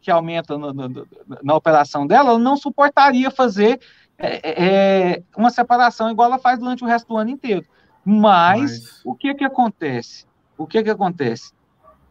que 0.00 0.12
aumenta 0.12 0.56
no, 0.56 0.72
no, 0.72 1.06
na 1.42 1.54
operação 1.56 2.06
dela, 2.06 2.30
ela 2.30 2.38
não 2.38 2.56
suportaria 2.56 3.32
fazer 3.32 3.80
é, 4.16 4.36
é, 4.36 4.64
é, 4.66 5.22
uma 5.36 5.50
separação 5.50 6.08
igual 6.08 6.28
ela 6.28 6.38
faz 6.38 6.58
durante 6.58 6.84
o 6.84 6.86
resto 6.86 7.08
do 7.08 7.16
ano 7.16 7.30
inteiro. 7.30 7.66
Mas, 8.04 8.60
Mas... 8.60 9.00
o 9.04 9.12
que 9.12 9.34
que 9.34 9.44
acontece? 9.44 10.24
O 10.56 10.68
que 10.68 10.82
que 10.84 10.90
acontece? 10.90 11.52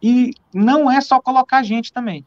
E 0.04 0.34
não 0.54 0.92
é 0.92 1.00
só 1.00 1.20
colocar 1.22 1.63
gente 1.63 1.94
também. 1.94 2.26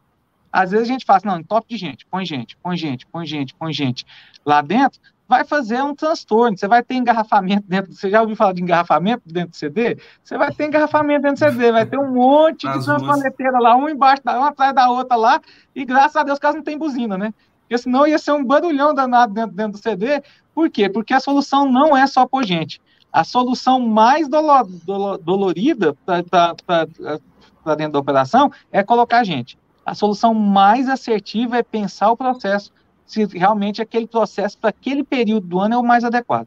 Às 0.53 0.71
vezes 0.73 0.89
a 0.89 0.93
gente 0.93 1.05
faz, 1.05 1.23
não, 1.23 1.43
top 1.43 1.67
de 1.69 1.77
gente, 1.77 2.07
põe 2.07 2.25
gente, 2.25 2.57
põe 2.57 2.77
gente, 2.77 3.07
põe 3.07 3.27
gente, 3.27 3.55
põe 3.55 3.73
gente. 3.73 4.05
Lá 4.45 4.61
dentro, 4.61 5.01
vai 5.31 5.45
fazer 5.45 5.81
um 5.81 5.95
transtorno. 5.95 6.59
Você 6.59 6.67
vai 6.67 6.83
ter 6.83 6.97
engarrafamento 6.97 7.63
dentro. 7.69 7.93
Você 7.93 8.11
já 8.11 8.21
ouviu 8.21 8.35
falar 8.35 8.53
de 8.53 8.61
engarrafamento 8.61 9.23
dentro 9.25 9.51
do 9.51 9.57
CD? 9.57 9.97
Você 10.25 10.37
vai 10.37 10.53
ter 10.53 10.67
engarrafamento 10.67 11.23
dentro 11.23 11.37
do 11.37 11.53
CD, 11.53 11.71
vai 11.71 11.87
ter 11.87 11.99
um 12.01 12.13
monte 12.13 12.67
de 12.67 12.85
transpaneteira 12.85 13.61
lá, 13.61 13.77
um 13.77 13.89
embaixo 13.89 14.25
da 14.25 14.37
uma 14.37 14.49
atrás 14.49 14.75
da 14.75 14.91
outra 14.91 15.17
lá, 15.17 15.41
e 15.73 15.85
graças 15.85 16.17
a 16.17 16.25
Deus 16.25 16.41
caso 16.41 16.57
não 16.57 16.65
tem 16.65 16.77
buzina, 16.77 17.17
né? 17.17 17.33
Porque 17.61 17.79
senão 17.79 18.09
ia 18.09 18.19
ser 18.19 18.33
um 18.33 18.45
barulhão 18.45 18.93
danado 18.93 19.33
dentro, 19.33 19.55
dentro 19.55 19.73
do 19.73 19.79
CD. 19.79 20.21
Por 20.53 20.69
quê? 20.69 20.89
Porque 20.89 21.15
a 21.15 21.21
solução 21.21 21.71
não 21.71 21.97
é 21.97 22.09
só 22.09 22.27
por 22.27 22.43
gente. 22.45 22.83
A 23.13 23.23
solução 23.23 23.79
mais 23.79 24.27
dolo, 24.27 24.65
dolo, 24.85 25.17
dolorida 25.17 25.97
para 26.05 27.77
dentro 27.77 27.93
da 27.93 27.99
operação 28.01 28.51
é 28.73 28.83
colocar 28.83 29.23
gente 29.23 29.60
a 29.91 29.95
solução 29.95 30.33
mais 30.33 30.89
assertiva 30.89 31.57
é 31.57 31.65
pensar 31.65 32.13
o 32.13 32.17
processo, 32.17 32.73
se 33.05 33.25
realmente 33.25 33.83
aquele 33.83 34.07
processo 34.07 34.57
para 34.57 34.71
aquele 34.71 35.03
período 35.03 35.49
do 35.49 35.59
ano 35.59 35.75
é 35.75 35.79
o 35.79 35.83
mais 35.83 36.05
adequado. 36.05 36.47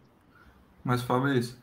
Mas, 0.82 1.02
Fabrício, 1.02 1.58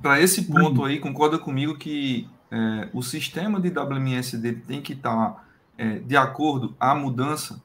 para 0.00 0.20
esse 0.20 0.42
ponto 0.42 0.82
uhum. 0.82 0.84
aí, 0.84 1.00
concorda 1.00 1.36
comigo 1.36 1.76
que 1.76 2.28
é, 2.52 2.88
o 2.92 3.02
sistema 3.02 3.60
de 3.60 3.68
WMS 3.68 4.38
dele 4.38 4.62
tem 4.64 4.80
que 4.80 4.92
estar 4.92 5.32
tá, 5.32 5.44
é, 5.76 5.98
de 5.98 6.16
acordo 6.16 6.72
à 6.78 6.94
mudança, 6.94 7.60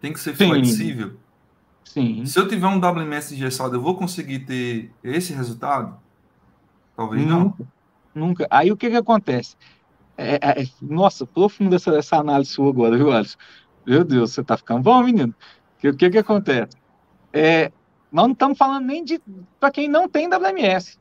tem 0.00 0.12
que 0.12 0.18
ser 0.18 0.34
Sim. 0.34 0.48
flexível. 0.48 1.12
Sim. 1.84 2.26
Se 2.26 2.40
eu 2.40 2.48
tiver 2.48 2.66
um 2.66 2.78
WMS 2.78 3.32
engessado, 3.32 3.76
eu 3.76 3.80
vou 3.80 3.94
conseguir 3.94 4.40
ter 4.40 4.90
esse 5.04 5.32
resultado? 5.32 5.96
Talvez 6.96 7.24
nunca, 7.24 7.64
não. 8.12 8.26
Nunca. 8.26 8.48
Aí 8.50 8.72
o 8.72 8.76
que 8.76 8.90
que 8.90 8.96
acontece? 8.96 9.54
É, 10.20 10.34
é, 10.34 10.62
é 10.62 10.66
nossa, 10.82 11.24
profunda 11.24 11.76
essa, 11.76 11.96
essa 11.96 12.16
análise 12.16 12.50
sua 12.50 12.68
agora, 12.68 12.94
viu, 12.94 13.10
Alisson? 13.10 13.38
Meu 13.86 14.04
Deus, 14.04 14.32
você 14.32 14.44
tá 14.44 14.54
ficando 14.54 14.82
bom, 14.82 15.02
menino? 15.02 15.34
O 15.76 15.80
que, 15.80 15.92
que 15.94 16.10
que 16.10 16.18
acontece? 16.18 16.76
É, 17.32 17.72
nós 18.12 18.26
não 18.26 18.32
estamos 18.32 18.58
falando 18.58 18.84
nem 18.84 19.02
de 19.02 19.18
para 19.58 19.70
quem 19.70 19.88
não 19.88 20.06
tem 20.06 20.28
WMS. 20.28 20.98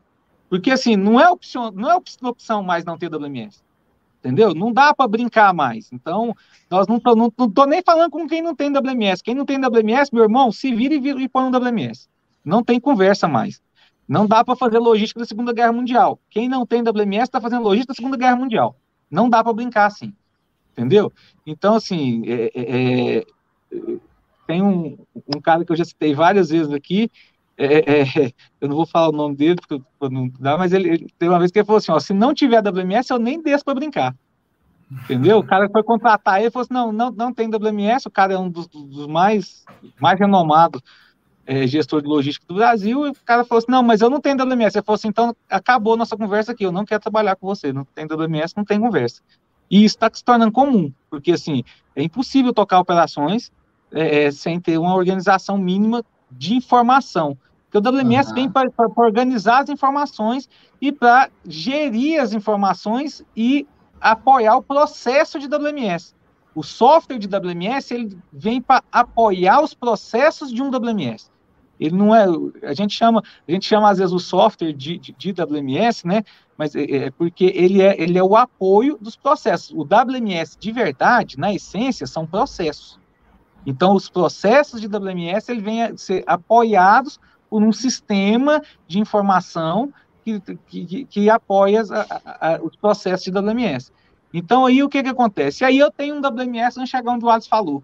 Porque 0.50 0.72
assim, 0.72 0.96
não 0.96 1.20
é 1.20 1.30
opção, 1.30 1.70
não 1.72 1.92
é 1.92 1.96
opção 1.96 2.64
mais 2.64 2.86
não 2.86 2.98
ter 2.98 3.14
WMS. 3.14 3.62
Entendeu? 4.20 4.54
Não 4.56 4.72
dá 4.72 4.94
para 4.94 5.08
brincar 5.08 5.54
mais. 5.54 5.92
Então, 5.92 6.34
nós 6.70 6.88
não 6.88 7.00
tô, 7.00 7.16
não, 7.16 7.32
não 7.38 7.50
tô 7.50 7.66
nem 7.66 7.82
falando 7.82 8.12
com 8.12 8.28
quem 8.28 8.42
não 8.42 8.56
tem 8.56 8.70
WMS. 8.70 9.22
Quem 9.22 9.36
não 9.36 9.46
tem 9.46 9.58
WMS, 9.58 10.14
meu 10.14 10.24
irmão, 10.24 10.52
se 10.52 10.74
vira 10.74 10.94
e, 10.94 11.00
vira 11.00 11.22
e 11.22 11.28
põe 11.28 11.44
um 11.44 11.52
WMS. 11.52 12.08
Não 12.44 12.64
tem 12.64 12.80
conversa 12.80 13.28
mais. 13.28 13.62
Não 14.08 14.26
dá 14.26 14.44
para 14.44 14.56
fazer 14.56 14.80
logística 14.80 15.20
da 15.20 15.26
Segunda 15.26 15.54
Guerra 15.54 15.74
Mundial. 15.74 16.20
Quem 16.30 16.50
não 16.50 16.66
tem 16.66 16.82
WMS 16.82 17.24
está 17.24 17.40
fazendo 17.40 17.64
logística 17.64 17.94
da 17.94 17.96
Segunda 17.96 18.18
Guerra 18.18 18.36
Mundial. 18.36 18.76
Não 19.10 19.30
dá 19.30 19.44
para 19.44 19.54
brincar 19.54 19.86
assim. 19.86 20.14
Entendeu? 20.72 21.12
Então, 21.46 21.76
assim, 21.76 22.24
é, 22.26 22.52
é, 22.54 23.18
é, 23.18 23.26
tem 24.48 24.62
um, 24.62 24.98
um 25.36 25.42
cara 25.42 25.66
que 25.66 25.72
eu 25.72 25.76
já 25.76 25.84
citei 25.84 26.14
várias 26.14 26.50
vezes 26.50 26.72
aqui, 26.72 27.12
é, 27.58 27.66
é, 27.66 28.02
é, 28.02 28.34
eu 28.62 28.70
não 28.70 28.78
vou 28.78 28.86
falar 28.86 29.10
o 29.10 29.12
nome 29.12 29.36
dele, 29.36 29.56
porque 29.56 29.84
não 30.10 30.30
dá, 30.40 30.58
mas 30.58 30.72
ele, 30.72 30.88
ele 30.88 31.08
tem 31.20 31.28
uma 31.28 31.40
vez 31.40 31.52
que 31.52 31.60
ele 31.60 31.66
falou 31.66 31.78
assim: 31.78 31.92
ó, 31.92 32.00
se 32.00 32.14
não 32.14 32.34
tiver 32.34 32.64
WMS, 32.66 33.12
eu 33.12 33.20
nem 33.20 33.42
desço 33.42 33.66
para 33.66 33.76
brincar. 33.76 34.16
Entendeu? 35.04 35.40
O 35.40 35.46
cara 35.46 35.70
foi 35.70 35.84
contratar 35.84 36.40
ele 36.40 36.50
falou 36.50 36.64
assim: 36.64 36.74
não, 36.74 36.94
não, 36.94 37.12
não 37.12 37.34
tem 37.34 37.50
WMS, 37.50 38.08
o 38.08 38.12
cara 38.12 38.34
é 38.34 38.38
um 38.38 38.50
dos, 38.50 38.66
dos 38.68 39.08
mais, 39.08 39.66
mais 40.00 40.18
renomados 40.18 40.82
é, 41.50 41.66
gestor 41.66 42.00
de 42.00 42.08
logística 42.08 42.46
do 42.48 42.54
Brasil, 42.54 43.08
e 43.08 43.10
o 43.10 43.16
cara 43.26 43.44
falou 43.44 43.58
assim: 43.58 43.72
não, 43.72 43.82
mas 43.82 44.02
eu 44.02 44.10
não 44.10 44.22
tenho 44.22 44.38
WMS. 44.38 44.78
Ele 44.78 44.86
falou 44.86 44.98
assim: 44.98 45.08
então 45.08 45.36
acabou 45.50 45.98
nossa 45.98 46.16
conversa 46.16 46.52
aqui, 46.52 46.64
eu 46.64 46.72
não 46.72 46.86
quero 46.86 47.02
trabalhar 47.02 47.36
com 47.36 47.48
você, 47.48 47.74
não 47.74 47.84
tem 47.84 48.06
WMS, 48.06 48.54
não 48.56 48.64
tem 48.64 48.80
conversa. 48.80 49.24
E 49.70 49.84
isso 49.84 49.96
está 49.96 50.12
se 50.14 50.24
tornando 50.24 50.52
comum, 50.52 50.94
porque 51.10 51.32
assim, 51.32 51.64
é 51.96 52.04
impossível 52.04 52.54
tocar 52.54 52.80
operações 52.80 53.52
é, 53.92 54.26
é 54.26 54.32
sem 54.32 54.60
ter 54.60 54.78
uma 54.78 54.94
organização 54.94 55.58
mínima 55.58 56.06
de 56.32 56.54
informação. 56.54 57.36
Porque 57.72 57.80
o 57.80 57.92
WMS 57.92 58.30
uhum. 58.30 58.36
vem 58.36 58.50
para 58.50 58.70
organizar 58.96 59.64
as 59.64 59.70
informações 59.70 60.48
e 60.80 60.92
para 60.92 61.32
gerir 61.44 62.22
as 62.22 62.32
informações 62.32 63.24
e 63.36 63.68
apoiar 64.00 64.56
o 64.56 64.62
processo 64.62 65.40
de 65.40 65.48
WMS. 65.48 66.14
O 66.54 66.62
software 66.62 67.18
de 67.18 67.28
WMS 67.28 67.92
ele 67.92 68.18
vem 68.32 68.62
para 68.62 68.84
apoiar 68.92 69.62
os 69.62 69.74
processos 69.74 70.52
de 70.52 70.62
um 70.62 70.70
WMS. 70.70 71.32
Ele 71.80 71.96
não 71.96 72.14
é, 72.14 72.26
a 72.64 72.74
gente 72.74 72.94
chama, 72.94 73.24
a 73.48 73.52
gente 73.52 73.66
chama 73.66 73.90
às 73.90 73.98
vezes 73.98 74.14
o 74.14 74.20
software 74.20 74.74
de, 74.74 74.98
de, 74.98 75.14
de 75.14 75.32
WMS, 75.32 76.06
né? 76.06 76.24
Mas 76.58 76.76
é, 76.76 76.84
é, 76.84 77.12
porque 77.12 77.46
ele 77.56 77.82
é, 77.82 78.00
ele 78.02 78.18
é 78.18 78.24
o 78.24 78.36
apoio 78.36 78.98
dos 79.00 79.16
processos. 79.16 79.72
O 79.72 79.84
WMS 79.84 80.58
de 80.60 80.72
verdade, 80.72 81.40
na 81.40 81.54
essência, 81.54 82.06
são 82.06 82.26
processos. 82.28 83.00
Então, 83.66 83.94
os 83.94 84.10
processos 84.10 84.82
de 84.82 84.88
WMS 84.88 85.50
ele 85.50 85.62
vêm 85.62 85.84
a 85.84 85.98
ser 85.98 86.24
apoiados 86.28 87.20
por 87.50 87.64
um 87.64 87.72
sistema 87.72 88.62
de 88.88 89.00
informação 89.00 89.94
que, 90.24 90.40
que, 90.68 91.06
que 91.06 91.30
apoia 91.30 91.84
a, 91.90 92.56
a, 92.56 92.62
os 92.62 92.76
processos 92.76 93.24
de 93.24 93.32
WMS. 93.32 93.92
Então, 94.34 94.66
aí 94.66 94.84
o 94.84 94.90
que, 94.90 95.02
que 95.02 95.10
acontece? 95.10 95.66
Aí 95.66 95.78
eu 95.78 95.92
tenho 95.92 96.16
um 96.16 96.20
WMS 96.20 96.78
no 96.78 96.86
chegar 96.86 97.12
onde 97.12 97.26
o 97.26 97.30
Alisson 97.30 97.50
falou. 97.50 97.84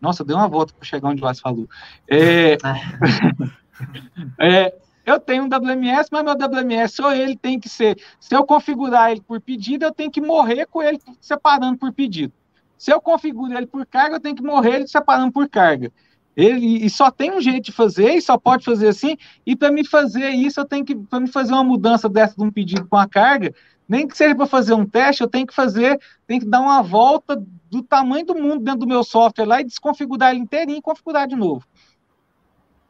Nossa, 0.00 0.24
deu 0.24 0.36
uma 0.36 0.48
volta 0.48 0.72
para 0.72 0.86
chegar 0.86 1.08
onde 1.08 1.22
o 1.22 1.26
Alisson 1.26 1.42
falou. 1.42 1.68
É, 2.08 2.56
é, 4.38 4.74
eu 5.04 5.18
tenho 5.18 5.44
um 5.44 5.48
WMS, 5.48 6.08
mas 6.10 6.24
meu 6.24 6.34
WMS 6.34 7.02
ou 7.02 7.12
ele 7.12 7.36
tem 7.36 7.58
que 7.58 7.68
ser, 7.68 7.98
se 8.18 8.34
eu 8.34 8.44
configurar 8.44 9.10
ele 9.10 9.20
por 9.20 9.40
pedido, 9.40 9.84
eu 9.84 9.92
tenho 9.92 10.10
que 10.10 10.20
morrer 10.20 10.66
com 10.66 10.82
ele 10.82 11.00
separando 11.20 11.78
por 11.78 11.92
pedido. 11.92 12.32
Se 12.78 12.92
eu 12.92 13.00
configuro 13.00 13.52
ele 13.52 13.66
por 13.66 13.84
carga, 13.84 14.16
eu 14.16 14.20
tenho 14.20 14.34
que 14.34 14.42
morrer 14.42 14.76
ele 14.76 14.88
separando 14.88 15.32
por 15.32 15.48
carga. 15.48 15.92
Ele, 16.36 16.84
e 16.84 16.88
só 16.88 17.10
tem 17.10 17.30
um 17.30 17.40
jeito 17.40 17.66
de 17.66 17.72
fazer, 17.72 18.14
e 18.14 18.22
só 18.22 18.38
pode 18.38 18.64
fazer 18.64 18.88
assim. 18.88 19.16
E 19.44 19.54
para 19.54 19.70
me 19.70 19.86
fazer 19.86 20.30
isso, 20.30 20.60
eu 20.60 20.64
tenho 20.64 20.84
que, 20.84 20.94
para 20.94 21.20
me 21.20 21.28
fazer 21.28 21.52
uma 21.52 21.64
mudança 21.64 22.08
dessa 22.08 22.34
de 22.36 22.42
um 22.42 22.50
pedido 22.50 22.86
com 22.86 22.96
a 22.96 23.06
carga, 23.06 23.54
nem 23.90 24.06
que 24.06 24.16
seja 24.16 24.36
para 24.36 24.46
fazer 24.46 24.72
um 24.72 24.86
teste, 24.86 25.20
eu 25.20 25.28
tenho 25.28 25.44
que 25.44 25.52
fazer, 25.52 26.00
tenho 26.24 26.40
que 26.40 26.46
dar 26.46 26.60
uma 26.60 26.80
volta 26.80 27.34
do 27.68 27.82
tamanho 27.82 28.24
do 28.24 28.36
mundo 28.36 28.62
dentro 28.62 28.78
do 28.80 28.86
meu 28.86 29.02
software 29.02 29.44
lá 29.44 29.60
e 29.60 29.64
desconfigurar 29.64 30.30
ele 30.30 30.38
inteirinho 30.38 30.78
e 30.78 30.82
configurar 30.82 31.26
de 31.26 31.34
novo. 31.34 31.66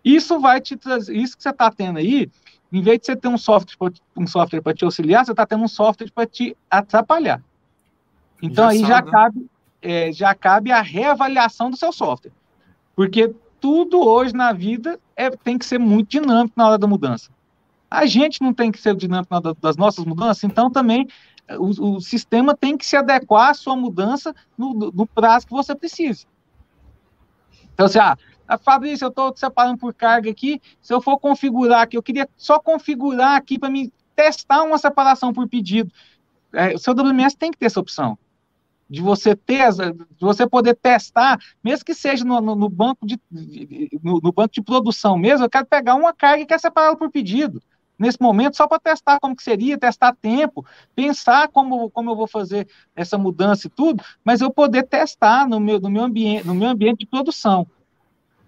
Isso 0.04 0.38
vai 0.38 0.60
te 0.60 0.76
trazer, 0.76 1.16
isso 1.16 1.38
que 1.38 1.42
você 1.42 1.48
está 1.48 1.70
tendo 1.70 1.98
aí, 1.98 2.30
em 2.70 2.82
vez 2.82 3.00
de 3.00 3.06
você 3.06 3.16
ter 3.16 3.28
um 3.28 3.38
software, 3.38 3.92
um 4.14 4.26
software 4.26 4.60
para 4.60 4.74
te 4.74 4.84
auxiliar, 4.84 5.24
você 5.24 5.30
está 5.30 5.46
tendo 5.46 5.64
um 5.64 5.68
software 5.68 6.10
para 6.14 6.26
te 6.26 6.54
atrapalhar. 6.70 7.42
Então 8.42 8.64
já 8.64 8.70
aí 8.70 8.80
já 8.80 9.02
cabe, 9.02 9.50
é, 9.80 10.12
já 10.12 10.34
cabe 10.34 10.70
a 10.70 10.82
reavaliação 10.82 11.70
do 11.70 11.78
seu 11.78 11.92
software. 11.92 12.32
Porque 12.94 13.34
tudo 13.58 14.06
hoje 14.06 14.34
na 14.34 14.52
vida 14.52 15.00
é, 15.16 15.30
tem 15.30 15.56
que 15.56 15.64
ser 15.64 15.78
muito 15.78 16.10
dinâmico 16.10 16.52
na 16.58 16.68
hora 16.68 16.76
da 16.76 16.86
mudança. 16.86 17.30
A 17.90 18.06
gente 18.06 18.40
não 18.40 18.54
tem 18.54 18.70
que 18.70 18.80
ser 18.80 18.94
dinâmico 18.94 19.34
das 19.60 19.76
nossas 19.76 20.04
mudanças, 20.04 20.44
então 20.44 20.70
também 20.70 21.08
é, 21.48 21.58
o, 21.58 21.96
o 21.96 22.00
sistema 22.00 22.56
tem 22.56 22.76
que 22.76 22.86
se 22.86 22.96
adequar 22.96 23.50
à 23.50 23.54
sua 23.54 23.74
mudança 23.74 24.34
no, 24.56 24.72
no 24.72 25.06
prazo 25.06 25.46
que 25.46 25.52
você 25.52 25.74
precise. 25.74 26.26
Então, 27.74 27.86
assim, 27.86 27.98
ah, 27.98 28.16
Fabrício, 28.58 29.06
eu 29.06 29.08
estou 29.08 29.34
separando 29.36 29.78
por 29.78 29.94
carga 29.94 30.30
aqui. 30.30 30.60
Se 30.80 30.92
eu 30.92 31.00
for 31.00 31.18
configurar 31.18 31.82
aqui, 31.82 31.96
eu 31.96 32.02
queria 32.02 32.28
só 32.36 32.58
configurar 32.58 33.36
aqui 33.36 33.58
para 33.58 33.70
me 33.70 33.92
testar 34.14 34.62
uma 34.62 34.78
separação 34.78 35.32
por 35.32 35.48
pedido. 35.48 35.92
É, 36.52 36.74
o 36.74 36.78
seu 36.78 36.92
WMS 36.92 37.36
tem 37.36 37.50
que 37.50 37.58
ter 37.58 37.66
essa 37.66 37.80
opção 37.80 38.18
de 38.90 39.00
você 39.00 39.36
ter, 39.36 39.72
de 39.72 40.20
você 40.20 40.48
poder 40.48 40.74
testar, 40.74 41.38
mesmo 41.62 41.84
que 41.84 41.94
seja 41.94 42.24
no, 42.24 42.40
no, 42.40 42.56
no 42.56 42.68
banco 42.68 43.06
de 43.06 43.20
no, 44.02 44.20
no, 44.20 44.32
banco 44.32 44.52
de 44.52 44.60
produção 44.60 45.16
mesmo, 45.16 45.46
eu 45.46 45.50
quero 45.50 45.64
pegar 45.64 45.94
uma 45.94 46.12
carga 46.12 46.42
e 46.42 46.46
quero 46.46 46.60
separá-la 46.60 46.96
por 46.96 47.08
pedido. 47.08 47.62
Nesse 48.00 48.18
momento, 48.18 48.56
só 48.56 48.66
para 48.66 48.80
testar 48.80 49.20
como 49.20 49.36
que 49.36 49.42
seria, 49.42 49.76
testar 49.76 50.16
tempo, 50.16 50.64
pensar 50.96 51.48
como, 51.48 51.90
como 51.90 52.10
eu 52.10 52.16
vou 52.16 52.26
fazer 52.26 52.66
essa 52.96 53.18
mudança 53.18 53.66
e 53.66 53.70
tudo, 53.70 54.02
mas 54.24 54.40
eu 54.40 54.50
poder 54.50 54.84
testar 54.84 55.46
no 55.46 55.60
meu, 55.60 55.78
no 55.78 55.90
meu, 55.90 56.04
ambiente, 56.04 56.46
no 56.46 56.54
meu 56.54 56.70
ambiente 56.70 57.00
de 57.00 57.06
produção. 57.06 57.66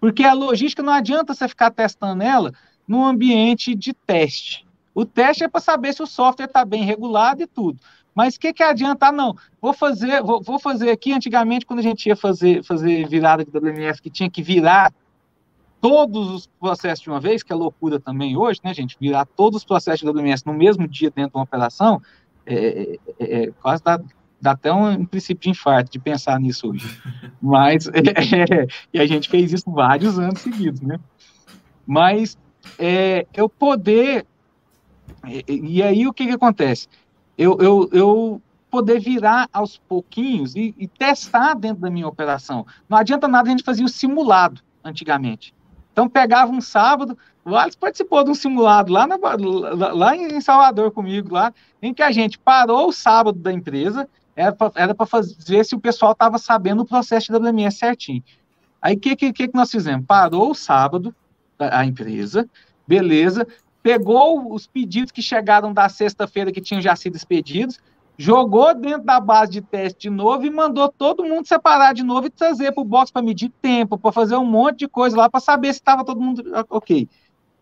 Porque 0.00 0.24
a 0.24 0.32
logística 0.32 0.82
não 0.82 0.90
adianta 0.90 1.34
você 1.34 1.46
ficar 1.46 1.70
testando 1.70 2.22
ela 2.22 2.50
no 2.88 3.05
ambiente 3.05 3.74
de 3.74 3.92
teste. 3.92 4.66
O 4.94 5.05
teste 5.05 5.44
é 5.44 5.48
para 5.48 5.61
saber 5.61 5.92
se 5.92 6.03
o 6.03 6.07
software 6.07 6.46
está 6.46 6.64
bem 6.64 6.82
regulado 6.82 7.42
e 7.42 7.46
tudo. 7.46 7.78
Mas 8.14 8.36
o 8.36 8.40
que, 8.40 8.55
que 8.55 8.62
adianta? 8.62 9.09
Ah, 9.09 9.12
não, 9.12 9.36
vou 9.61 9.74
fazer, 9.74 10.22
vou, 10.22 10.42
vou, 10.42 10.59
fazer 10.59 10.90
aqui, 10.90 11.12
antigamente, 11.12 11.66
quando 11.66 11.80
a 11.80 11.82
gente 11.82 12.07
ia 12.07 12.16
fazer, 12.16 12.64
fazer 12.64 13.07
virada 13.07 13.44
de 13.44 13.50
WMS, 13.50 14.00
que 14.00 14.11
tinha 14.11 14.30
que 14.30 14.42
virar 14.42 14.94
todos 15.82 16.30
os 16.30 16.46
processos 16.46 17.02
de 17.02 17.10
uma 17.10 17.20
vez, 17.20 17.42
que 17.42 17.52
é 17.52 17.56
loucura 17.56 18.00
também 18.00 18.36
hoje, 18.36 18.60
né, 18.64 18.72
gente? 18.72 18.96
Virar 18.98 19.26
todos 19.26 19.58
os 19.58 19.64
processos 19.64 20.00
de 20.00 20.08
WMS 20.08 20.46
no 20.46 20.54
mesmo 20.54 20.88
dia 20.88 21.10
dentro 21.10 21.32
de 21.32 21.36
uma 21.36 21.42
operação, 21.44 22.00
é, 22.46 22.98
é, 23.18 23.42
é 23.42 23.50
quase 23.60 23.82
dá, 23.82 24.00
dá 24.40 24.52
até 24.52 24.72
um, 24.72 24.88
um, 24.90 25.04
princípio 25.04 25.42
de 25.42 25.50
infarto 25.50 25.90
de 25.90 25.98
pensar 25.98 26.40
nisso 26.40 26.70
hoje. 26.70 26.86
Mas, 27.42 27.88
é, 27.92 28.66
e 28.94 29.00
a 29.00 29.06
gente 29.06 29.28
fez 29.28 29.52
isso 29.52 29.70
vários 29.70 30.18
anos 30.18 30.40
seguidos, 30.40 30.80
né? 30.80 30.98
Mas 31.86 32.38
é, 32.78 33.26
eu 33.34 33.48
poder. 33.48 34.24
E, 35.26 35.76
e 35.76 35.82
aí 35.82 36.06
o 36.06 36.12
que, 36.12 36.26
que 36.26 36.32
acontece? 36.32 36.88
eu, 37.36 37.58
eu, 37.60 37.88
eu 37.92 38.42
poder 38.70 39.00
virar 39.00 39.48
aos 39.52 39.78
pouquinhos 39.78 40.54
e, 40.54 40.74
e, 40.78 40.86
testar 40.86 41.54
dentro 41.54 41.82
da 41.82 41.90
minha 41.90 42.06
operação. 42.06 42.66
Não 42.88 42.96
adianta 42.96 43.28
nada 43.28 43.48
a 43.48 43.50
gente 43.50 43.64
fazer 43.64 43.84
o 43.84 43.88
simulado 43.88 44.62
antigamente. 44.84 45.54
Então 45.93 46.09
pegava 46.09 46.51
um 46.51 46.61
sábado, 46.61 47.16
o 47.45 47.55
Alex 47.55 47.76
participou 47.76 48.24
de 48.24 48.30
um 48.30 48.34
simulado 48.34 48.93
lá, 48.93 49.07
na, 49.07 49.16
lá, 49.93 50.16
em 50.16 50.40
Salvador 50.40 50.90
comigo, 50.90 51.34
lá, 51.34 51.53
em 51.80 51.93
que 51.93 52.03
a 52.03 52.11
gente 52.11 52.38
parou 52.38 52.88
o 52.88 52.93
sábado 52.93 53.38
da 53.38 53.53
empresa, 53.53 54.09
era 54.34 54.95
para 54.95 55.07
fazer 55.07 55.64
se 55.64 55.74
o 55.74 55.80
pessoal 55.80 56.12
estava 56.12 56.38
sabendo 56.38 56.82
o 56.82 56.86
processo 56.86 57.30
de 57.30 57.38
WMS 57.38 57.76
certinho. 57.76 58.22
Aí 58.80 58.97
o 58.97 58.99
que, 58.99 59.14
que, 59.14 59.32
que 59.32 59.51
nós 59.55 59.70
fizemos? 59.70 60.07
Parou 60.07 60.51
o 60.51 60.55
sábado 60.55 61.14
a 61.59 61.84
empresa, 61.84 62.49
beleza, 62.88 63.47
pegou 63.82 64.53
os 64.53 64.66
pedidos 64.66 65.12
que 65.12 65.22
chegaram 65.22 65.72
da 65.72 65.88
sexta-feira 65.88 66.51
que 66.51 66.61
tinham 66.61 66.80
já 66.80 66.97
sido 66.97 67.16
expedidos, 67.16 67.78
jogou 68.22 68.72
dentro 68.72 69.02
da 69.02 69.18
base 69.18 69.50
de 69.50 69.60
teste 69.60 70.02
de 70.02 70.10
novo 70.10 70.46
e 70.46 70.50
mandou 70.50 70.88
todo 70.88 71.24
mundo 71.24 71.44
separar 71.44 71.92
de 71.92 72.04
novo 72.04 72.28
e 72.28 72.30
trazer 72.30 72.70
para 72.70 72.80
o 72.80 72.84
box 72.84 73.10
para 73.10 73.20
medir 73.20 73.50
tempo, 73.60 73.98
para 73.98 74.12
fazer 74.12 74.36
um 74.36 74.44
monte 74.44 74.80
de 74.80 74.88
coisa 74.88 75.16
lá 75.16 75.28
para 75.28 75.40
saber 75.40 75.72
se 75.72 75.80
estava 75.80 76.04
todo 76.04 76.20
mundo 76.20 76.44
ok. 76.70 77.08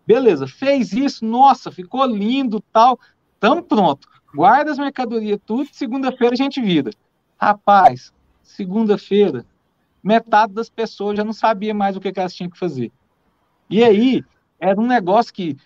Beleza, 0.06 0.46
fez 0.46 0.92
isso, 0.92 1.24
nossa, 1.24 1.72
ficou 1.72 2.04
lindo, 2.04 2.62
tal, 2.70 3.00
tamo 3.38 3.62
pronto. 3.62 4.06
Guarda 4.34 4.70
as 4.70 4.78
mercadorias 4.78 5.40
tudo, 5.46 5.66
segunda-feira 5.72 6.34
a 6.34 6.36
gente 6.36 6.61
vira. 6.61 6.90
Rapaz, 7.40 8.12
segunda-feira, 8.42 9.46
metade 10.02 10.52
das 10.52 10.68
pessoas 10.68 11.16
já 11.16 11.24
não 11.24 11.32
sabia 11.32 11.72
mais 11.72 11.96
o 11.96 12.00
que, 12.00 12.12
que 12.12 12.20
elas 12.20 12.34
tinham 12.34 12.50
que 12.50 12.58
fazer. 12.58 12.92
E 13.70 13.82
aí, 13.82 14.22
era 14.58 14.78
um 14.78 14.86
negócio 14.86 15.32
que 15.32 15.56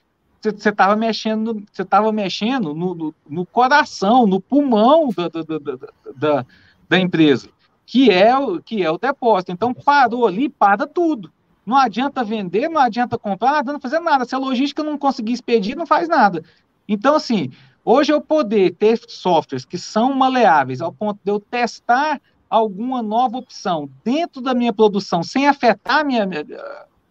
você 0.51 0.69
estava 0.69 0.97
mexendo, 0.97 1.63
você 1.73 1.83
estava 1.83 2.13
mexendo 2.13 2.75
no, 2.75 2.95
no, 2.95 3.15
no, 3.29 3.47
coração, 3.47 4.27
no 4.27 4.41
pulmão 4.41 5.09
da, 5.17 5.29
da, 5.29 5.43
da, 5.43 5.79
da, 6.17 6.47
da 6.89 6.99
empresa, 6.99 7.49
que 7.87 8.11
é, 8.11 8.37
o, 8.37 8.61
que 8.61 8.83
é 8.83 8.91
o 8.91 8.99
depósito. 8.99 9.53
Então, 9.53 9.73
parou 9.73 10.27
ali, 10.27 10.49
para 10.49 10.87
tudo. 10.87 11.33
Não 11.65 11.77
adianta 11.77 12.23
vender, 12.23 12.69
não 12.69 12.81
adianta 12.81 13.19
comprar, 13.19 13.53
não 13.53 13.59
adianta 13.59 13.81
fazer 13.81 14.01
nada. 14.01 14.25
Se 14.25 14.35
a 14.35 14.39
logística 14.39 14.83
não 14.83 14.99
conseguir 14.99 15.33
expedir, 15.33 15.77
não 15.77 15.87
faz 15.87 16.09
nada. 16.09 16.45
Então, 16.87 17.15
assim, 17.15 17.51
hoje 17.85 18.13
eu 18.13 18.21
poder 18.21 18.75
ter 18.75 19.01
softwares 19.09 19.65
que 19.65 19.79
são 19.79 20.13
maleáveis 20.15 20.81
ao 20.81 20.93
ponto 20.93 21.19
de 21.25 21.31
eu 21.31 21.41
testar 21.41 22.21
alguma 22.51 23.03
nova 23.03 23.39
opção 23.39 23.89
dentro 24.05 24.41
da 24.41 24.55
minha 24.55 24.73
produção 24.73 25.23
sem 25.23 25.49
afetar 25.49 26.05
minha, 26.05 26.29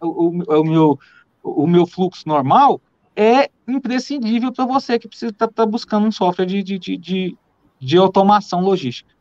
o, 0.00 0.06
o, 0.06 0.60
o 0.60 0.64
meu, 0.64 0.98
o 1.42 1.66
meu 1.66 1.86
fluxo 1.86 2.26
normal, 2.26 2.80
é 3.16 3.50
imprescindível 3.66 4.52
para 4.52 4.64
você 4.64 4.98
que 4.98 5.08
precisa 5.08 5.30
estar 5.30 5.46
tá, 5.48 5.52
tá 5.52 5.66
buscando 5.66 6.06
um 6.06 6.12
software 6.12 6.46
de, 6.46 6.62
de, 6.62 6.78
de, 6.78 7.36
de, 7.78 7.96
automação 7.96 8.60
logística. 8.60 9.12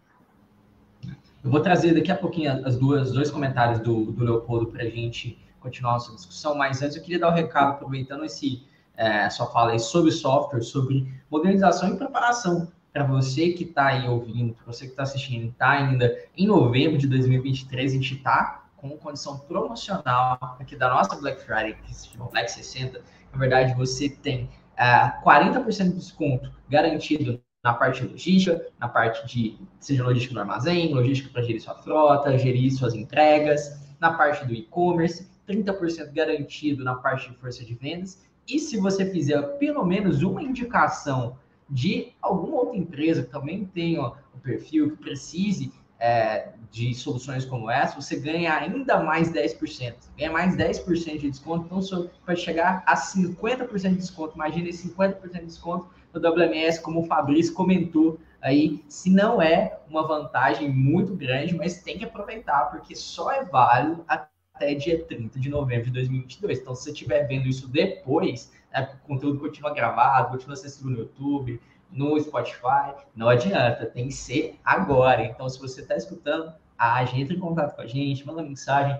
Eu 1.44 1.52
vou 1.52 1.60
trazer 1.60 1.94
daqui 1.94 2.12
a 2.12 2.16
pouquinho 2.16 2.66
as 2.66 2.78
duas, 2.78 3.10
os 3.10 3.14
dois 3.14 3.30
comentários 3.30 3.80
do, 3.80 4.12
do 4.12 4.24
Leopoldo 4.24 4.68
para 4.68 4.84
a 4.84 4.90
gente 4.90 5.38
continuar 5.60 5.94
nossa 5.94 6.14
discussão, 6.14 6.56
mas 6.56 6.82
antes 6.82 6.98
eu 6.98 7.04
queria 7.04 7.20
dar 7.20 7.30
um 7.30 7.34
recado, 7.34 7.72
aproveitando 7.72 8.26
esse 8.26 8.64
é, 8.96 9.30
sua 9.30 9.48
fala 9.48 9.72
aí 9.72 9.80
sobre 9.80 10.12
software, 10.12 10.62
sobre 10.62 11.12
modernização 11.30 11.94
e 11.94 11.98
preparação 11.98 12.72
para 12.92 13.04
você 13.04 13.52
que 13.54 13.64
está 13.64 13.88
aí 13.88 14.08
ouvindo, 14.08 14.54
para 14.54 14.66
você 14.72 14.86
que 14.86 14.92
está 14.92 15.04
assistindo, 15.04 15.50
está 15.50 15.72
ainda 15.72 16.16
em 16.38 16.46
novembro 16.46 16.98
de 16.98 17.08
2023, 17.08 17.92
a 17.92 17.96
gente 17.96 18.14
está 18.16 18.66
com 18.78 18.90
condição 18.98 19.40
promocional 19.40 20.38
aqui 20.60 20.76
da 20.76 20.90
nossa 20.90 21.16
Black 21.16 21.42
Friday, 21.42 21.76
que 21.84 21.96
se 21.96 22.10
chama 22.10 22.30
Black 22.30 22.52
60, 22.52 23.02
na 23.34 23.40
verdade, 23.40 23.74
você 23.76 24.10
tem 24.10 24.44
uh, 24.44 24.50
é, 24.78 25.22
40% 25.26 25.90
de 25.90 25.96
desconto 25.96 26.52
garantido 26.70 27.42
na 27.64 27.74
parte 27.74 28.04
logística, 28.04 28.66
na 28.80 28.88
parte 28.88 29.26
de, 29.26 29.58
seja 29.80 30.04
logística 30.04 30.36
no 30.36 30.42
armazém, 30.42 30.94
logística 30.94 31.32
para 31.32 31.42
gerir 31.42 31.62
sua 31.62 31.76
frota, 31.76 32.38
gerir 32.38 32.72
suas 32.72 32.94
entregas, 32.94 33.80
na 34.00 34.14
parte 34.14 34.46
do 34.46 34.54
e-commerce, 34.54 35.28
30% 35.48 36.14
garantido 36.14 36.84
na 36.84 36.96
parte 36.96 37.32
de 37.32 37.38
força 37.38 37.66
de 37.66 37.74
vendas. 37.74 38.24
E 38.48 38.60
se 38.60 38.78
você 38.78 39.10
fizer 39.10 39.42
pelo 39.58 39.86
menos 39.86 40.22
uma 40.22 40.44
indicação 40.44 41.38
de 41.70 42.14
alguma 42.22 42.58
outra 42.58 42.78
empresa 42.78 43.24
que 43.24 43.32
também 43.32 43.66
tenha 43.66 44.06
o 44.06 44.40
perfil 44.42 44.92
que 44.92 44.98
precise 44.98 45.72
é, 46.04 46.50
de 46.70 46.94
soluções 46.94 47.46
como 47.46 47.72
essa, 47.72 47.96
você 47.96 48.20
ganha 48.20 48.54
ainda 48.54 49.02
mais 49.02 49.32
10%. 49.32 49.94
Ganha 50.18 50.30
mais 50.30 50.58
10% 50.58 51.18
de 51.18 51.32
desconto, 51.32 51.66
então 51.66 52.10
pode 52.26 52.42
chegar 52.42 52.84
a 52.86 52.94
50% 52.94 53.90
de 53.92 53.96
desconto. 53.96 54.36
Imagina 54.36 54.68
esse 54.68 54.90
50% 54.90 55.32
de 55.32 55.46
desconto 55.46 55.88
no 56.14 56.20
WMS, 56.20 56.82
como 56.82 57.00
o 57.00 57.06
Fabrício 57.06 57.54
comentou 57.54 58.20
aí, 58.42 58.84
se 58.90 59.10
não 59.10 59.42
é 59.42 59.80
uma 59.90 60.06
vantagem 60.06 60.70
muito 60.70 61.16
grande, 61.16 61.56
mas 61.56 61.82
tem 61.82 61.98
que 61.98 62.04
aproveitar, 62.04 62.70
porque 62.70 62.98
só 62.98 63.32
é 63.32 63.46
válido 63.46 64.04
até 64.06 64.76
dia 64.76 65.06
30 65.06 65.40
de 65.40 65.50
novembro 65.50 65.86
de 65.86 65.92
2022. 65.92 66.60
Então, 66.60 66.76
se 66.76 66.84
você 66.84 66.92
estiver 66.92 67.26
vendo 67.28 67.48
isso 67.48 67.70
depois, 67.70 68.52
né, 68.74 68.94
o 69.02 69.08
conteúdo 69.08 69.40
continua 69.40 69.74
gravado, 69.74 70.32
continua 70.32 70.54
assistindo 70.54 70.90
no 70.90 70.98
YouTube, 70.98 71.62
no 71.94 72.20
Spotify, 72.20 72.94
não 73.16 73.30
adianta, 73.30 73.86
tem 73.86 74.08
que 74.08 74.14
ser 74.14 74.60
agora. 74.66 75.24
Então, 75.24 75.48
se 75.48 75.60
você 75.60 75.82
está 75.82 75.96
escutando, 75.96 76.52
a 76.78 77.06
gente 77.06 77.22
entra 77.22 77.36
em 77.36 77.40
contato 77.40 77.76
com 77.76 77.82
a 77.82 77.88
gente, 77.88 78.26
manda 78.26 78.42
mensagem, 78.42 79.00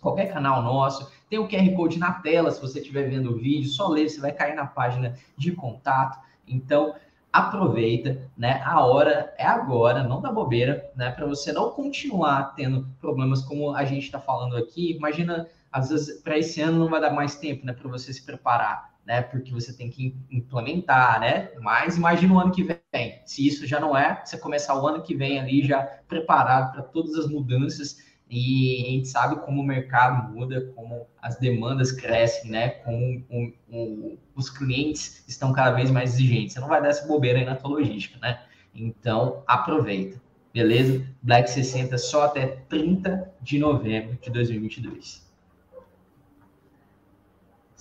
qualquer 0.00 0.32
canal 0.32 0.62
nosso, 0.62 1.10
tem 1.28 1.38
o 1.38 1.48
QR 1.48 1.74
Code 1.74 1.98
na 1.98 2.12
tela, 2.12 2.50
se 2.50 2.60
você 2.60 2.78
estiver 2.78 3.08
vendo 3.08 3.32
o 3.32 3.38
vídeo, 3.38 3.68
só 3.68 3.88
ler, 3.88 4.08
você 4.08 4.20
vai 4.20 4.32
cair 4.32 4.54
na 4.54 4.66
página 4.66 5.16
de 5.36 5.52
contato. 5.52 6.18
Então, 6.46 6.94
aproveita, 7.32 8.30
né? 8.36 8.62
A 8.64 8.84
hora 8.84 9.34
é 9.36 9.46
agora, 9.46 10.02
não 10.02 10.20
dá 10.20 10.30
bobeira, 10.30 10.90
né? 10.94 11.10
Para 11.10 11.26
você 11.26 11.52
não 11.52 11.70
continuar 11.70 12.54
tendo 12.54 12.86
problemas 13.00 13.42
como 13.42 13.74
a 13.74 13.84
gente 13.84 14.04
está 14.04 14.20
falando 14.20 14.56
aqui. 14.56 14.92
Imagina, 14.92 15.48
às 15.72 15.90
vezes, 15.90 16.20
para 16.22 16.38
esse 16.38 16.60
ano 16.60 16.78
não 16.78 16.88
vai 16.88 17.00
dar 17.00 17.10
mais 17.10 17.36
tempo, 17.36 17.66
né? 17.66 17.72
Para 17.72 17.90
você 17.90 18.12
se 18.12 18.24
preparar 18.24 18.95
né? 19.06 19.22
Porque 19.22 19.52
você 19.52 19.72
tem 19.72 19.88
que 19.88 20.16
implementar, 20.30 21.20
né? 21.20 21.50
Mas 21.60 21.96
imagina 21.96 22.34
o 22.34 22.40
ano 22.40 22.50
que 22.50 22.64
vem. 22.64 23.22
Se 23.24 23.46
isso 23.46 23.64
já 23.66 23.78
não 23.78 23.96
é, 23.96 24.20
você 24.24 24.36
começar 24.36 24.74
o 24.74 24.86
ano 24.86 25.02
que 25.02 25.14
vem 25.14 25.38
ali 25.38 25.64
já 25.64 25.80
preparado 26.08 26.72
para 26.72 26.82
todas 26.82 27.14
as 27.14 27.28
mudanças 27.28 28.04
e 28.28 28.82
a 28.84 28.90
gente 28.90 29.08
sabe 29.08 29.36
como 29.44 29.62
o 29.62 29.64
mercado 29.64 30.32
muda, 30.32 30.72
como 30.74 31.06
as 31.22 31.38
demandas 31.38 31.92
crescem, 31.92 32.50
né? 32.50 32.70
Como 32.70 33.24
um, 33.30 33.52
um, 33.70 34.18
os 34.34 34.50
clientes 34.50 35.24
estão 35.28 35.52
cada 35.52 35.70
vez 35.70 35.88
mais 35.88 36.14
exigentes. 36.14 36.54
Você 36.54 36.60
não 36.60 36.68
vai 36.68 36.82
dar 36.82 36.88
essa 36.88 37.06
bobeira 37.06 37.38
aí 37.38 37.44
na 37.44 37.54
tua 37.54 37.70
logística, 37.70 38.18
né? 38.18 38.42
Então, 38.74 39.44
aproveita, 39.46 40.20
beleza? 40.52 41.06
Black 41.22 41.48
60 41.48 41.96
só 41.96 42.24
até 42.24 42.46
30 42.68 43.32
de 43.40 43.58
novembro 43.58 44.18
de 44.20 44.30
2022 44.30 45.25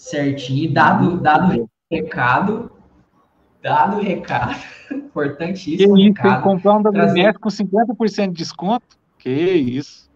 certinho, 0.06 0.72
dado, 0.72 1.20
dado 1.20 1.64
o 1.64 1.70
recado, 1.92 2.72
dado 3.62 3.98
o 3.98 4.02
recado, 4.02 4.56
importantíssimo. 4.92 5.96
Que 5.96 6.02
isso, 6.02 6.10
recado, 6.10 6.28
tem 6.28 6.36
que 6.36 6.44
comprar 6.44 6.74
um 6.76 6.82
WMS 6.82 7.40
com 7.40 7.50
50% 7.50 8.28
de 8.28 8.34
desconto? 8.34 8.98
Que 9.18 9.32
isso. 9.32 10.12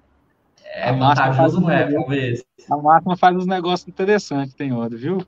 É 0.63 0.89
a 0.89 0.91
vantajoso, 0.93 1.59
não 1.59 1.71
é, 1.71 1.91
talvez. 1.91 2.45
A 2.69 2.77
máquina 2.77 3.17
faz 3.17 3.35
uns 3.35 3.47
negócios 3.47 3.87
interessantes, 3.87 4.53
tem 4.53 4.71
hora, 4.71 4.95
viu? 4.95 5.25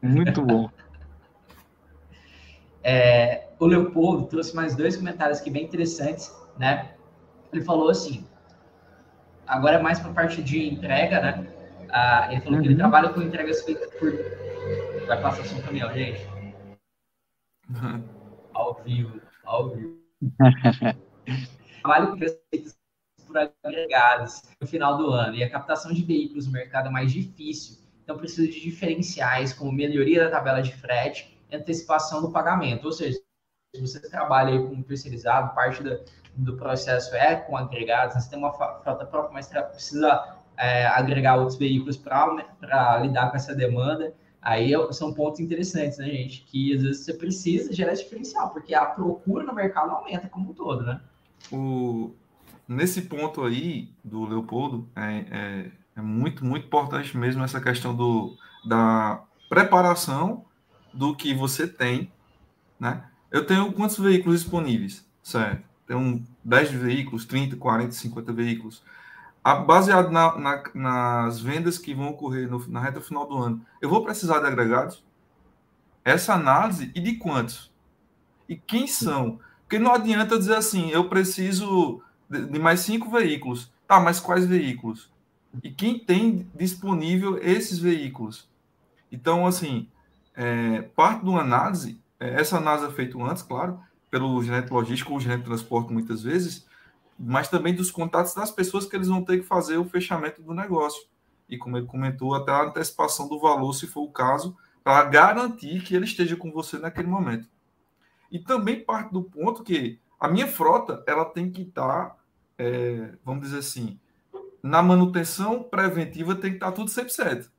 Muito 0.00 0.40
bom. 0.46 0.70
É, 2.84 3.48
o 3.58 3.66
Leopoldo 3.66 4.26
trouxe 4.26 4.54
mais 4.54 4.76
dois 4.76 4.96
comentários 4.96 5.40
aqui 5.40 5.50
bem 5.50 5.64
interessantes, 5.64 6.32
né? 6.56 6.92
Ele 7.52 7.62
falou 7.64 7.90
assim, 7.90 8.24
agora 9.44 9.78
é 9.78 9.82
mais 9.82 9.98
para 9.98 10.12
a 10.12 10.14
parte 10.14 10.40
de 10.40 10.68
entrega, 10.68 11.20
né? 11.20 11.51
Ah, 11.92 12.28
ele 12.30 12.40
falou 12.40 12.56
uhum. 12.56 12.62
que 12.62 12.68
ele 12.68 12.74
uhum. 12.74 12.80
trabalha 12.80 13.08
com 13.10 13.20
entregas 13.20 13.62
feitas 13.62 13.92
por. 13.94 14.12
Vai 15.06 15.20
passar 15.20 15.44
som 15.44 15.60
caminhão, 15.60 15.92
gente. 15.92 16.26
Uhum. 17.68 18.02
Ao 18.54 18.82
vivo, 18.82 19.20
ao 19.44 19.70
vivo. 19.70 19.98
trabalho 21.82 22.08
com 22.08 22.16
entregas 22.16 22.40
feitas 22.50 22.78
por 23.26 23.36
agregados 23.62 24.42
no 24.60 24.66
final 24.66 24.96
do 24.96 25.10
ano. 25.10 25.36
E 25.36 25.44
a 25.44 25.50
captação 25.50 25.92
de 25.92 26.02
veículos 26.02 26.46
no 26.46 26.52
mercado 26.52 26.88
é 26.88 26.90
mais 26.90 27.12
difícil. 27.12 27.82
Então 28.02 28.16
precisa 28.16 28.50
de 28.50 28.60
diferenciais 28.60 29.52
como 29.52 29.70
melhoria 29.70 30.24
da 30.24 30.30
tabela 30.30 30.62
de 30.62 30.74
frete 30.74 31.38
e 31.50 31.56
antecipação 31.56 32.22
do 32.22 32.32
pagamento. 32.32 32.86
Ou 32.86 32.92
seja, 32.92 33.18
se 33.74 33.80
você 33.80 34.00
trabalha 34.08 34.58
com 34.58 34.74
um 34.74 34.82
terceirizado, 34.82 35.54
parte 35.54 35.82
do, 35.82 36.00
do 36.36 36.56
processo 36.56 37.14
é 37.14 37.36
com 37.36 37.56
agregados, 37.56 38.16
você 38.16 38.30
tem 38.30 38.38
uma 38.38 38.52
frota 38.52 39.04
própria, 39.04 39.32
mas 39.32 39.48
precisa 39.48 40.41
é, 40.56 40.86
agregar 40.86 41.36
outros 41.36 41.58
veículos 41.58 41.96
para 41.96 42.98
lidar 43.00 43.30
com 43.30 43.36
essa 43.36 43.54
demanda. 43.54 44.14
Aí 44.40 44.74
é, 44.74 44.92
são 44.92 45.14
pontos 45.14 45.40
interessantes, 45.40 45.98
né, 45.98 46.06
gente? 46.06 46.42
Que 46.42 46.74
às 46.74 46.82
vezes 46.82 47.04
você 47.04 47.14
precisa 47.14 47.72
gerar 47.72 47.92
esse 47.92 48.04
diferencial, 48.04 48.50
porque 48.50 48.74
a 48.74 48.84
procura 48.84 49.44
no 49.44 49.54
mercado 49.54 49.90
aumenta 49.90 50.28
como 50.28 50.50
um 50.50 50.54
todo, 50.54 50.82
né? 50.82 51.00
O... 51.50 52.12
Nesse 52.66 53.02
ponto 53.02 53.44
aí 53.44 53.90
do 54.02 54.24
Leopoldo, 54.24 54.88
é, 54.96 55.24
é, 55.30 55.70
é 55.96 56.00
muito, 56.00 56.44
muito 56.44 56.66
importante 56.66 57.16
mesmo 57.16 57.42
essa 57.42 57.60
questão 57.60 57.94
do, 57.94 58.36
da 58.64 59.22
preparação 59.48 60.44
do 60.92 61.14
que 61.14 61.34
você 61.34 61.66
tem, 61.66 62.10
né? 62.78 63.04
Eu 63.30 63.46
tenho 63.46 63.72
quantos 63.72 63.98
veículos 63.98 64.40
disponíveis, 64.40 65.06
certo? 65.22 65.64
Tenho 65.86 66.24
10 66.44 66.70
veículos, 66.72 67.24
30, 67.24 67.56
40, 67.56 67.92
50 67.92 68.32
veículos 68.32 68.82
baseado 69.44 70.10
na, 70.10 70.38
na, 70.38 70.62
nas 70.74 71.40
vendas 71.40 71.78
que 71.78 71.94
vão 71.94 72.10
ocorrer 72.10 72.48
no, 72.48 72.66
na 72.68 72.80
reta 72.80 73.00
final 73.00 73.26
do 73.26 73.36
ano, 73.36 73.64
eu 73.80 73.88
vou 73.88 74.04
precisar 74.04 74.38
de 74.38 74.46
agregados? 74.46 75.04
Essa 76.04 76.34
análise 76.34 76.90
e 76.94 77.00
de 77.00 77.16
quantos? 77.16 77.72
E 78.48 78.56
quem 78.56 78.86
são? 78.86 79.40
Porque 79.62 79.78
não 79.78 79.92
adianta 79.92 80.38
dizer 80.38 80.56
assim, 80.56 80.90
eu 80.90 81.08
preciso 81.08 82.02
de, 82.28 82.46
de 82.46 82.58
mais 82.58 82.80
cinco 82.80 83.10
veículos. 83.10 83.72
Tá, 83.86 84.00
mas 84.00 84.20
quais 84.20 84.46
veículos? 84.46 85.10
E 85.62 85.70
quem 85.70 85.98
tem 85.98 86.48
disponível 86.54 87.38
esses 87.42 87.78
veículos? 87.78 88.48
Então, 89.10 89.46
assim, 89.46 89.88
é, 90.34 90.82
parte 90.82 91.22
de 91.22 91.28
uma 91.28 91.40
análise, 91.40 92.00
é, 92.18 92.40
essa 92.40 92.56
análise 92.56 92.86
é 92.86 92.90
feita 92.90 93.18
antes, 93.22 93.42
claro, 93.42 93.78
pelo 94.10 94.42
gerente 94.42 94.70
logístico 94.70 95.12
ou 95.12 95.20
gerente 95.20 95.40
de 95.40 95.46
transporte, 95.46 95.92
muitas 95.92 96.22
vezes, 96.22 96.66
mas 97.18 97.48
também 97.48 97.74
dos 97.74 97.90
contatos 97.90 98.34
das 98.34 98.50
pessoas 98.50 98.86
que 98.86 98.96
eles 98.96 99.08
vão 99.08 99.24
ter 99.24 99.38
que 99.38 99.46
fazer 99.46 99.76
o 99.76 99.84
fechamento 99.84 100.42
do 100.42 100.54
negócio. 100.54 101.10
e 101.48 101.58
como 101.58 101.76
ele 101.76 101.86
comentou, 101.86 102.34
até 102.34 102.50
a 102.50 102.64
antecipação 102.64 103.28
do 103.28 103.38
valor, 103.38 103.74
se 103.74 103.86
for 103.86 104.02
o 104.02 104.10
caso, 104.10 104.56
para 104.82 105.04
garantir 105.04 105.82
que 105.82 105.94
ele 105.94 106.06
esteja 106.06 106.34
com 106.34 106.50
você 106.50 106.78
naquele 106.78 107.08
momento. 107.08 107.46
E 108.30 108.38
também 108.38 108.82
parte 108.82 109.12
do 109.12 109.22
ponto 109.22 109.62
que 109.62 110.00
a 110.18 110.28
minha 110.28 110.46
frota 110.46 111.04
ela 111.06 111.24
tem 111.24 111.50
que 111.50 111.62
estar, 111.62 112.10
tá, 112.10 112.16
é, 112.56 113.12
vamos 113.22 113.42
dizer 113.42 113.58
assim, 113.58 114.00
na 114.62 114.82
manutenção 114.82 115.62
preventiva 115.62 116.34
tem 116.34 116.52
que 116.52 116.56
estar 116.56 116.70
tá 116.70 116.72
tudo 116.72 116.90
100%. 116.90 117.50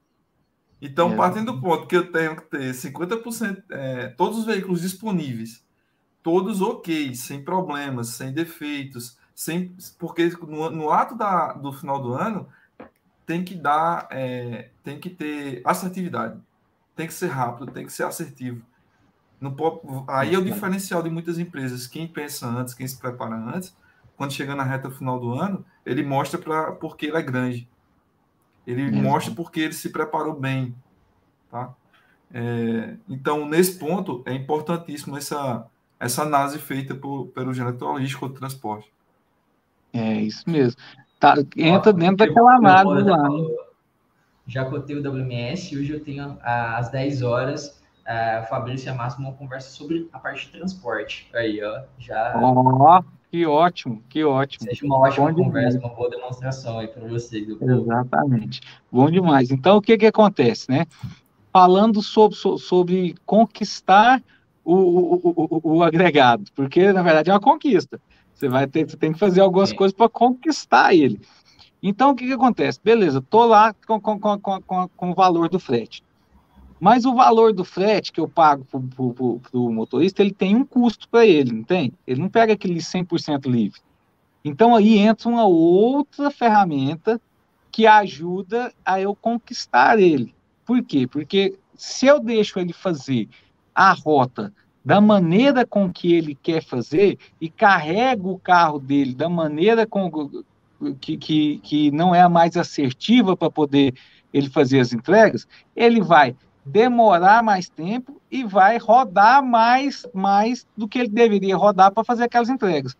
Então, 0.82 1.14
é. 1.14 1.16
partindo 1.16 1.54
do 1.54 1.62
ponto 1.62 1.88
que 1.88 1.95
eu 1.95 2.12
tenho 2.12 2.36
que 2.36 2.43
ter 2.43 2.74
50%, 2.74 3.64
é, 3.70 4.08
todos 4.10 4.39
os 4.39 4.45
veículos 4.45 4.82
disponíveis, 4.82 5.66
todos 6.22 6.62
ok, 6.62 7.14
sem 7.16 7.43
problemas, 7.43 8.10
sem 8.10 8.34
defeitos, 8.34 9.18
sem, 9.34 9.76
porque 9.98 10.30
no, 10.42 10.70
no 10.70 10.92
ato 10.92 11.16
da, 11.16 11.54
do 11.54 11.72
final 11.74 12.02
do 12.02 12.14
ano 12.14 12.48
tem 13.26 13.44
que 13.44 13.56
dar, 13.56 14.08
é, 14.12 14.70
tem 14.84 15.00
que 15.00 15.10
ter 15.10 15.62
assertividade, 15.66 16.40
tem 16.96 17.08
que 17.08 17.14
ser 17.14 17.28
rápido, 17.28 17.72
tem 17.72 17.86
que 17.86 17.94
ser 17.94 18.04
assertivo. 18.04 18.62
Não 19.40 19.54
pode, 19.54 19.80
aí 20.08 20.34
é 20.34 20.38
o 20.38 20.44
diferencial 20.44 21.04
de 21.04 21.10
muitas 21.10 21.38
empresas. 21.38 21.88
Quem 21.88 22.08
pensa 22.08 22.48
antes, 22.48 22.74
quem 22.74 22.88
se 22.88 22.98
prepara 22.98 23.36
antes, 23.36 23.76
quando 24.16 24.32
chega 24.32 24.56
na 24.56 24.64
reta 24.64 24.90
final 24.90 25.20
do 25.20 25.34
ano, 25.34 25.66
ele 25.86 26.04
mostra 26.04 26.40
para 26.40 26.72
porque 26.74 27.08
ele 27.08 27.18
é 27.18 27.22
grande. 27.22 27.70
Ele 28.66 28.90
mostra 28.92 29.34
porque 29.34 29.60
ele 29.60 29.74
se 29.74 29.90
preparou 29.90 30.34
bem, 30.40 30.74
tá? 31.52 31.74
É, 32.34 32.96
então, 33.08 33.46
nesse 33.46 33.78
ponto, 33.78 34.24
é 34.26 34.34
importantíssimo 34.34 35.18
essa, 35.18 35.68
essa 36.00 36.24
análise 36.24 36.58
feita 36.58 36.96
por, 36.96 37.28
pelo 37.28 37.54
gerente 37.54 37.82
logístico 37.82 38.28
do 38.28 38.34
transporte. 38.34 38.92
É 39.94 40.14
isso 40.16 40.50
mesmo. 40.50 40.80
Tá, 41.20 41.36
entra 41.56 41.91
Ó, 41.91 41.94
dentro 41.94 42.18
daquela 42.18 42.56
análise 42.56 43.10
lá. 43.10 43.30
Já 44.46 44.66
cotei 44.66 44.98
o 44.98 45.00
WMS, 45.00 45.78
hoje 45.78 45.94
eu 45.94 46.04
tenho 46.04 46.38
às 46.41 46.89
10 46.89 47.22
horas 47.22 47.82
uh, 48.04 48.46
Fabrício 48.48 48.88
e 48.88 48.89
a 48.89 48.96
Márcio 48.96 49.22
uma 49.22 49.32
conversa 49.34 49.70
sobre 49.70 50.10
a 50.12 50.20
parte 50.20 50.48
de 50.48 50.58
transporte. 50.58 51.30
Aí, 51.34 51.64
ó, 51.64 51.84
já. 51.98 52.34
Ó, 52.36 53.00
oh, 53.00 53.04
que 53.32 53.46
ótimo, 53.46 54.04
que 54.10 54.24
ótimo. 54.24 54.70
Seja 54.70 54.86
uma 54.86 55.00
ótima 55.00 55.32
Bom 55.32 55.46
conversa, 55.46 55.78
demais. 55.78 55.91
uma 55.91 55.96
boa 55.96 56.10
demonstração 56.10 56.80
aí 56.80 56.88
para 56.88 57.08
vocês. 57.08 57.48
Exatamente. 57.50 58.62
Bom 58.91 59.10
demais. 59.10 59.50
Então, 59.50 59.78
o 59.78 59.82
que 59.82 59.98
que 59.98 60.06
acontece, 60.06 60.70
né? 60.70 60.86
Falando 61.52 62.02
sobre, 62.02 62.36
sobre 62.36 63.16
conquistar 63.26 64.22
o, 64.64 64.76
o, 64.76 65.62
o, 65.64 65.78
o 65.78 65.84
agregado, 65.84 66.46
porque 66.56 66.91
na 66.94 67.04
verdade 67.04 67.30
é 67.30 67.34
uma 67.34 67.39
conquista. 67.39 68.00
Você 68.34 68.48
vai 68.48 68.68
ter, 68.68 68.90
você 68.90 68.98
tem 68.98 69.14
que 69.14 69.20
fazer 69.20 69.42
algumas 69.42 69.72
é. 69.72 69.76
coisas 69.76 69.96
para 69.96 70.10
conquistar 70.10 70.94
ele. 70.94 71.22
Então, 71.82 72.12
o 72.12 72.16
que, 72.16 72.26
que 72.26 72.34
acontece? 72.34 72.80
Beleza, 72.82 73.22
tô 73.22 73.46
lá 73.46 73.74
com, 73.74 74.00
com, 74.00 74.20
com, 74.20 74.40
com, 74.40 74.88
com 74.88 75.12
o 75.12 75.14
valor 75.14 75.50
do 75.50 75.60
frete. 75.60 76.04
Mas 76.80 77.06
o 77.06 77.16
valor 77.16 77.54
do 77.54 77.64
frete 77.64 78.12
que 78.12 78.20
eu 78.20 78.28
pago 78.28 78.66
para 78.66 78.80
o 79.60 79.72
motorista, 79.72 80.22
ele 80.22 80.34
tem 80.34 80.56
um 80.56 80.66
custo 80.66 81.08
para 81.08 81.26
ele, 81.26 81.54
não 81.54 81.64
tem? 81.64 81.94
Ele 82.06 82.22
não 82.22 82.30
pega 82.30 82.54
aquele 82.54 82.80
100% 82.80 83.50
livre. 83.50 83.80
Então 84.44 84.76
aí 84.76 84.98
entra 84.98 85.30
uma 85.30 85.46
outra 85.46 86.30
ferramenta 86.30 87.22
que 87.72 87.88
ajuda 87.88 88.74
a 88.84 89.00
eu 89.00 89.16
conquistar 89.16 89.98
ele. 90.00 90.36
Por 90.66 90.84
quê? 90.84 91.08
Porque 91.08 91.58
se 91.76 92.06
eu 92.06 92.20
deixo 92.20 92.60
ele 92.60 92.74
fazer 92.74 93.30
a 93.74 93.94
rota 93.94 94.54
da 94.84 95.00
maneira 95.00 95.66
com 95.66 95.92
que 95.92 96.14
ele 96.14 96.36
quer 96.36 96.64
fazer 96.64 97.18
e 97.40 97.50
carrego 97.50 98.32
o 98.32 98.40
carro 98.40 98.80
dele 98.80 99.14
da 99.14 99.30
maneira 99.30 99.88
com, 99.88 100.44
que, 101.00 101.18
que, 101.18 101.60
que 101.60 101.92
não 101.92 102.14
é 102.14 102.22
a 102.22 102.30
mais 102.30 102.58
assertiva 102.58 103.38
para 103.38 103.50
poder 103.50 103.94
ele 104.34 104.50
fazer 104.50 104.80
as 104.80 104.92
entregas, 104.92 105.48
ele 105.76 106.02
vai 106.02 106.36
demorar 106.66 107.44
mais 107.44 107.70
tempo 107.70 108.22
e 108.32 108.44
vai 108.44 108.78
rodar 108.78 109.44
mais, 109.44 110.06
mais 110.14 110.66
do 110.76 110.88
que 110.88 111.00
ele 111.00 111.10
deveria 111.10 111.56
rodar 111.56 111.92
para 111.92 112.04
fazer 112.04 112.24
aquelas 112.24 112.50
entregas. 112.50 112.96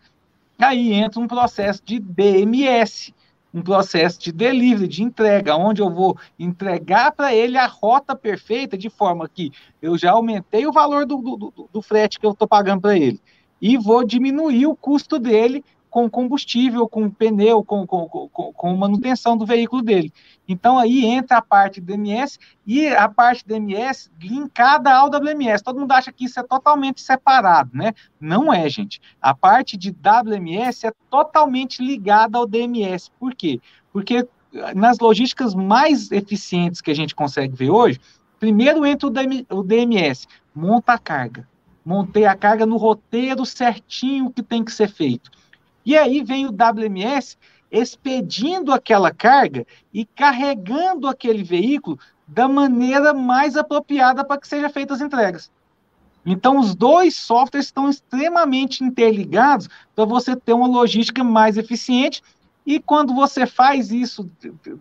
Aí 0.60 0.94
entra 0.94 1.20
um 1.20 1.28
processo 1.28 1.82
de 1.84 2.00
DMS, 2.00 3.14
um 3.54 3.62
processo 3.62 4.20
de 4.20 4.32
delivery, 4.32 4.88
de 4.88 5.04
entrega, 5.04 5.56
onde 5.56 5.82
eu 5.82 5.90
vou 5.90 6.18
entregar 6.40 7.12
para 7.12 7.34
ele 7.34 7.58
a 7.58 7.68
rota 7.68 8.16
perfeita, 8.16 8.78
de 8.78 8.90
forma 8.90 9.30
que 9.30 9.52
eu 9.82 9.98
já 9.98 10.12
aumentei 10.12 10.66
o 10.66 10.72
valor 10.72 11.06
do, 11.06 11.18
do, 11.18 11.70
do 11.72 11.82
frete 11.82 12.20
que 12.20 12.26
eu 12.26 12.32
estou 12.32 12.48
pagando 12.48 12.82
para 12.82 12.98
ele, 12.98 13.22
e 13.62 13.78
vou 13.78 14.04
diminuir 14.04 14.66
o 14.66 14.76
custo 14.76 15.20
dele 15.20 15.64
com 15.94 16.10
combustível, 16.10 16.90
com 16.90 17.08
pneu, 17.08 17.64
com, 17.64 17.86
com, 17.86 18.10
com, 18.10 18.52
com, 18.52 18.76
manutenção 18.76 19.38
do 19.38 19.46
veículo 19.46 19.84
dele. 19.84 20.12
Então 20.48 20.80
aí 20.80 21.06
entra 21.06 21.38
a 21.38 21.42
parte 21.42 21.80
do 21.80 21.86
DMS 21.86 22.40
e 22.66 22.88
a 22.88 23.08
parte 23.08 23.46
do 23.46 23.50
DMS 23.50 24.10
linkada 24.20 24.92
ao 24.92 25.08
WMS. 25.08 25.62
Todo 25.64 25.80
mundo 25.80 25.92
acha 25.92 26.12
que 26.12 26.26
isso 26.26 26.40
é 26.40 26.44
totalmente 26.44 27.00
separado, 27.00 27.70
né? 27.76 27.94
Não 28.20 28.52
é, 28.52 28.68
gente. 28.68 29.00
A 29.22 29.36
parte 29.36 29.78
de 29.78 29.92
WMS 29.92 30.88
é 30.88 30.92
totalmente 31.12 31.86
ligada 31.86 32.40
ao 32.40 32.48
DMS. 32.48 33.12
Por 33.20 33.36
quê? 33.36 33.62
Porque 33.92 34.28
nas 34.76 34.98
logísticas 34.98 35.54
mais 35.54 36.12
eficientes 36.12 36.82
que 36.82 36.90
a 36.90 36.96
gente 36.96 37.14
consegue 37.14 37.56
ver 37.56 37.70
hoje, 37.70 38.02
primeiro 38.40 38.84
entra 38.84 39.08
o 39.08 39.64
DMS, 39.64 40.26
monta 40.56 40.94
a 40.94 40.98
carga. 40.98 41.48
Montei 41.86 42.26
a 42.26 42.36
carga 42.36 42.66
no 42.66 42.78
roteiro 42.78 43.46
certinho 43.46 44.32
que 44.32 44.42
tem 44.42 44.64
que 44.64 44.72
ser 44.72 44.90
feito 44.90 45.30
e 45.86 45.98
aí 45.98 46.24
vem 46.24 46.46
o 46.46 46.52
WMS 46.52 47.38
expedindo 47.72 48.72
aquela 48.72 49.12
carga 49.12 49.66
e 49.94 50.06
carregando 50.06 51.08
aquele 51.08 51.44
veículo 51.44 51.98
da 52.28 52.48
maneira 52.48 53.14
mais 53.14 53.58
apropriada 53.58 54.24
para 54.24 54.40
que 54.40 54.48
sejam 54.48 54.70
feitas 54.70 55.02
as 55.02 55.06
entregas. 55.06 55.52
Então, 56.26 56.58
os 56.58 56.74
dois 56.74 57.16
softwares 57.16 57.66
estão 57.66 57.90
extremamente 57.90 58.84
interligados 58.84 59.68
para 59.94 60.06
você 60.06 60.36
ter 60.36 60.54
uma 60.54 60.68
logística 60.68 61.24
mais 61.24 61.58
eficiente 61.58 62.22
e 62.66 62.80
quando 62.80 63.14
você 63.14 63.46
faz 63.46 63.92
isso 63.92 64.30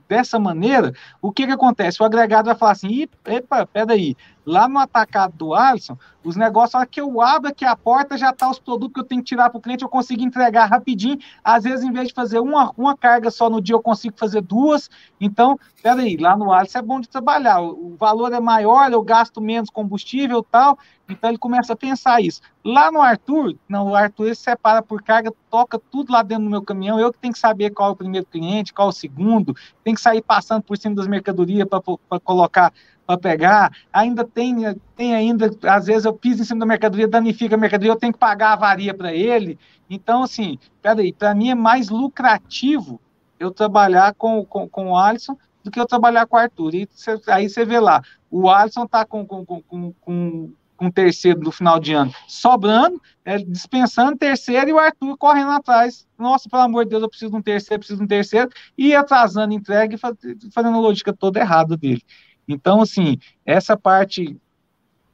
dessa 0.09 0.38
maneira, 0.38 0.92
o 1.20 1.32
que, 1.32 1.46
que 1.46 1.53
acontece? 1.53 2.00
O 2.00 2.07
agregado 2.07 2.46
vai 2.46 2.55
falar 2.55 2.72
assim: 2.72 3.09
epa, 3.24 3.66
peraí, 3.66 4.14
lá 4.45 4.68
no 4.68 4.78
atacado 4.78 5.34
do 5.36 5.55
Alisson, 5.55 5.97
os 6.24 6.36
negócios, 6.36 6.74
a 6.74 6.86
que 6.86 7.01
eu 7.01 7.20
abro 7.20 7.49
aqui 7.49 7.64
a 7.64 7.74
porta, 7.74 8.16
já 8.16 8.32
tá 8.32 8.49
os 8.49 8.59
produtos 8.59 8.95
que 8.95 9.01
eu 9.01 9.05
tenho 9.05 9.22
que 9.22 9.28
tirar 9.28 9.51
para 9.51 9.59
o 9.59 9.61
cliente, 9.61 9.82
eu 9.82 9.88
consigo 9.88 10.22
entregar 10.22 10.66
rapidinho. 10.66 11.18
Às 11.43 11.64
vezes, 11.64 11.84
em 11.84 11.93
vez 11.93 12.09
de 12.09 12.14
fazer 12.14 12.38
uma, 12.38 12.72
uma 12.76 12.97
carga 12.97 13.30
só 13.30 13.51
no 13.51 13.61
dia, 13.61 13.74
eu 13.74 13.82
consigo 13.82 14.16
fazer 14.16 14.40
duas. 14.40 14.88
Então, 15.20 15.59
peraí, 15.82 16.16
lá 16.16 16.36
no 16.36 16.53
Alisson 16.53 16.78
é 16.78 16.82
bom 16.82 17.01
de 17.01 17.09
trabalhar. 17.09 17.61
O, 17.61 17.93
o 17.93 17.97
valor 17.97 18.32
é 18.32 18.40
maior, 18.40 18.93
eu 18.93 19.03
gasto 19.03 19.40
menos 19.40 19.68
combustível 19.68 20.43
tal. 20.43 20.78
Então 21.09 21.30
ele 21.30 21.38
começa 21.38 21.72
a 21.72 21.76
pensar 21.76 22.20
isso. 22.20 22.40
Lá 22.64 22.90
no 22.90 23.01
Arthur, 23.01 23.57
não, 23.68 23.88
o 23.88 23.95
Arthur 23.95 24.26
ele 24.26 24.34
separa 24.34 24.82
por 24.82 25.03
carga, 25.03 25.32
toca 25.51 25.78
tudo 25.90 26.12
lá 26.12 26.22
dentro 26.22 26.45
do 26.45 26.51
meu 26.51 26.62
caminhão. 26.62 26.99
Eu 26.99 27.12
que 27.12 27.18
tenho 27.18 27.32
que 27.32 27.38
saber 27.38 27.70
qual 27.70 27.90
é 27.90 27.93
o 27.93 27.97
primeiro 27.97 28.26
cliente, 28.26 28.72
qual 28.72 28.88
é 28.88 28.90
o 28.90 28.93
segundo, 28.93 29.55
tem 29.84 29.95
que 29.95 30.01
sair 30.01 30.22
passando 30.22 30.62
por 30.62 30.76
cima 30.78 30.95
das 30.95 31.07
mercadorias 31.07 31.68
para 31.68 32.20
colocar 32.20 32.72
para 33.07 33.18
pegar, 33.18 33.72
ainda 33.92 34.24
tem, 34.24 34.57
tem 34.96 35.14
ainda, 35.14 35.50
às 35.64 35.86
vezes 35.86 36.05
eu 36.05 36.12
piso 36.12 36.42
em 36.42 36.44
cima 36.44 36.61
da 36.61 36.66
mercadoria, 36.66 37.09
danifica 37.09 37.55
a 37.55 37.59
mercadoria, 37.59 37.92
eu 37.92 37.98
tenho 37.98 38.12
que 38.12 38.18
pagar 38.18 38.50
a 38.50 38.53
avaria 38.53 38.94
para 38.94 39.12
ele. 39.12 39.59
Então, 39.90 40.22
assim, 40.22 40.59
peraí, 40.80 41.12
para 41.12 41.34
mim 41.34 41.50
é 41.50 41.55
mais 41.55 41.88
lucrativo 41.88 43.00
eu 43.38 43.50
trabalhar 43.50 44.14
com, 44.14 44.44
com, 44.44 44.68
com 44.68 44.90
o 44.90 44.96
Alisson 44.96 45.36
do 45.62 45.70
que 45.70 45.78
eu 45.78 45.86
trabalhar 45.86 46.26
com 46.26 46.36
o 46.36 46.40
Arthur. 46.40 46.74
E 46.74 46.88
cê, 46.92 47.20
aí 47.28 47.48
você 47.48 47.64
vê 47.64 47.78
lá, 47.78 48.03
o 48.30 48.48
Alisson 48.48 48.84
está 48.84 49.05
com, 49.05 49.26
com, 49.26 49.44
com, 49.44 49.92
com, 49.92 50.53
com 50.76 50.90
terceiro 50.90 51.40
no 51.40 51.53
final 51.53 51.78
de 51.78 51.92
ano 51.92 52.12
sobrando, 52.26 53.00
é, 53.24 53.38
dispensando 53.38 54.16
terceiro 54.16 54.70
e 54.70 54.72
o 54.72 54.78
Arthur 54.78 55.16
correndo 55.16 55.50
atrás. 55.50 56.07
Nossa, 56.18 56.48
pelo 56.48 56.62
amor 56.62 56.84
de 56.84 56.90
Deus, 56.90 57.03
eu 57.03 57.09
preciso 57.09 57.30
de 57.30 57.36
um 57.36 57.42
terceiro, 57.42 57.78
preciso 57.80 57.98
de 57.98 58.05
um 58.05 58.09
terceiro, 58.09 58.50
e 58.76 58.94
atrasando 58.94 59.55
entrega 59.55 59.94
e 59.94 59.98
fazendo 59.98 60.76
a 60.76 60.80
lógica 60.80 61.12
toda 61.12 61.40
errada 61.40 61.76
dele. 61.76 62.03
Então, 62.47 62.80
assim, 62.80 63.18
essa 63.45 63.76
parte, 63.76 64.36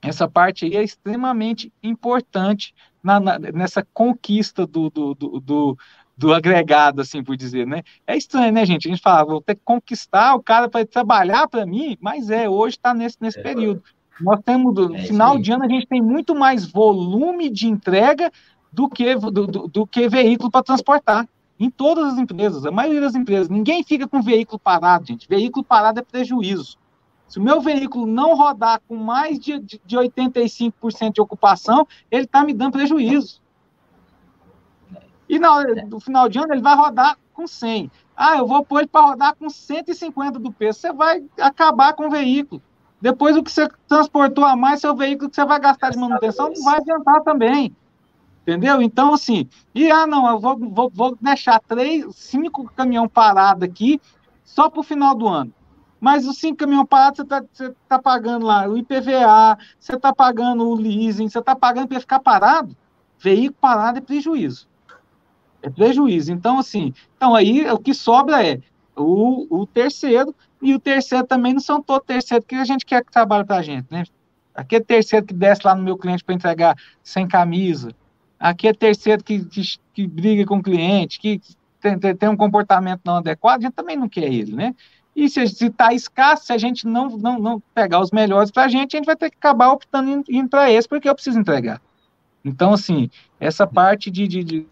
essa 0.03 0.29
parte 0.29 0.65
aí 0.65 0.77
é 0.77 0.83
extremamente 0.83 1.73
importante 1.83 2.75
na, 3.03 3.21
na, 3.21 3.39
nessa 3.39 3.87
conquista 3.93 4.67
do, 4.67 4.91
do, 4.91 5.15
do, 5.15 5.41
do, 5.41 5.79
do 6.17 6.35
agregado, 6.35 7.01
assim 7.01 7.23
por 7.23 7.37
dizer, 7.37 7.67
né? 7.67 7.83
É 8.07 8.17
estranho, 8.17 8.53
né, 8.53 8.65
gente? 8.67 8.89
A 8.89 8.91
gente 8.91 9.03
fala, 9.03 9.25
vou 9.25 9.41
ter 9.41 9.55
que 9.55 9.63
conquistar 9.65 10.35
o 10.35 10.43
cara 10.43 10.69
para 10.69 10.85
trabalhar 10.85 11.47
para 11.49 11.67
mim, 11.67 11.97
mas 12.01 12.31
é, 12.31 12.49
hoje 12.49 12.77
está 12.77 12.93
nesse, 12.93 13.17
nesse 13.21 13.39
é, 13.39 13.43
período. 13.43 13.83
Nós 14.21 14.41
temos, 14.45 14.75
no 14.75 14.97
é 14.97 15.03
final 15.03 15.39
de 15.39 15.53
ano, 15.53 15.65
a 15.65 15.69
gente 15.69 15.87
tem 15.87 16.03
muito 16.03 16.35
mais 16.35 16.67
volume 16.67 17.49
de 17.49 17.69
entrega 17.69 18.33
do 18.73 18.89
que, 18.89 19.15
do, 19.15 19.31
do, 19.31 19.69
do 19.69 19.87
que 19.87 20.09
veículo 20.09 20.51
para 20.51 20.63
transportar. 20.63 21.29
Em 21.61 21.71
todas 21.71 22.13
as 22.13 22.19
empresas, 22.19 22.65
a 22.65 22.71
maioria 22.71 23.01
das 23.01 23.17
empresas. 23.17 23.49
Ninguém 23.49 23.83
fica 23.83 24.07
com 24.07 24.23
veículo 24.23 24.61
parado, 24.61 25.07
gente. 25.07 25.29
Veículo 25.29 25.65
parado 25.65 25.99
é 25.99 26.03
prejuízo. 26.03 26.78
Se 27.29 27.39
o 27.39 27.43
meu 27.43 27.61
veículo 27.61 28.07
não 28.07 28.35
rodar 28.35 28.81
com 28.89 28.97
mais 28.97 29.39
de, 29.39 29.59
de, 29.59 29.81
de 29.85 29.97
85% 29.97 31.13
de 31.13 31.21
ocupação, 31.21 31.87
ele 32.11 32.25
está 32.25 32.43
me 32.43 32.55
dando 32.55 32.73
prejuízo. 32.73 33.41
E 35.29 35.39
na, 35.39 35.63
no 35.85 36.01
final 36.01 36.29
de 36.29 36.39
ano 36.39 36.55
ele 36.55 36.63
vai 36.63 36.75
rodar 36.75 37.19
com 37.35 37.47
100. 37.47 37.91
Ah, 38.17 38.39
eu 38.39 38.47
vou 38.47 38.65
pôr 38.65 38.81
ele 38.81 38.89
para 38.89 39.07
rodar 39.07 39.37
com 39.37 39.49
150 39.51 40.39
do 40.39 40.51
peso. 40.51 40.81
Você 40.81 40.93
vai 40.93 41.23
acabar 41.39 41.93
com 41.93 42.07
o 42.07 42.11
veículo. 42.11 42.63
Depois, 43.01 43.37
o 43.37 43.43
que 43.43 43.53
você 43.53 43.69
transportou 43.87 44.45
a 44.45 44.57
mais, 44.57 44.81
seu 44.81 44.97
veículo 44.97 45.31
que 45.31 45.37
você 45.37 45.45
vai 45.45 45.61
gastar 45.61 45.91
de 45.91 45.99
manutenção, 45.99 46.51
não 46.51 46.65
vai 46.65 46.79
adiantar 46.79 47.23
também. 47.23 47.77
Entendeu? 48.43 48.83
Então, 48.83 49.13
assim, 49.15 49.47
e 49.75 49.91
ah, 49.91 50.07
não, 50.07 50.29
eu 50.29 50.41
vou, 50.41 50.59
vou, 50.59 50.91
vou 50.93 51.19
deixar 51.21 51.61
três, 51.61 52.07
cinco 52.17 52.65
caminhão 52.75 53.07
parado 53.07 53.65
aqui 53.65 54.01
só 54.43 54.69
para 54.69 54.81
o 54.81 54.83
final 54.83 55.15
do 55.15 55.29
ano. 55.29 55.53
Mas 56.01 56.27
os 56.27 56.39
cinco 56.39 56.59
caminhão 56.59 56.87
parados, 56.87 57.19
você 57.19 57.23
está 57.23 57.75
tá 57.89 57.99
pagando 57.99 58.47
lá 58.47 58.69
o 58.69 58.77
IPVA, 58.77 59.59
você 59.79 59.97
está 59.97 60.15
pagando 60.15 60.69
o 60.69 60.75
leasing, 60.75 61.29
você 61.29 61.39
está 61.39 61.57
pagando 61.57 61.89
para 61.89 62.01
ficar 62.01 62.21
parado. 62.21 62.77
Veículo 63.19 63.59
parado 63.61 63.99
é 63.99 64.01
prejuízo. 64.01 64.69
É 65.63 65.69
prejuízo. 65.69 66.33
Então, 66.33 66.59
assim, 66.59 66.95
então 67.17 67.35
aí 67.35 67.69
o 67.71 67.79
que 67.79 67.93
sobra 67.93 68.47
é 68.47 68.61
o, 68.97 69.47
o 69.51 69.67
terceiro, 69.67 70.35
e 70.63 70.75
o 70.75 70.79
terceiro 70.79 71.27
também 71.27 71.53
não 71.53 71.61
são 71.61 71.83
todos 71.83 72.07
terceiros 72.07 72.47
que 72.47 72.55
a 72.55 72.65
gente 72.65 72.85
quer 72.85 73.05
que 73.05 73.13
trabalhe 73.13 73.45
para 73.45 73.59
a 73.59 73.63
gente, 73.63 73.87
né? 73.91 74.05
Aquele 74.55 74.85
terceiro 74.85 75.25
que 75.25 75.35
desce 75.35 75.63
lá 75.65 75.75
no 75.75 75.83
meu 75.83 75.97
cliente 75.97 76.25
para 76.25 76.35
entregar 76.35 76.77
sem 77.03 77.29
camisa, 77.29 77.95
Aqui 78.39 78.69
é 78.69 78.73
terceiro 78.73 79.23
que, 79.25 79.45
que, 79.45 79.63
que 79.93 80.07
briga 80.07 80.47
com 80.47 80.59
o 80.59 80.63
cliente, 80.63 81.19
que 81.19 81.41
tem, 81.81 81.99
tem, 81.99 82.29
um 82.29 82.37
comportamento 82.37 83.01
não 83.05 83.17
adequado, 83.17 83.61
a 83.61 83.63
gente 83.65 83.75
também 83.75 83.97
não 83.97 84.09
quer 84.09 84.33
ele, 84.33 84.55
né? 84.55 84.75
E 85.19 85.29
se 85.29 85.43
está 85.43 85.93
escasso, 85.93 86.47
se 86.47 86.53
a 86.53 86.59
gente 86.59 86.87
não, 86.87 87.09
não, 87.09 87.41
não 87.41 87.61
pegar 87.75 87.99
os 87.99 88.13
melhores 88.13 88.53
para 88.53 88.67
a 88.67 88.69
gente, 88.69 88.95
a 88.95 88.99
gente 88.99 89.07
vai 89.07 89.17
ter 89.17 89.31
que 89.31 89.37
acabar 89.37 89.73
optando 89.73 90.09
em, 90.09 90.23
indo 90.39 90.49
para 90.49 90.71
esse, 90.71 90.89
porque 90.89 91.09
eu 91.09 91.15
preciso 91.15 91.41
entregar. 91.41 91.83
Então, 92.45 92.73
assim, 92.73 93.11
essa 93.41 93.67
parte 93.67 94.13
de, 94.13 94.29
de, 94.29 94.45
de 94.45 94.67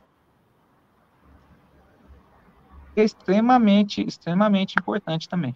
é 2.94 3.03
extremamente, 3.03 4.07
extremamente 4.07 4.76
importante 4.78 5.28
também. 5.28 5.53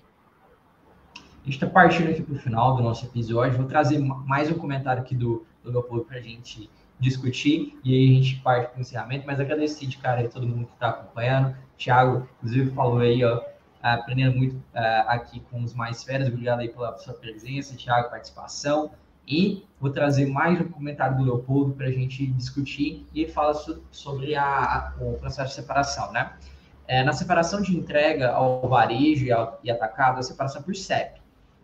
A 1.15 1.45
gente 1.45 1.55
está 1.55 1.69
partindo 1.69 2.11
aqui 2.11 2.23
para 2.23 2.35
o 2.35 2.39
final 2.41 2.75
do 2.75 2.83
nosso 2.83 3.07
episódio. 3.07 3.59
Vou 3.59 3.69
trazer 3.69 4.01
mais 4.01 4.51
um 4.51 4.55
comentário 4.55 5.03
aqui 5.03 5.15
do, 5.15 5.47
do 5.63 5.83
para 6.03 6.19
a 6.19 6.21
gente 6.21 6.69
discutir 6.99 7.79
e 7.85 7.95
aí 7.95 8.11
a 8.11 8.15
gente 8.15 8.41
parte 8.41 8.71
para 8.71 8.79
o 8.79 8.81
encerramento, 8.81 9.25
mas 9.25 9.39
agradecer 9.39 9.87
de 9.87 9.99
cara 9.99 10.21
aí 10.21 10.29
todo 10.29 10.49
mundo 10.49 10.67
que 10.67 10.73
está 10.73 10.89
acompanhando. 10.89 11.57
Thiago, 11.79 12.29
inclusive, 12.39 12.73
falou 12.73 12.99
aí, 12.99 13.25
ó, 13.25 13.41
aprendendo 13.83 14.37
muito 14.37 14.57
uh, 14.57 15.09
aqui 15.09 15.41
com 15.51 15.63
os 15.63 15.75
mais 15.75 16.05
férias. 16.05 16.29
Obrigado 16.29 16.61
aí 16.61 16.69
pela 16.69 16.97
sua 16.99 17.15
presença, 17.15 17.77
Thiago, 17.77 18.11
participação. 18.11 18.93
E 19.27 19.65
vou 19.79 19.91
trazer 19.91 20.27
mais 20.27 20.61
um 20.61 20.69
comentário 20.69 21.17
do 21.17 21.23
Leopoldo 21.23 21.73
para 21.75 21.87
a 21.87 21.91
gente 21.91 22.27
discutir 22.27 23.07
e 23.15 23.23
ele 23.23 23.33
fala 23.33 23.55
so, 23.55 23.83
sobre 23.91 24.35
a, 24.35 24.45
a, 24.45 24.95
o 25.01 25.19
processo 25.19 25.51
de 25.51 25.55
separação, 25.55 26.13
né? 26.13 26.33
É, 26.89 27.05
na 27.05 27.13
separação 27.13 27.63
de 27.63 27.77
entrega 27.77 28.33
ao 28.33 28.69
varejo 28.69 29.25
e, 29.25 29.31
ao, 29.31 29.61
e 29.63 29.71
atacado, 29.71 30.19
a 30.19 30.23
separação 30.23 30.63
por 30.63 30.75
CEP 30.75 31.21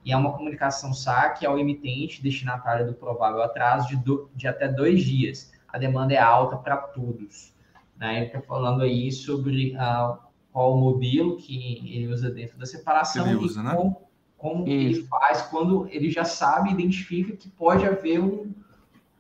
e 0.07 0.13
é 0.13 0.17
uma 0.17 0.33
comunicação 0.33 0.95
saque 0.95 1.45
ao 1.45 1.59
emitente 1.59 2.23
destinatário 2.23 2.87
do 2.87 2.95
provável 2.95 3.43
atraso 3.43 3.89
de, 3.89 3.97
do, 3.97 4.31
de 4.37 4.47
até 4.47 4.69
dois 4.69 5.03
dias. 5.03 5.53
A 5.69 5.79
demanda 5.79 6.15
é 6.15 6.19
alta 6.19 6.57
para 6.57 6.77
todos. 6.77 7.53
Né? 7.97 8.19
Ele 8.19 8.27
está 8.27 8.41
falando 8.41 8.83
aí 8.83 9.11
sobre 9.11 9.75
uh, 9.75 10.17
qual 10.57 10.73
o 10.73 10.81
modelo 10.81 11.37
que 11.37 11.83
ele 11.85 12.09
usa 12.09 12.31
dentro 12.31 12.57
da 12.57 12.65
separação 12.65 13.27
ele 13.27 13.37
usa, 13.37 13.61
e 13.61 13.63
né? 13.63 13.75
como, 13.75 14.09
como 14.39 14.67
ele 14.67 15.03
faz 15.03 15.43
quando 15.43 15.87
ele 15.91 16.11
já 16.11 16.25
sabe, 16.25 16.71
identifica 16.71 17.37
que 17.37 17.51
pode 17.51 17.85
haver 17.85 18.21
um, 18.21 18.55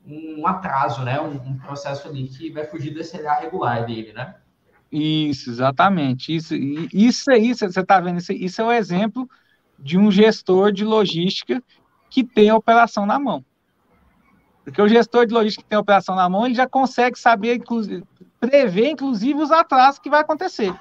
um 0.06 0.46
atraso, 0.46 1.02
né? 1.04 1.20
Um, 1.20 1.34
um, 1.34 1.58
processo 1.58 2.08
ali 2.08 2.26
que 2.26 2.48
vai 2.50 2.64
fugir 2.64 2.90
do 2.94 3.02
SLA 3.02 3.34
regular 3.34 3.84
dele, 3.84 4.14
né? 4.14 4.34
Isso, 4.90 5.50
exatamente. 5.50 6.34
Isso, 6.34 6.54
isso 6.54 7.30
aí, 7.30 7.54
você 7.54 7.66
está 7.66 8.00
vendo, 8.00 8.16
isso, 8.16 8.32
isso 8.32 8.62
é 8.62 8.64
o 8.64 8.72
exemplo 8.72 9.28
de 9.78 9.98
um 9.98 10.10
gestor 10.10 10.72
de 10.72 10.86
logística 10.86 11.62
que 12.08 12.24
tem 12.24 12.48
a 12.48 12.56
operação 12.56 13.04
na 13.04 13.18
mão. 13.18 13.44
Porque 14.64 14.80
o 14.80 14.88
gestor 14.88 15.26
de 15.26 15.34
logística 15.34 15.62
que 15.62 15.68
tem 15.68 15.76
a 15.76 15.82
operação 15.82 16.16
na 16.16 16.30
mão, 16.30 16.46
ele 16.46 16.54
já 16.54 16.66
consegue 16.66 17.18
saber, 17.18 17.56
inclusive, 17.56 18.04
prever, 18.40 18.88
inclusive, 18.88 19.38
os 19.38 19.50
atrasos 19.50 19.98
que 19.98 20.08
vai 20.08 20.22
acontecer. 20.22 20.74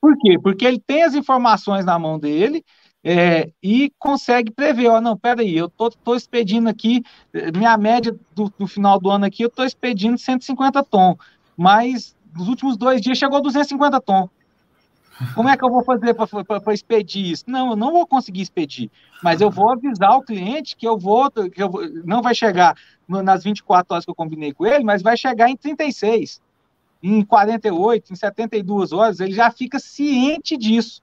Por 0.00 0.16
quê? 0.18 0.38
Porque 0.38 0.64
ele 0.64 0.80
tem 0.80 1.02
as 1.02 1.14
informações 1.14 1.84
na 1.84 1.98
mão 1.98 2.18
dele 2.18 2.64
é, 3.02 3.50
e 3.62 3.92
consegue 3.98 4.50
prever, 4.52 4.88
ó, 4.88 5.00
não, 5.00 5.16
peraí, 5.16 5.56
eu 5.56 5.68
tô, 5.68 5.90
tô 5.90 6.14
expedindo 6.14 6.68
aqui, 6.68 7.02
minha 7.56 7.76
média 7.76 8.14
do, 8.34 8.52
do 8.58 8.66
final 8.66 8.98
do 8.98 9.10
ano 9.10 9.24
aqui, 9.24 9.42
eu 9.42 9.50
tô 9.50 9.64
expedindo 9.64 10.18
150 10.18 10.82
tom, 10.84 11.16
mas 11.56 12.16
nos 12.34 12.48
últimos 12.48 12.76
dois 12.76 13.00
dias 13.00 13.18
chegou 13.18 13.38
a 13.38 13.40
250 13.40 14.00
tom. 14.00 14.28
Como 15.34 15.48
é 15.48 15.56
que 15.56 15.64
eu 15.64 15.70
vou 15.70 15.82
fazer 15.82 16.14
para 16.14 16.74
expedir 16.74 17.26
isso? 17.32 17.44
Não, 17.48 17.70
eu 17.70 17.76
não 17.76 17.92
vou 17.92 18.06
conseguir 18.06 18.40
expedir, 18.40 18.88
mas 19.22 19.40
eu 19.40 19.50
vou 19.50 19.72
avisar 19.72 20.16
o 20.16 20.22
cliente 20.22 20.76
que 20.76 20.86
eu 20.86 20.96
vou, 20.96 21.28
que 21.30 21.60
eu 21.60 21.68
vou, 21.68 21.82
não 22.04 22.22
vai 22.22 22.34
chegar 22.34 22.76
nas 23.08 23.42
24 23.42 23.94
horas 23.94 24.04
que 24.04 24.10
eu 24.10 24.14
combinei 24.14 24.52
com 24.52 24.64
ele, 24.64 24.84
mas 24.84 25.02
vai 25.02 25.16
chegar 25.16 25.48
em 25.48 25.56
36, 25.56 26.40
em 27.02 27.24
48, 27.24 28.12
em 28.12 28.16
72 28.16 28.92
horas, 28.92 29.20
ele 29.20 29.32
já 29.32 29.50
fica 29.50 29.78
ciente 29.78 30.56
disso. 30.56 31.02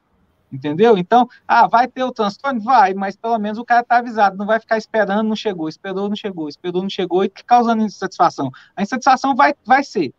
Entendeu? 0.52 0.98
Então, 0.98 1.28
ah, 1.48 1.68
vai 1.68 1.88
ter 1.88 2.04
o 2.04 2.12
transtorno? 2.12 2.62
Vai, 2.62 2.93
mas 2.93 3.16
pelo 3.16 3.38
menos 3.38 3.58
o 3.58 3.66
cara 3.66 3.82
está 3.82 3.98
avisado, 3.98 4.38
não 4.38 4.46
vai 4.46 4.60
ficar 4.60 4.78
esperando, 4.78 5.28
não 5.28 5.36
chegou, 5.36 5.68
esperou, 5.68 6.08
não 6.08 6.16
chegou, 6.16 6.48
esperou, 6.48 6.82
não 6.82 6.89
chegou 6.89 7.26
e 7.26 7.30
causando 7.30 7.84
insatisfação. 7.84 8.52
A 8.76 8.84
insatisfação 8.84 9.36
vai, 9.36 9.54
vai 9.66 9.84
ser, 9.84 10.14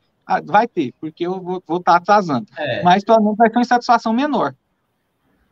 vai 0.44 0.66
ter, 0.66 0.92
porque 1.00 1.26
eu 1.26 1.40
vou 1.40 1.58
estar 1.58 1.80
tá 1.80 1.96
atrasando. 1.96 2.46
É. 2.56 2.82
Mas 2.82 3.04
pelo 3.04 3.22
menos 3.22 3.36
vai 3.36 3.48
ter 3.48 3.56
uma 3.56 3.62
insatisfação 3.62 4.12
menor. 4.12 4.54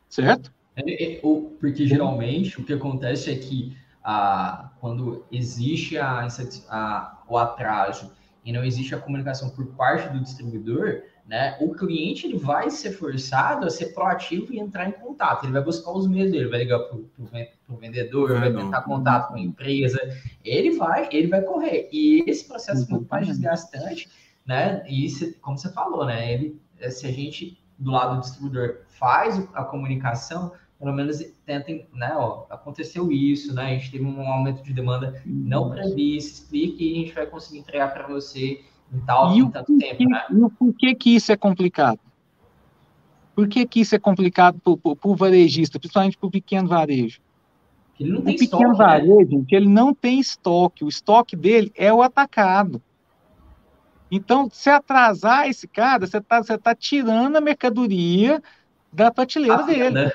Certo? 0.09 0.53
É, 0.77 1.15
é, 1.17 1.21
porque 1.61 1.87
geralmente 1.87 2.61
o 2.61 2.65
que 2.65 2.73
acontece 2.73 3.31
é 3.31 3.37
que 3.37 3.77
ah, 4.03 4.71
quando 4.81 5.25
existe 5.31 5.97
a, 5.97 6.27
a, 6.69 7.23
o 7.29 7.39
atraso 7.39 8.13
e 8.45 8.53
não 8.53 8.65
existe 8.65 8.95
a 8.95 8.99
comunicação 8.99 9.51
por 9.51 9.67
parte 9.69 10.09
do 10.13 10.21
distribuidor, 10.21 11.03
né, 11.27 11.57
o 11.61 11.75
cliente 11.75 12.27
ele 12.27 12.37
vai 12.37 12.69
ser 12.69 12.93
forçado 12.93 13.67
a 13.67 13.71
ser 13.71 13.95
proativo 13.95 14.53
e 14.53 14.59
entrar 14.59 14.87
em 14.87 14.93
contato. 14.93 15.45
Ele 15.45 15.53
vai 15.55 15.63
buscar 15.63 15.91
os 15.93 16.07
meios 16.07 16.31
dele, 16.31 16.49
vai 16.49 16.59
ligar 16.59 16.81
para 16.81 16.97
o 16.97 17.77
vendedor, 17.77 18.33
é, 18.33 18.41
vai 18.41 18.53
tentar 18.53 18.83
contato 18.83 19.29
com 19.29 19.37
a 19.37 19.41
empresa. 19.41 19.99
Ele 20.45 20.77
vai, 20.77 21.09
ele 21.11 21.29
vai 21.29 21.41
correr. 21.41 21.89
E 21.91 22.23
esse 22.29 22.47
processo 22.47 22.85
é 22.85 22.91
muito 22.91 23.09
mais 23.09 23.27
desgastante 23.27 24.11
né? 24.45 24.85
E 24.89 25.09
se, 25.09 25.35
como 25.35 25.57
você 25.57 25.73
falou, 25.73 26.05
né? 26.05 26.33
Ele, 26.33 26.61
se 26.91 27.07
a 27.07 27.13
gente 27.13 27.59
do 27.79 27.91
lado 27.91 28.17
do 28.17 28.21
distribuidor 28.21 28.83
faz 28.87 29.39
a 29.53 29.65
comunicação, 29.65 30.53
pelo 30.85 30.95
menos 30.95 31.19
tentem, 31.47 31.89
né? 31.95 32.13
Ó, 32.15 32.45
aconteceu 32.51 33.11
isso, 33.11 33.55
né? 33.55 33.65
A 33.65 33.69
gente 33.71 33.91
teve 33.91 34.05
um 34.05 34.21
aumento 34.29 34.63
de 34.63 34.71
demanda 34.75 35.19
não 35.25 35.71
previsto, 35.71 36.43
explique 36.43 36.85
e 36.85 36.93
a 36.93 37.01
gente 37.01 37.15
vai 37.15 37.27
conseguir 37.27 37.61
entregar 37.61 37.95
para 37.95 38.07
você 38.07 38.63
em 38.93 39.01
tal 39.01 39.35
e 39.35 39.39
em 39.39 39.51
tanto 39.51 39.79
tempo, 39.79 40.05
né? 40.05 40.27
E 40.31 40.51
por 40.51 40.75
que 40.75 40.95
que 40.95 41.15
isso 41.15 41.33
é 41.33 41.37
complicado? 41.39 41.99
Por 43.35 43.49
que 43.49 43.67
que 43.67 43.81
isso 43.81 43.95
é 43.95 43.99
complicado 43.99 44.61
para 44.61 45.11
o 45.11 45.17
varejista, 45.17 45.79
principalmente 45.79 46.19
para 46.19 46.27
o 46.27 46.31
pequeno 46.31 46.69
varejo? 46.69 47.21
Ele 47.99 48.13
não 48.13 48.21
tem 48.21 48.35
o 48.35 48.39
pequeno 48.39 48.73
estoque, 48.73 48.79
né? 48.79 48.87
varejo, 48.87 49.17
né? 49.17 49.25
gente, 49.31 49.55
ele 49.55 49.69
não 49.69 49.95
tem 49.95 50.21
estoque. 50.21 50.85
O 50.85 50.89
estoque 50.89 51.35
dele 51.35 51.73
é 51.75 51.91
o 51.93 52.03
atacado. 52.03 52.83
Então, 54.11 54.51
se 54.53 54.69
atrasar 54.69 55.49
esse 55.49 55.67
cara, 55.67 56.07
você 56.07 56.19
está 56.19 56.43
tá 56.59 56.75
tirando 56.75 57.37
a 57.37 57.41
mercadoria 57.41 58.43
da 58.93 59.11
prateleira 59.11 59.57
ah, 59.57 59.63
dele. 59.63 59.91
Né? 59.91 60.13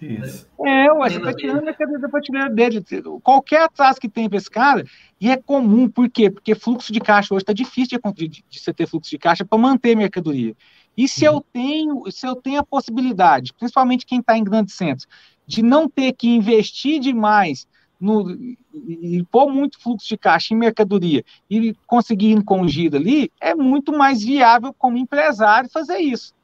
Isso. 0.00 0.48
É, 0.64 0.90
ué, 0.92 1.10
você 1.10 1.18
está 1.18 1.34
tirando 1.34 1.58
a 1.58 1.62
mercadoria 1.62 2.00
da 2.00 2.08
prateleira 2.08 2.48
dele. 2.48 2.82
Qualquer 3.22 3.62
atraso 3.62 4.00
que 4.00 4.08
tem 4.08 4.28
para 4.28 4.38
esse 4.38 4.50
cara, 4.50 4.84
e 5.20 5.30
é 5.30 5.36
comum, 5.36 5.88
por 5.88 6.08
quê? 6.08 6.30
Porque 6.30 6.54
fluxo 6.54 6.92
de 6.92 7.00
caixa 7.00 7.34
hoje 7.34 7.42
está 7.42 7.52
difícil 7.52 8.00
de, 8.02 8.28
de, 8.28 8.44
de, 8.48 8.60
você 8.60 8.72
ter 8.72 8.86
fluxo 8.86 9.10
de 9.10 9.18
caixa 9.18 9.44
para 9.44 9.58
manter 9.58 9.94
mercadoria. 9.94 10.54
E 10.96 11.06
se 11.06 11.24
eu 11.24 11.44
tenho, 11.52 12.10
se 12.10 12.26
eu 12.26 12.34
tenho 12.34 12.60
a 12.60 12.64
possibilidade, 12.64 13.52
principalmente 13.52 14.06
quem 14.06 14.20
está 14.20 14.36
em 14.36 14.44
grandes 14.44 14.74
centros, 14.74 15.06
de 15.46 15.62
não 15.62 15.88
ter 15.88 16.12
que 16.12 16.28
investir 16.28 16.98
demais 17.00 17.66
no, 18.00 18.30
e 18.72 19.22
pôr 19.30 19.52
muito 19.52 19.78
fluxo 19.78 20.08
de 20.08 20.16
caixa 20.16 20.54
em 20.54 20.56
mercadoria 20.56 21.22
e 21.50 21.74
conseguir 21.86 22.30
ir 22.30 22.42
com 22.42 22.66
gira 22.66 22.96
ali, 22.96 23.30
é 23.38 23.54
muito 23.54 23.92
mais 23.92 24.22
viável 24.22 24.72
como 24.72 24.96
empresário 24.96 25.68
fazer 25.68 25.98
isso. 25.98 26.34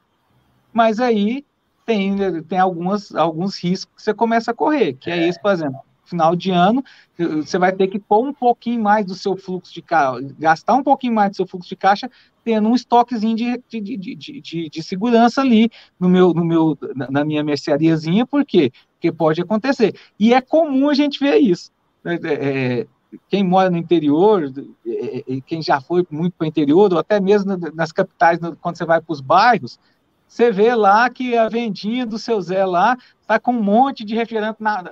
Mas 0.72 1.00
aí 1.00 1.45
tem, 1.86 2.42
tem 2.42 2.58
algumas, 2.58 3.14
alguns 3.14 3.56
riscos 3.62 3.94
que 3.94 4.02
você 4.02 4.12
começa 4.12 4.50
a 4.50 4.54
correr, 4.54 4.94
que 4.94 5.08
é, 5.08 5.20
é 5.20 5.28
isso, 5.28 5.40
por 5.40 5.52
exemplo, 5.52 5.80
final 6.04 6.36
de 6.36 6.50
ano, 6.50 6.84
você 7.16 7.58
vai 7.58 7.72
ter 7.72 7.88
que 7.88 7.98
pôr 7.98 8.26
um 8.26 8.32
pouquinho 8.32 8.82
mais 8.82 9.06
do 9.06 9.14
seu 9.14 9.36
fluxo 9.36 9.72
de 9.72 9.82
caixa, 9.82 10.34
gastar 10.38 10.74
um 10.74 10.82
pouquinho 10.82 11.14
mais 11.14 11.30
do 11.30 11.36
seu 11.36 11.46
fluxo 11.46 11.68
de 11.68 11.76
caixa, 11.76 12.10
tendo 12.44 12.68
um 12.68 12.74
estoquezinho 12.74 13.36
de, 13.36 13.62
de, 13.68 13.80
de, 13.80 14.14
de, 14.14 14.68
de 14.68 14.82
segurança 14.82 15.40
ali 15.40 15.70
no 15.98 16.08
meu, 16.08 16.32
no 16.32 16.44
meu, 16.44 16.78
na 16.94 17.24
minha 17.24 17.42
merceariazinha, 17.42 18.26
por 18.26 18.44
quê? 18.44 18.72
Porque 18.94 19.10
pode 19.10 19.40
acontecer. 19.40 19.94
E 20.18 20.32
é 20.32 20.40
comum 20.40 20.88
a 20.88 20.94
gente 20.94 21.18
ver 21.18 21.38
isso. 21.38 21.70
É, 22.04 22.14
é, 22.14 22.80
é 22.80 22.86
quem 23.28 23.42
mora 23.42 23.70
no 23.70 23.76
interior, 23.76 24.52
é, 24.86 25.18
é, 25.18 25.40
quem 25.46 25.62
já 25.62 25.80
foi 25.80 26.06
muito 26.10 26.34
para 26.34 26.44
o 26.44 26.48
interior, 26.48 26.92
ou 26.92 26.98
até 26.98 27.20
mesmo 27.20 27.56
nas 27.74 27.90
capitais, 27.90 28.38
quando 28.60 28.76
você 28.76 28.84
vai 28.84 29.00
para 29.00 29.12
os 29.12 29.20
bairros, 29.20 29.78
você 30.26 30.50
vê 30.50 30.74
lá 30.74 31.08
que 31.08 31.36
a 31.36 31.48
vendinha 31.48 32.04
do 32.04 32.18
seu 32.18 32.40
Zé 32.40 32.64
lá 32.64 32.96
tá 33.26 33.38
com 33.38 33.52
um 33.52 33.62
monte 33.62 34.04
de 34.04 34.14
refrigerante 34.14 34.62
na, 34.62 34.84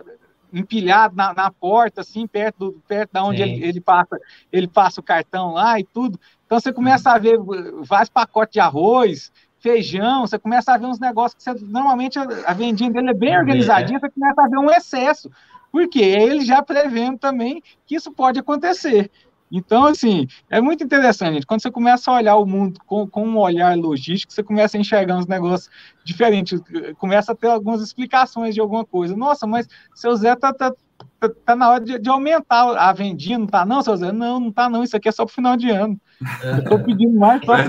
empilhado 0.53 1.16
na, 1.16 1.35
na, 1.35 1.51
porta, 1.51 2.01
assim, 2.01 2.26
perto, 2.26 2.70
do, 2.70 2.72
perto 2.87 3.12
da 3.12 3.24
onde 3.24 3.43
ele, 3.43 3.64
ele, 3.64 3.80
passa, 3.80 4.18
ele 4.53 4.68
passa 4.68 5.01
o 5.01 5.05
cartão 5.05 5.53
lá 5.53 5.78
e 5.78 5.85
tudo. 5.85 6.18
Então 6.47 6.61
você 6.61 6.72
começa 6.72 7.11
a 7.11 7.18
ver 7.18 7.39
vários 7.82 8.09
pacotes 8.09 8.53
de 8.53 8.61
arroz, 8.61 9.32
feijão, 9.59 10.26
você 10.26 10.39
começa 10.39 10.72
a 10.72 10.78
ver 10.78 10.87
uns 10.87 11.01
negócios 11.01 11.35
que 11.35 11.43
você, 11.43 11.64
normalmente 11.64 12.18
a, 12.18 12.22
a 12.47 12.53
vendinha 12.53 12.91
dele 12.91 13.11
é 13.11 13.14
bem 13.14 13.37
organizadinha, 13.37 13.99
você 13.99 14.11
começa 14.11 14.43
a 14.43 14.49
ver 14.49 14.59
um 14.59 14.70
excesso. 14.70 15.30
Porque 15.72 15.99
ele 15.99 16.45
já 16.45 16.62
prevendo 16.62 17.18
também 17.18 17.61
que 17.85 17.97
isso 17.97 18.12
pode 18.12 18.39
acontecer. 18.39 19.11
Então, 19.51 19.86
assim, 19.86 20.26
é 20.51 20.61
muito 20.61 20.82
interessante. 20.82 21.47
Quando 21.47 21.62
você 21.62 21.70
começa 21.70 22.11
a 22.11 22.14
olhar 22.14 22.36
o 22.36 22.47
mundo 22.47 22.80
com, 22.86 23.07
com 23.07 23.26
um 23.26 23.38
olhar 23.38 23.76
logístico, 23.76 24.32
você 24.32 24.42
começa 24.42 24.76
a 24.76 24.80
enxergar 24.80 25.16
uns 25.16 25.26
negócios 25.26 25.70
diferentes, 26.05 26.61
começa 26.99 27.32
a 27.32 27.34
ter 27.34 27.49
algumas 27.49 27.80
explicações 27.80 28.55
de 28.55 28.61
alguma 28.61 28.84
coisa. 28.84 29.16
Nossa, 29.16 29.47
mas 29.47 29.68
seu 29.95 30.16
Zé 30.16 30.34
tá, 30.34 30.53
tá, 30.53 30.72
tá, 31.20 31.28
tá 31.45 31.55
na 31.55 31.70
hora 31.70 31.84
de, 31.84 31.99
de, 31.99 32.09
aumentar 32.09 32.76
a 32.76 32.92
vendinha, 32.92 33.38
não 33.38 33.47
tá 33.47 33.64
não, 33.64 33.82
seu 33.82 33.97
Zé? 33.97 34.11
Não, 34.11 34.40
não 34.40 34.51
tá 34.51 34.68
não, 34.68 34.82
isso 34.82 34.97
aqui 34.97 35.09
é 35.09 35.12
só 35.12 35.24
pro 35.24 35.34
final 35.34 35.57
de 35.57 35.70
ano. 35.70 36.01
Eu 36.42 36.64
tô 36.64 36.78
pedindo 36.80 37.16
mais 37.18 37.45
para 37.45 37.64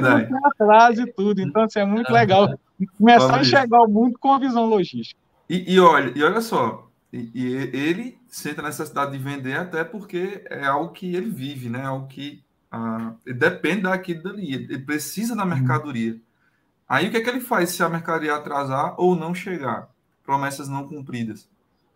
atrás 0.46 0.98
e 0.98 1.06
tudo. 1.14 1.42
Então, 1.42 1.64
assim, 1.64 1.80
é 1.80 1.86
muito 1.86 2.12
legal 2.12 2.58
começar 2.98 3.36
a 3.36 3.42
enxergar 3.42 3.82
o 3.82 3.88
mundo 3.88 4.18
com 4.20 4.34
a 4.34 4.40
visão 4.40 4.66
logística. 4.66 5.20
E, 5.50 5.76
e 5.76 5.80
olha, 5.80 6.12
e 6.16 6.24
olha 6.24 6.42
só, 6.42 6.90
e, 7.14 7.30
e, 7.34 7.54
ele 7.74 8.18
sente 8.36 8.60
a 8.60 8.64
necessidade 8.64 9.14
de 9.14 9.18
vender 9.18 9.56
até 9.56 9.84
porque 9.84 10.46
é 10.50 10.66
algo 10.66 10.92
que 10.92 11.16
ele 11.16 11.30
vive, 11.30 11.70
né? 11.70 11.86
Algo 11.86 12.06
que 12.08 12.44
ah, 12.70 13.14
ele 13.26 13.38
depende 13.38 13.84
daquilo 13.84 14.24
dali, 14.24 14.54
ele 14.54 14.80
precisa 14.80 15.36
da 15.36 15.44
uhum. 15.44 15.50
mercadoria. 15.50 16.20
Aí 16.88 17.08
o 17.08 17.12
que 17.12 17.18
é 17.18 17.22
que 17.22 17.30
ele 17.30 17.40
faz 17.40 17.70
se 17.70 17.82
a 17.82 17.88
mercadoria 17.88 18.36
atrasar 18.36 18.94
ou 19.00 19.16
não 19.16 19.34
chegar? 19.34 19.90
Promessas 20.22 20.68
não 20.68 20.86
cumpridas. 20.86 21.50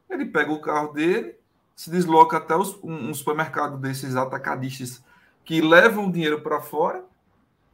Ele 0.10 0.26
pega 0.26 0.52
o 0.52 0.62
carro 0.62 0.94
dele, 0.94 1.36
se 1.76 1.92
desloca 1.92 2.38
até 2.38 2.56
os, 2.56 2.80
um, 2.82 3.10
um 3.10 3.14
supermercado 3.14 3.78
desses 3.78 4.16
atacadistas 4.16 5.04
que 5.44 5.60
levam 5.60 6.08
o 6.08 6.12
dinheiro 6.12 6.42
para 6.42 6.62
fora, 6.62 7.04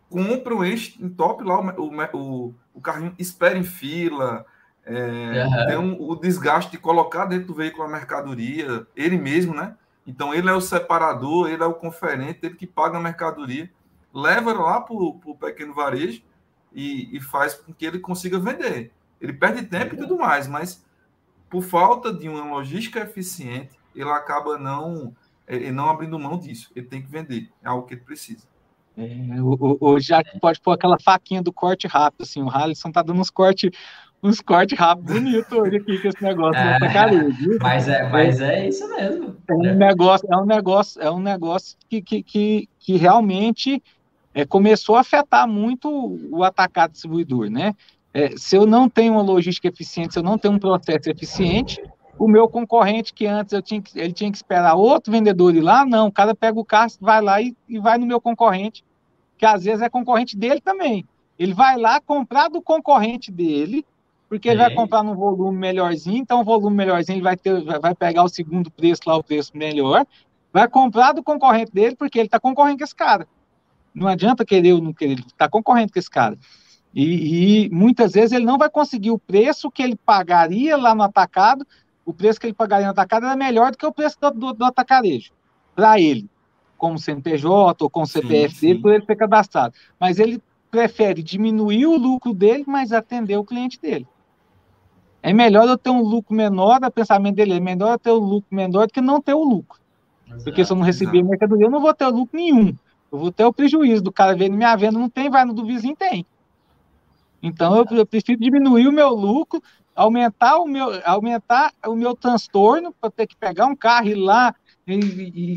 compra, 0.09 0.67
enche, 0.67 0.97
top 1.09 1.43
lá 1.43 1.59
o, 1.77 1.91
o, 2.17 2.55
o 2.73 2.81
carrinho, 2.81 3.13
espera 3.19 3.59
em 3.59 3.63
fila, 3.63 4.43
é, 4.85 5.45
uhum. 5.45 5.67
Tem 5.67 5.77
um, 5.77 6.09
o 6.09 6.15
desgaste 6.15 6.71
de 6.71 6.77
colocar 6.77 7.25
dentro 7.25 7.47
do 7.47 7.53
veículo 7.55 7.83
a 7.83 7.87
mercadoria, 7.87 8.85
ele 8.95 9.17
mesmo, 9.17 9.53
né? 9.53 9.75
Então 10.05 10.33
ele 10.33 10.47
é 10.47 10.53
o 10.53 10.61
separador, 10.61 11.49
ele 11.49 11.63
é 11.63 11.65
o 11.65 11.73
conferente, 11.73 12.39
ele 12.43 12.55
que 12.55 12.67
paga 12.67 12.97
a 12.97 13.01
mercadoria, 13.01 13.69
leva 14.13 14.53
lá 14.53 14.79
para 14.79 14.95
o 14.95 15.37
pequeno 15.39 15.73
varejo 15.73 16.21
e, 16.71 17.15
e, 17.15 17.19
faz 17.19 17.55
com 17.55 17.73
que 17.73 17.85
ele 17.85 17.99
consiga 17.99 18.37
vender. 18.37 18.91
Ele 19.19 19.33
perde 19.33 19.63
tempo 19.63 19.95
uhum. 19.95 20.03
e 20.03 20.03
tudo 20.03 20.19
mais, 20.19 20.47
mas 20.47 20.85
por 21.49 21.63
falta 21.63 22.13
de 22.13 22.29
uma 22.29 22.43
logística 22.43 22.99
eficiente, 22.99 23.79
ele 23.95 24.09
acaba 24.09 24.59
não, 24.59 25.15
ele 25.47 25.71
não 25.71 25.89
abrindo 25.89 26.19
mão 26.19 26.37
disso. 26.37 26.71
Ele 26.75 26.85
tem 26.85 27.01
que 27.01 27.09
vender, 27.09 27.49
é 27.63 27.67
algo 27.69 27.87
que 27.87 27.95
ele 27.95 28.01
precisa. 28.01 28.45
É, 28.97 29.41
o, 29.41 29.77
o, 29.79 29.93
o 29.93 29.99
Jack 29.99 30.39
pode 30.39 30.61
pôr 30.61 30.71
aquela 30.71 30.97
faquinha 30.99 31.41
do 31.41 31.51
corte 31.51 31.87
rápido, 31.87 32.21
assim, 32.21 32.41
o 32.41 32.49
Halisson 32.49 32.91
tá 32.91 33.01
dando 33.01 33.19
uns 33.19 33.29
cortes 33.29 33.71
uns 34.25 34.41
cortes 34.41 34.77
rápidos 34.77 35.13
bonitos 35.13 35.51
hoje 35.51 35.77
aqui 35.77 35.99
com 35.99 36.07
esse 36.07 36.23
negócio 36.23 36.59
é, 36.59 36.79
Mas 37.61 37.87
é, 37.87 38.09
mas 38.09 38.41
é 38.41 38.67
isso 38.67 38.89
mesmo. 38.95 39.37
É 39.47 39.53
um 39.53 39.75
negócio, 39.75 40.27
é 40.31 40.37
um 40.37 40.45
negócio, 40.45 41.01
é 41.01 41.11
um 41.11 41.19
negócio 41.19 41.77
que, 41.87 42.01
que, 42.01 42.23
que, 42.23 42.69
que 42.79 42.97
realmente 42.97 43.81
é, 44.33 44.43
começou 44.43 44.95
a 44.95 45.01
afetar 45.01 45.47
muito 45.47 45.89
o 46.31 46.43
atacado 46.43 46.91
distribuidor, 46.91 47.49
né? 47.49 47.73
É, 48.11 48.35
se 48.35 48.55
eu 48.55 48.65
não 48.65 48.89
tenho 48.89 49.13
uma 49.13 49.21
logística 49.21 49.67
eficiente, 49.67 50.13
se 50.13 50.19
eu 50.19 50.23
não 50.23 50.37
tenho 50.37 50.55
um 50.55 50.59
processo 50.59 51.09
eficiente, 51.09 51.79
o 52.17 52.27
meu 52.27 52.47
concorrente 52.47 53.13
que 53.13 53.27
antes 53.27 53.53
eu 53.53 53.61
tinha 53.61 53.81
que, 53.81 53.99
ele 53.99 54.13
tinha 54.13 54.31
que 54.31 54.37
esperar 54.37 54.73
outro 54.73 55.11
vendedor 55.11 55.53
ir 55.53 55.61
lá, 55.61 55.85
não, 55.85 56.07
o 56.07 56.11
cara 56.11 56.33
pega 56.33 56.59
o 56.59 56.65
carro, 56.65 56.91
vai 56.99 57.21
lá 57.21 57.41
e, 57.41 57.55
e 57.67 57.77
vai 57.77 57.97
no 57.97 58.05
meu 58.05 58.19
concorrente, 58.19 58.83
que 59.37 59.45
às 59.45 59.65
vezes 59.65 59.81
é 59.81 59.89
concorrente 59.89 60.35
dele 60.35 60.61
também. 60.61 61.05
Ele 61.37 61.53
vai 61.53 61.77
lá 61.77 61.99
comprar 61.99 62.47
do 62.47 62.61
concorrente 62.61 63.29
dele, 63.29 63.85
porque 64.27 64.49
ele 64.49 64.57
vai 64.57 64.73
comprar 64.73 65.03
num 65.03 65.15
volume 65.15 65.57
melhorzinho, 65.57 66.17
então 66.17 66.41
o 66.41 66.43
volume 66.43 66.75
melhorzinho 66.75 67.17
ele 67.17 67.23
vai 67.23 67.37
ter, 67.37 67.63
vai 67.79 67.93
pegar 67.93 68.23
o 68.23 68.29
segundo 68.29 68.71
preço 68.71 69.01
lá, 69.05 69.15
o 69.15 69.23
preço 69.23 69.55
melhor, 69.55 70.05
vai 70.51 70.67
comprar 70.67 71.11
do 71.11 71.23
concorrente 71.23 71.71
dele, 71.71 71.95
porque 71.95 72.17
ele 72.17 72.27
está 72.27 72.39
concorrendo 72.39 72.79
com 72.79 72.83
esse 72.83 72.95
cara. 72.95 73.27
Não 73.93 74.07
adianta 74.07 74.43
querer 74.43 74.73
ou 74.73 74.81
não 74.81 74.93
querer, 74.93 75.13
ele 75.13 75.21
está 75.21 75.47
concorrendo 75.47 75.93
com 75.93 75.99
esse 75.99 76.09
cara. 76.09 76.37
E, 76.93 77.65
e, 77.65 77.69
muitas 77.69 78.13
vezes 78.13 78.31
ele 78.31 78.45
não 78.45 78.57
vai 78.57 78.69
conseguir 78.69 79.11
o 79.11 79.19
preço 79.19 79.69
que 79.69 79.83
ele 79.83 79.97
pagaria 79.97 80.77
lá 80.77 80.95
no 80.95 81.03
atacado, 81.03 81.67
o 82.05 82.13
preço 82.13 82.39
que 82.39 82.47
ele 82.47 82.53
pagaria 82.53 82.85
no 82.85 82.91
atacado 82.91 83.25
era 83.25 83.35
melhor 83.35 83.71
do 83.71 83.77
que 83.77 83.85
o 83.85 83.91
preço 83.91 84.17
do, 84.19 84.31
do, 84.31 84.53
do 84.53 84.65
atacarejo, 84.65 85.31
para 85.75 85.99
ele, 85.99 86.29
como 86.77 86.97
CNPJ 86.97 87.83
ou 87.83 87.89
com 87.89 88.05
CPF 88.05 88.55
sim, 88.55 88.67
dele, 88.67 88.81
por 88.81 88.93
ele 88.93 89.05
ser 89.05 89.15
cadastrado. 89.15 89.75
Mas 89.99 90.19
ele 90.19 90.41
prefere 90.71 91.21
diminuir 91.21 91.85
o 91.85 91.97
lucro 91.97 92.33
dele, 92.33 92.63
mas 92.65 92.91
atender 92.91 93.37
o 93.37 93.43
cliente 93.43 93.79
dele. 93.79 94.07
É 95.25 95.33
melhor 95.33 95.67
eu 95.67 95.75
ter 95.75 95.89
um 95.89 96.03
lucro 96.03 96.35
menor, 96.35 96.79
o 96.83 96.91
pensamento 96.91 97.35
dele 97.35 97.55
é 97.55 97.59
melhor 97.59 97.93
eu 97.93 97.97
ter 97.97 98.11
um 98.11 98.19
lucro 98.19 98.55
menor 98.55 98.85
do 98.85 98.93
que 98.93 99.01
não 99.01 99.19
ter 99.19 99.33
o 99.33 99.43
lucro. 99.43 99.79
Exato, 100.27 100.43
Porque 100.43 100.63
se 100.63 100.71
eu 100.71 100.77
não 100.77 100.83
receber 100.83 101.17
exato. 101.17 101.29
mercadoria, 101.31 101.65
eu 101.65 101.71
não 101.71 101.81
vou 101.81 101.91
ter 101.95 102.05
lucro 102.09 102.37
nenhum. 102.37 102.75
Eu 103.11 103.17
vou 103.17 103.31
ter 103.31 103.43
o 103.43 103.51
prejuízo 103.51 104.03
do 104.03 104.11
cara 104.11 104.35
vendo 104.35 104.55
minha 104.55 104.75
venda 104.75 104.99
não 104.99 105.09
tem, 105.09 105.27
vai 105.27 105.43
no 105.43 105.51
do 105.51 105.65
vizinho 105.65 105.95
tem. 105.95 106.23
Então 107.41 107.75
eu, 107.75 107.85
eu 107.97 108.05
prefiro 108.05 108.39
diminuir 108.39 108.87
o 108.87 108.91
meu 108.91 109.09
lucro, 109.15 109.63
aumentar 109.95 110.59
o 110.59 110.67
meu, 110.67 110.89
aumentar 111.03 111.73
o 111.87 111.95
meu 111.95 112.15
transtorno 112.15 112.93
para 113.01 113.09
ter 113.09 113.25
que 113.25 113.35
pegar 113.35 113.65
um 113.65 113.75
carro 113.75 114.07
e 114.07 114.11
ir 114.11 114.15
lá 114.15 114.53
e, 114.85 114.93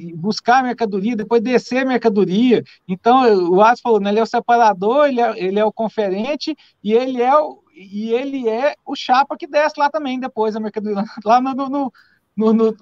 e, 0.09 0.17
buscar 0.17 0.61
a 0.61 0.63
mercadoria, 0.63 1.15
depois 1.15 1.43
descer 1.43 1.83
a 1.83 1.85
mercadoria. 1.85 2.65
Então, 2.89 3.51
o 3.51 3.61
Asa 3.61 3.83
falou, 3.83 4.01
né, 4.01 4.09
ele 4.09 4.21
é 4.21 4.23
o 4.23 4.27
separador, 4.27 5.09
ele 5.09 5.21
é, 5.21 5.45
ele 5.45 5.59
é 5.59 5.65
o 5.67 5.73
conferente 5.73 6.57
e 6.83 6.95
ele 6.95 7.21
é 7.21 7.37
o, 7.37 7.63
e 7.79 8.13
ele 8.13 8.49
é 8.49 8.75
o 8.85 8.97
chapa 8.97 9.37
que 9.37 9.47
desce 9.47 9.79
lá 9.79 9.89
também 9.89 10.19
depois 10.19 10.57
a 10.57 10.61
mercadoria, 10.61 11.05
lá 11.25 11.41
no, 11.41 11.69
no, 11.69 11.93
no, 12.37 12.77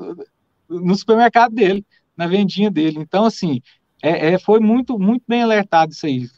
no, 0.68 0.94
supermercado 0.94 1.55
dele, 1.55 1.84
na 2.16 2.26
vendinha 2.26 2.70
dele. 2.70 2.99
Então, 2.99 3.24
assim, 3.26 3.61
é, 4.03 4.32
é, 4.32 4.38
foi 4.38 4.59
muito, 4.59 4.99
muito 4.99 5.22
bem 5.28 5.42
alertado 5.42 5.92
isso 5.92 6.07
aí, 6.07 6.28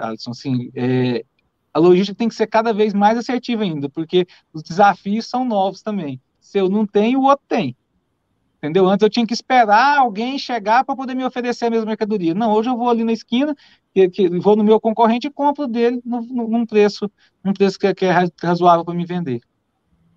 Alisson. 0.00 0.32
Assim, 0.32 0.70
é, 0.74 1.24
a 1.72 1.78
logística 1.78 2.18
tem 2.18 2.28
que 2.28 2.34
ser 2.34 2.48
cada 2.48 2.72
vez 2.72 2.92
mais 2.92 3.16
assertiva 3.16 3.62
ainda, 3.62 3.88
porque 3.88 4.26
os 4.52 4.62
desafios 4.62 5.26
são 5.26 5.44
novos 5.44 5.80
também. 5.80 6.20
Se 6.40 6.58
eu 6.58 6.68
não 6.68 6.84
tenho, 6.84 7.20
o 7.20 7.24
outro 7.24 7.44
tem. 7.48 7.76
Entendeu? 8.58 8.86
Antes 8.86 9.02
eu 9.02 9.08
tinha 9.08 9.26
que 9.26 9.32
esperar 9.32 9.98
alguém 9.98 10.38
chegar 10.38 10.84
para 10.84 10.96
poder 10.96 11.14
me 11.14 11.24
oferecer 11.24 11.66
a 11.66 11.70
mesma 11.70 11.86
mercadoria. 11.86 12.34
Não, 12.34 12.52
hoje 12.52 12.68
eu 12.68 12.76
vou 12.76 12.90
ali 12.90 13.04
na 13.04 13.12
esquina, 13.12 13.56
que, 13.94 14.08
que 14.08 14.28
vou 14.38 14.56
no 14.56 14.64
meu 14.64 14.80
concorrente 14.80 15.26
e 15.26 15.30
compro 15.30 15.66
dele 15.66 16.00
no, 16.04 16.20
no, 16.22 16.48
num 16.48 16.66
preço, 16.66 17.10
num 17.42 17.52
preço 17.52 17.78
que, 17.78 17.92
que 17.94 18.04
é 18.06 18.12
razoável 18.42 18.84
para 18.84 18.94
me 18.94 19.04
vender. 19.04 19.40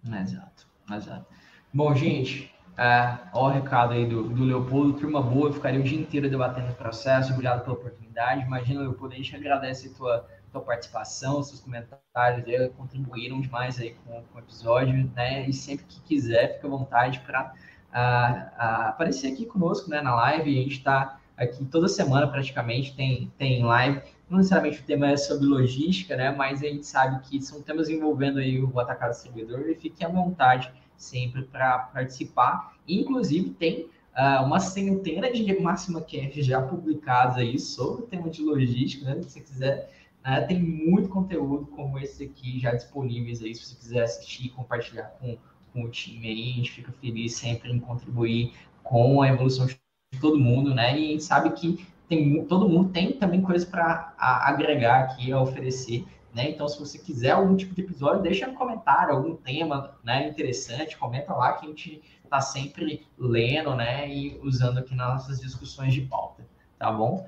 Exato, 0.05 0.67
exato. 0.91 1.25
Bom, 1.73 1.95
gente, 1.95 2.53
é, 2.77 3.17
ó 3.33 3.47
o 3.47 3.51
recado 3.51 3.93
aí 3.93 4.05
do, 4.05 4.23
do 4.29 4.43
Leopoldo, 4.43 4.99
turma 4.99 5.21
boa, 5.21 5.49
eu 5.49 5.53
ficaria 5.53 5.79
o 5.79 5.83
dia 5.83 5.99
inteiro 5.99 6.29
debatendo 6.29 6.71
o 6.71 6.75
processo, 6.75 7.31
obrigado 7.31 7.63
pela 7.63 7.75
oportunidade. 7.75 8.45
Imagina, 8.45 8.81
Leopoldo, 8.81 9.13
a 9.13 9.17
gente 9.17 9.35
agradece 9.35 9.89
a 9.89 9.97
tua, 9.97 10.27
tua 10.51 10.61
participação, 10.61 11.41
seus 11.41 11.61
comentários 11.61 12.47
aí, 12.47 12.69
contribuíram 12.69 13.39
demais 13.41 13.79
aí 13.79 13.95
com, 14.05 14.23
com 14.23 14.37
o 14.37 14.39
episódio, 14.39 15.09
né? 15.15 15.47
E 15.47 15.53
sempre 15.53 15.85
que 15.85 16.01
quiser, 16.01 16.55
fica 16.55 16.67
à 16.67 16.69
vontade 16.69 17.19
para 17.19 17.53
a, 17.91 18.51
a 18.57 18.89
aparecer 18.89 19.31
aqui 19.31 19.45
conosco 19.45 19.89
né, 19.89 20.01
na 20.01 20.15
live. 20.15 20.59
A 20.59 20.63
gente 20.63 20.77
está 20.77 21.19
aqui 21.43 21.65
toda 21.65 21.87
semana 21.87 22.27
praticamente, 22.27 22.95
tem, 22.95 23.31
tem 23.37 23.63
live. 23.63 24.01
Não 24.29 24.37
necessariamente 24.37 24.81
o 24.81 24.83
tema 24.83 25.11
é 25.11 25.17
sobre 25.17 25.45
logística, 25.45 26.15
né? 26.15 26.31
Mas 26.31 26.61
a 26.61 26.67
gente 26.67 26.85
sabe 26.85 27.21
que 27.27 27.41
são 27.41 27.61
temas 27.61 27.89
envolvendo 27.89 28.39
aí 28.39 28.61
o 28.61 28.79
atacado 28.79 29.13
servidor 29.13 29.69
e 29.69 29.75
fique 29.75 30.03
à 30.03 30.09
vontade 30.09 30.71
sempre 30.95 31.43
para 31.43 31.79
participar. 31.79 32.75
Inclusive, 32.87 33.51
tem 33.51 33.89
uh, 34.17 34.43
uma 34.43 34.59
centena 34.59 35.31
de 35.31 35.59
máxima 35.59 36.01
cast 36.01 36.41
já 36.41 36.61
publicados 36.61 37.37
aí 37.37 37.59
sobre 37.59 38.03
o 38.03 38.07
tema 38.07 38.29
de 38.29 38.41
logística, 38.41 39.05
né? 39.05 39.21
Se 39.21 39.29
você 39.29 39.41
quiser, 39.41 39.91
né? 40.23 40.41
tem 40.41 40.61
muito 40.61 41.09
conteúdo 41.09 41.67
como 41.67 41.99
esse 41.99 42.23
aqui 42.23 42.59
já 42.59 42.73
disponíveis 42.73 43.41
aí, 43.41 43.53
se 43.53 43.65
você 43.65 43.75
quiser 43.75 44.03
assistir 44.03 44.45
e 44.45 44.49
compartilhar 44.49 45.15
com 45.19 45.37
com 45.73 45.83
o 45.83 45.89
time 45.89 46.27
aí, 46.27 46.51
a 46.51 46.55
gente 46.57 46.71
fica 46.71 46.91
feliz 46.91 47.35
sempre 47.35 47.71
em 47.71 47.79
contribuir 47.79 48.53
com 48.83 49.21
a 49.21 49.27
evolução 49.27 49.65
de 49.65 49.79
todo 50.19 50.37
mundo, 50.37 50.73
né? 50.73 50.97
E 50.97 51.05
a 51.05 51.11
gente 51.11 51.23
sabe 51.23 51.51
que 51.51 51.85
tem, 52.07 52.45
todo 52.45 52.67
mundo 52.67 52.89
tem 52.89 53.13
também 53.13 53.41
coisa 53.41 53.65
para 53.65 54.13
agregar 54.17 54.99
aqui, 54.99 55.31
a 55.31 55.41
oferecer, 55.41 56.05
né? 56.33 56.49
Então, 56.49 56.67
se 56.67 56.79
você 56.79 56.97
quiser 56.97 57.31
algum 57.31 57.55
tipo 57.55 57.73
de 57.73 57.81
episódio, 57.81 58.21
deixa 58.21 58.47
no 58.47 58.53
comentário 58.53 59.13
algum 59.13 59.35
tema, 59.35 59.95
né, 60.03 60.27
interessante, 60.27 60.97
comenta 60.97 61.33
lá 61.33 61.53
que 61.53 61.65
a 61.65 61.69
gente 61.69 62.01
está 62.23 62.41
sempre 62.41 63.05
lendo, 63.17 63.75
né, 63.75 64.09
e 64.09 64.39
usando 64.41 64.79
aqui 64.79 64.95
nas 64.95 65.13
nossas 65.13 65.39
discussões 65.39 65.93
de 65.93 66.01
pauta, 66.01 66.43
tá 66.79 66.91
bom? 66.91 67.27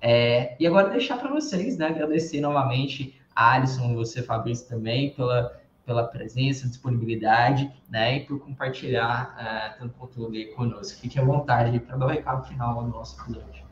É, 0.00 0.56
e 0.58 0.66
agora 0.66 0.88
deixar 0.88 1.18
para 1.18 1.30
vocês, 1.30 1.76
né, 1.76 1.88
agradecer 1.88 2.40
novamente 2.40 3.20
Alisson, 3.34 3.94
você, 3.94 4.22
Fabrício, 4.22 4.66
também, 4.66 5.10
pela, 5.10 5.60
pela 5.86 6.04
presença, 6.04 6.68
disponibilidade, 6.68 7.72
né, 7.88 8.16
e 8.16 8.26
por 8.26 8.40
compartilhar 8.40 9.36
uh, 9.38 9.78
tanto 9.78 9.94
conteúdo 9.94 10.34
aí 10.34 10.46
conosco. 10.46 11.00
Fique 11.00 11.18
à 11.18 11.24
vontade 11.24 11.78
para 11.78 11.96
dar 11.96 12.06
o 12.06 12.08
recado 12.08 12.46
final 12.46 12.82
do 12.82 12.88
nosso 12.90 13.18
episódio. 13.22 13.64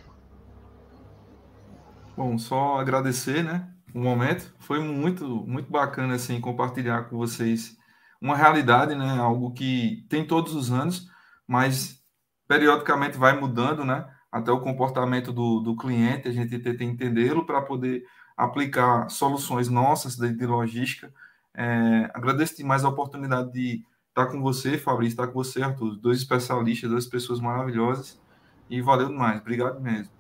Bom, 2.17 2.39
só 2.39 2.79
agradecer, 2.79 3.43
né, 3.43 3.69
o 3.93 3.99
momento. 3.99 4.55
Foi 4.61 4.79
muito, 4.79 5.27
muito 5.45 5.71
bacana, 5.71 6.15
assim, 6.15 6.41
compartilhar 6.41 7.09
com 7.09 7.17
vocês 7.17 7.77
uma 8.21 8.37
realidade, 8.37 8.95
né, 8.95 9.19
algo 9.19 9.53
que 9.53 10.07
tem 10.09 10.25
todos 10.25 10.55
os 10.55 10.71
anos, 10.71 11.09
mas 11.47 12.01
periodicamente 12.47 13.19
vai 13.19 13.39
mudando, 13.39 13.85
né, 13.85 14.09
até 14.31 14.53
o 14.53 14.61
comportamento 14.61 15.33
do, 15.33 15.61
do 15.61 15.77
cliente, 15.77 16.29
a 16.29 16.33
gente 16.33 16.59
tenta 16.61 16.85
entendê-lo 16.85 17.45
para 17.45 17.61
poder 17.61 18.05
aplicar 18.37 19.09
soluções 19.09 19.69
nossas 19.69 20.17
de, 20.17 20.33
de 20.33 20.47
logística. 20.47 21.12
É, 21.57 22.11
agradeço 22.13 22.57
demais 22.57 22.85
a 22.85 22.89
oportunidade 22.89 23.53
de 23.53 23.85
estar 24.09 24.27
com 24.27 24.41
você, 24.41 24.77
Fabrício, 24.77 25.13
estar 25.13 25.27
com 25.29 25.35
você, 25.35 25.63
Arthur, 25.63 25.97
dois 25.97 26.19
especialistas, 26.19 26.91
duas 26.91 27.07
pessoas 27.07 27.41
maravilhosas, 27.41 28.21
e 28.69 28.81
valeu 28.81 29.09
demais, 29.09 29.41
obrigado 29.41 29.81
mesmo. 29.81 30.13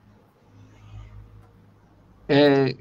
É, 2.28 2.76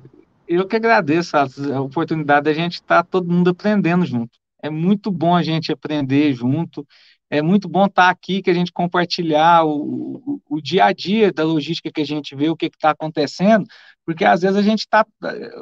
eu 0.48 0.68
que 0.68 0.76
agradeço 0.76 1.36
a, 1.36 1.48
a 1.76 1.82
oportunidade 1.82 2.46
da 2.46 2.54
gente 2.54 2.76
estar 2.76 3.04
todo 3.04 3.32
mundo 3.32 3.50
aprendendo 3.50 4.06
junto. 4.06 4.38
É 4.62 4.70
muito 4.70 5.12
bom 5.12 5.36
a 5.36 5.44
gente 5.44 5.72
aprender 5.72 6.34
junto, 6.34 6.88
é 7.34 7.42
muito 7.42 7.68
bom 7.68 7.86
estar 7.86 8.10
aqui, 8.10 8.44
que 8.44 8.52
a 8.52 8.54
gente 8.54 8.72
compartilhar 8.72 9.66
o, 9.66 10.22
o, 10.24 10.42
o 10.48 10.62
dia 10.62 10.86
a 10.86 10.94
dia 10.94 11.34
da 11.34 11.44
logística 11.44 11.92
que 11.92 12.02
a 12.02 12.06
gente 12.06 12.36
vê, 12.36 12.48
o 12.48 12.56
que 12.56 12.68
está 12.68 12.92
acontecendo, 12.92 13.66
porque 14.06 14.24
às 14.24 14.42
vezes 14.42 14.56
a 14.56 14.62
gente 14.62 14.82
está, 14.82 15.04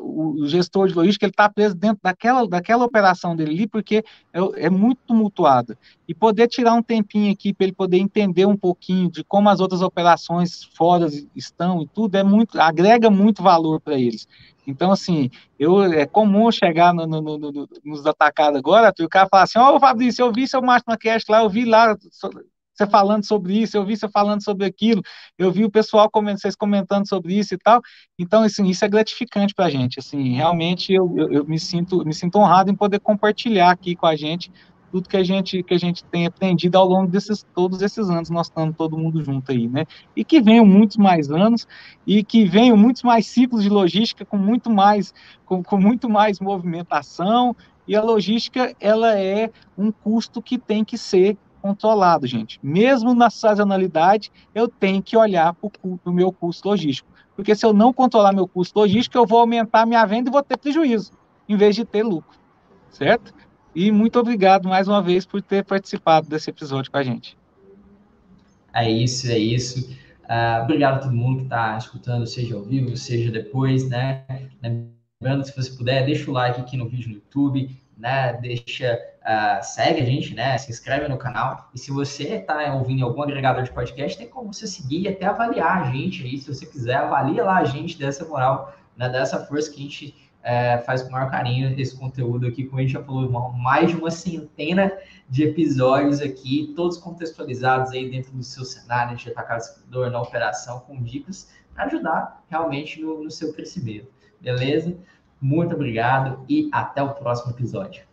o 0.01 0.45
gestor 0.47 0.89
de 0.89 0.93
logística, 0.93 1.25
ele 1.25 1.31
está 1.31 1.47
preso 1.47 1.73
dentro 1.73 1.99
daquela, 2.03 2.45
daquela 2.45 2.83
operação 2.83 3.37
dele 3.37 3.51
ali, 3.51 3.67
porque 3.67 4.03
é, 4.33 4.65
é 4.65 4.69
muito 4.69 4.99
tumultuada. 5.07 5.77
E 6.05 6.13
poder 6.13 6.49
tirar 6.49 6.73
um 6.73 6.83
tempinho 6.83 7.31
aqui 7.31 7.53
para 7.53 7.67
ele 7.67 7.73
poder 7.73 7.99
entender 7.99 8.45
um 8.45 8.57
pouquinho 8.57 9.09
de 9.09 9.23
como 9.23 9.47
as 9.47 9.61
outras 9.61 9.81
operações 9.81 10.65
fora 10.75 11.07
estão 11.33 11.81
e 11.83 11.87
tudo, 11.87 12.17
é 12.17 12.23
muito, 12.23 12.59
agrega 12.59 13.09
muito 13.09 13.41
valor 13.41 13.79
para 13.79 13.97
eles. 13.97 14.27
Então, 14.65 14.91
assim, 14.91 15.29
eu, 15.59 15.81
é 15.83 16.05
comum 16.05 16.51
chegar 16.51 16.93
no, 16.93 17.05
no, 17.05 17.21
no, 17.21 17.69
nos 17.83 18.05
atacados 18.05 18.57
agora, 18.57 18.93
e 18.97 19.03
o 19.03 19.09
cara 19.09 19.27
falar 19.29 19.43
assim, 19.43 19.59
ó, 19.59 19.75
oh, 19.75 19.79
Fabrício, 19.79 20.23
eu 20.23 20.31
vi 20.31 20.47
seu 20.47 20.61
Máximo 20.61 20.97
Cast 20.97 21.31
lá, 21.31 21.41
eu 21.41 21.49
vi 21.49 21.65
lá 21.65 21.95
você 22.73 22.87
falando 22.87 23.25
sobre 23.25 23.61
isso, 23.61 23.77
eu 23.77 23.85
vi 23.85 23.95
você 23.95 24.07
falando 24.07 24.43
sobre 24.43 24.65
aquilo, 24.65 25.01
eu 25.37 25.51
vi 25.51 25.65
o 25.65 25.71
pessoal 25.71 26.09
comentando, 26.09 26.41
vocês 26.41 26.55
comentando 26.55 27.07
sobre 27.07 27.37
isso 27.37 27.53
e 27.53 27.57
tal. 27.57 27.81
Então, 28.17 28.43
assim, 28.43 28.65
isso 28.67 28.83
é 28.85 28.89
gratificante 28.89 29.53
para 29.53 29.65
a 29.65 29.69
gente. 29.69 29.99
Assim, 29.99 30.35
realmente 30.35 30.93
eu, 30.93 31.13
eu, 31.15 31.31
eu, 31.31 31.45
me 31.45 31.59
sinto 31.59 32.03
me 32.05 32.13
sinto 32.13 32.37
honrado 32.37 32.71
em 32.71 32.75
poder 32.75 32.99
compartilhar 32.99 33.71
aqui 33.71 33.95
com 33.95 34.07
a 34.07 34.15
gente 34.15 34.51
tudo 34.91 35.07
que 35.07 35.17
a 35.17 35.23
gente 35.23 35.63
que 35.63 35.73
a 35.73 35.77
gente 35.77 36.03
tem 36.03 36.25
aprendido 36.25 36.77
ao 36.77 36.85
longo 36.85 37.09
desses 37.09 37.45
todos 37.55 37.81
esses 37.81 38.09
anos, 38.09 38.29
nós 38.29 38.47
estamos 38.47 38.75
todo 38.75 38.97
mundo 38.97 39.23
junto 39.23 39.51
aí, 39.51 39.67
né? 39.67 39.85
E 40.15 40.23
que 40.23 40.41
venham 40.41 40.65
muitos 40.65 40.97
mais 40.97 41.31
anos 41.31 41.67
e 42.05 42.23
que 42.23 42.45
venham 42.45 42.75
muitos 42.75 43.03
mais 43.03 43.25
ciclos 43.27 43.63
de 43.63 43.69
logística 43.69 44.25
com 44.25 44.37
muito 44.37 44.69
mais 44.69 45.13
com, 45.45 45.63
com 45.63 45.77
muito 45.77 46.09
mais 46.09 46.39
movimentação 46.39 47.55
e 47.87 47.95
a 47.95 48.03
logística 48.03 48.75
ela 48.79 49.17
é 49.17 49.49
um 49.77 49.91
custo 49.91 50.41
que 50.41 50.57
tem 50.57 50.83
que 50.83 50.97
ser 50.97 51.37
controlado, 51.61 52.25
gente. 52.25 52.59
Mesmo 52.61 53.13
na 53.13 53.29
sazonalidade, 53.29 54.31
eu 54.53 54.67
tenho 54.67 55.01
que 55.01 55.15
olhar 55.15 55.53
para 55.53 55.69
o 55.83 56.11
meu 56.11 56.31
custo 56.31 56.67
logístico. 56.67 57.09
Porque 57.35 57.55
se 57.55 57.65
eu 57.65 57.73
não 57.73 57.93
controlar 57.93 58.33
meu 58.33 58.47
custo 58.47 58.77
logístico, 58.79 59.17
eu 59.17 59.25
vou 59.25 59.39
aumentar 59.39 59.85
minha 59.85 60.05
venda 60.05 60.29
e 60.29 60.31
vou 60.31 60.43
ter 60.43 60.57
prejuízo, 60.57 61.11
em 61.47 61.55
vez 61.55 61.75
de 61.75 61.85
ter 61.85 62.03
lucro. 62.03 62.37
Certo? 62.89 63.33
E 63.73 63.91
muito 63.91 64.19
obrigado 64.19 64.67
mais 64.67 64.87
uma 64.87 65.01
vez 65.01 65.25
por 65.25 65.41
ter 65.41 65.63
participado 65.63 66.27
desse 66.27 66.49
episódio 66.49 66.91
com 66.91 66.97
a 66.97 67.03
gente. 67.03 67.37
É 68.73 68.89
isso, 68.89 69.31
é 69.31 69.37
isso. 69.37 69.89
Uh, 70.23 70.63
obrigado 70.63 70.95
a 70.95 70.99
todo 70.99 71.13
mundo 71.13 71.37
que 71.39 71.43
está 71.43 71.77
escutando, 71.77 72.25
seja 72.25 72.55
ao 72.55 72.63
vivo, 72.63 72.95
seja 72.95 73.31
depois, 73.31 73.87
né? 73.89 74.25
Lembrando, 74.61 75.45
se 75.45 75.55
você 75.55 75.71
puder, 75.71 76.05
deixa 76.05 76.29
o 76.29 76.33
like 76.33 76.59
aqui 76.59 76.77
no 76.77 76.87
vídeo 76.87 77.09
no 77.09 77.15
YouTube, 77.15 77.69
né? 77.97 78.33
Deixa, 78.41 78.99
uh, 79.21 79.63
segue 79.63 80.01
a 80.01 80.05
gente, 80.05 80.33
né? 80.33 80.57
Se 80.57 80.71
inscreve 80.71 81.07
no 81.07 81.17
canal. 81.17 81.69
E 81.73 81.79
se 81.79 81.91
você 81.91 82.35
está 82.35 82.73
ouvindo 82.73 83.05
algum 83.05 83.21
agregador 83.21 83.63
de 83.63 83.71
podcast, 83.71 84.17
tem 84.17 84.27
como 84.27 84.53
você 84.53 84.67
seguir 84.67 85.01
e 85.01 85.07
até 85.07 85.25
avaliar 85.25 85.81
a 85.81 85.91
gente 85.91 86.23
aí, 86.23 86.37
se 86.37 86.53
você 86.53 86.65
quiser, 86.65 86.95
avalia 86.95 87.43
lá 87.43 87.57
a 87.57 87.65
gente 87.65 87.97
dessa 87.97 88.25
moral, 88.25 88.73
né? 88.97 89.09
dessa 89.09 89.45
força 89.45 89.71
que 89.71 89.79
a 89.79 89.83
gente 89.83 90.30
é, 90.43 90.79
faz 90.79 91.01
com 91.01 91.09
o 91.09 91.11
maior 91.11 91.29
carinho 91.29 91.79
esse 91.79 91.97
conteúdo 91.97 92.47
aqui, 92.47 92.65
como 92.65 92.79
a 92.79 92.81
gente 92.81 92.93
já 92.93 93.03
falou, 93.03 93.29
mais 93.53 93.89
de 93.91 93.97
uma 93.97 94.11
centena 94.11 94.91
de 95.29 95.43
episódios 95.43 96.21
aqui, 96.21 96.73
todos 96.75 96.97
contextualizados 96.97 97.91
aí 97.91 98.09
dentro 98.09 98.31
do 98.31 98.43
seu 98.43 98.65
cenário 98.65 99.15
de 99.15 99.29
atacado 99.29 99.61
escritor, 99.61 100.11
na 100.11 100.21
operação, 100.21 100.79
com 100.81 101.01
dicas 101.01 101.49
para 101.73 101.85
ajudar 101.85 102.43
realmente 102.49 103.01
no, 103.01 103.23
no 103.23 103.31
seu 103.31 103.53
crescimento. 103.53 104.07
Beleza? 104.39 104.97
Muito 105.39 105.75
obrigado 105.75 106.43
e 106.49 106.69
até 106.71 107.01
o 107.01 107.13
próximo 107.13 107.51
episódio. 107.51 108.10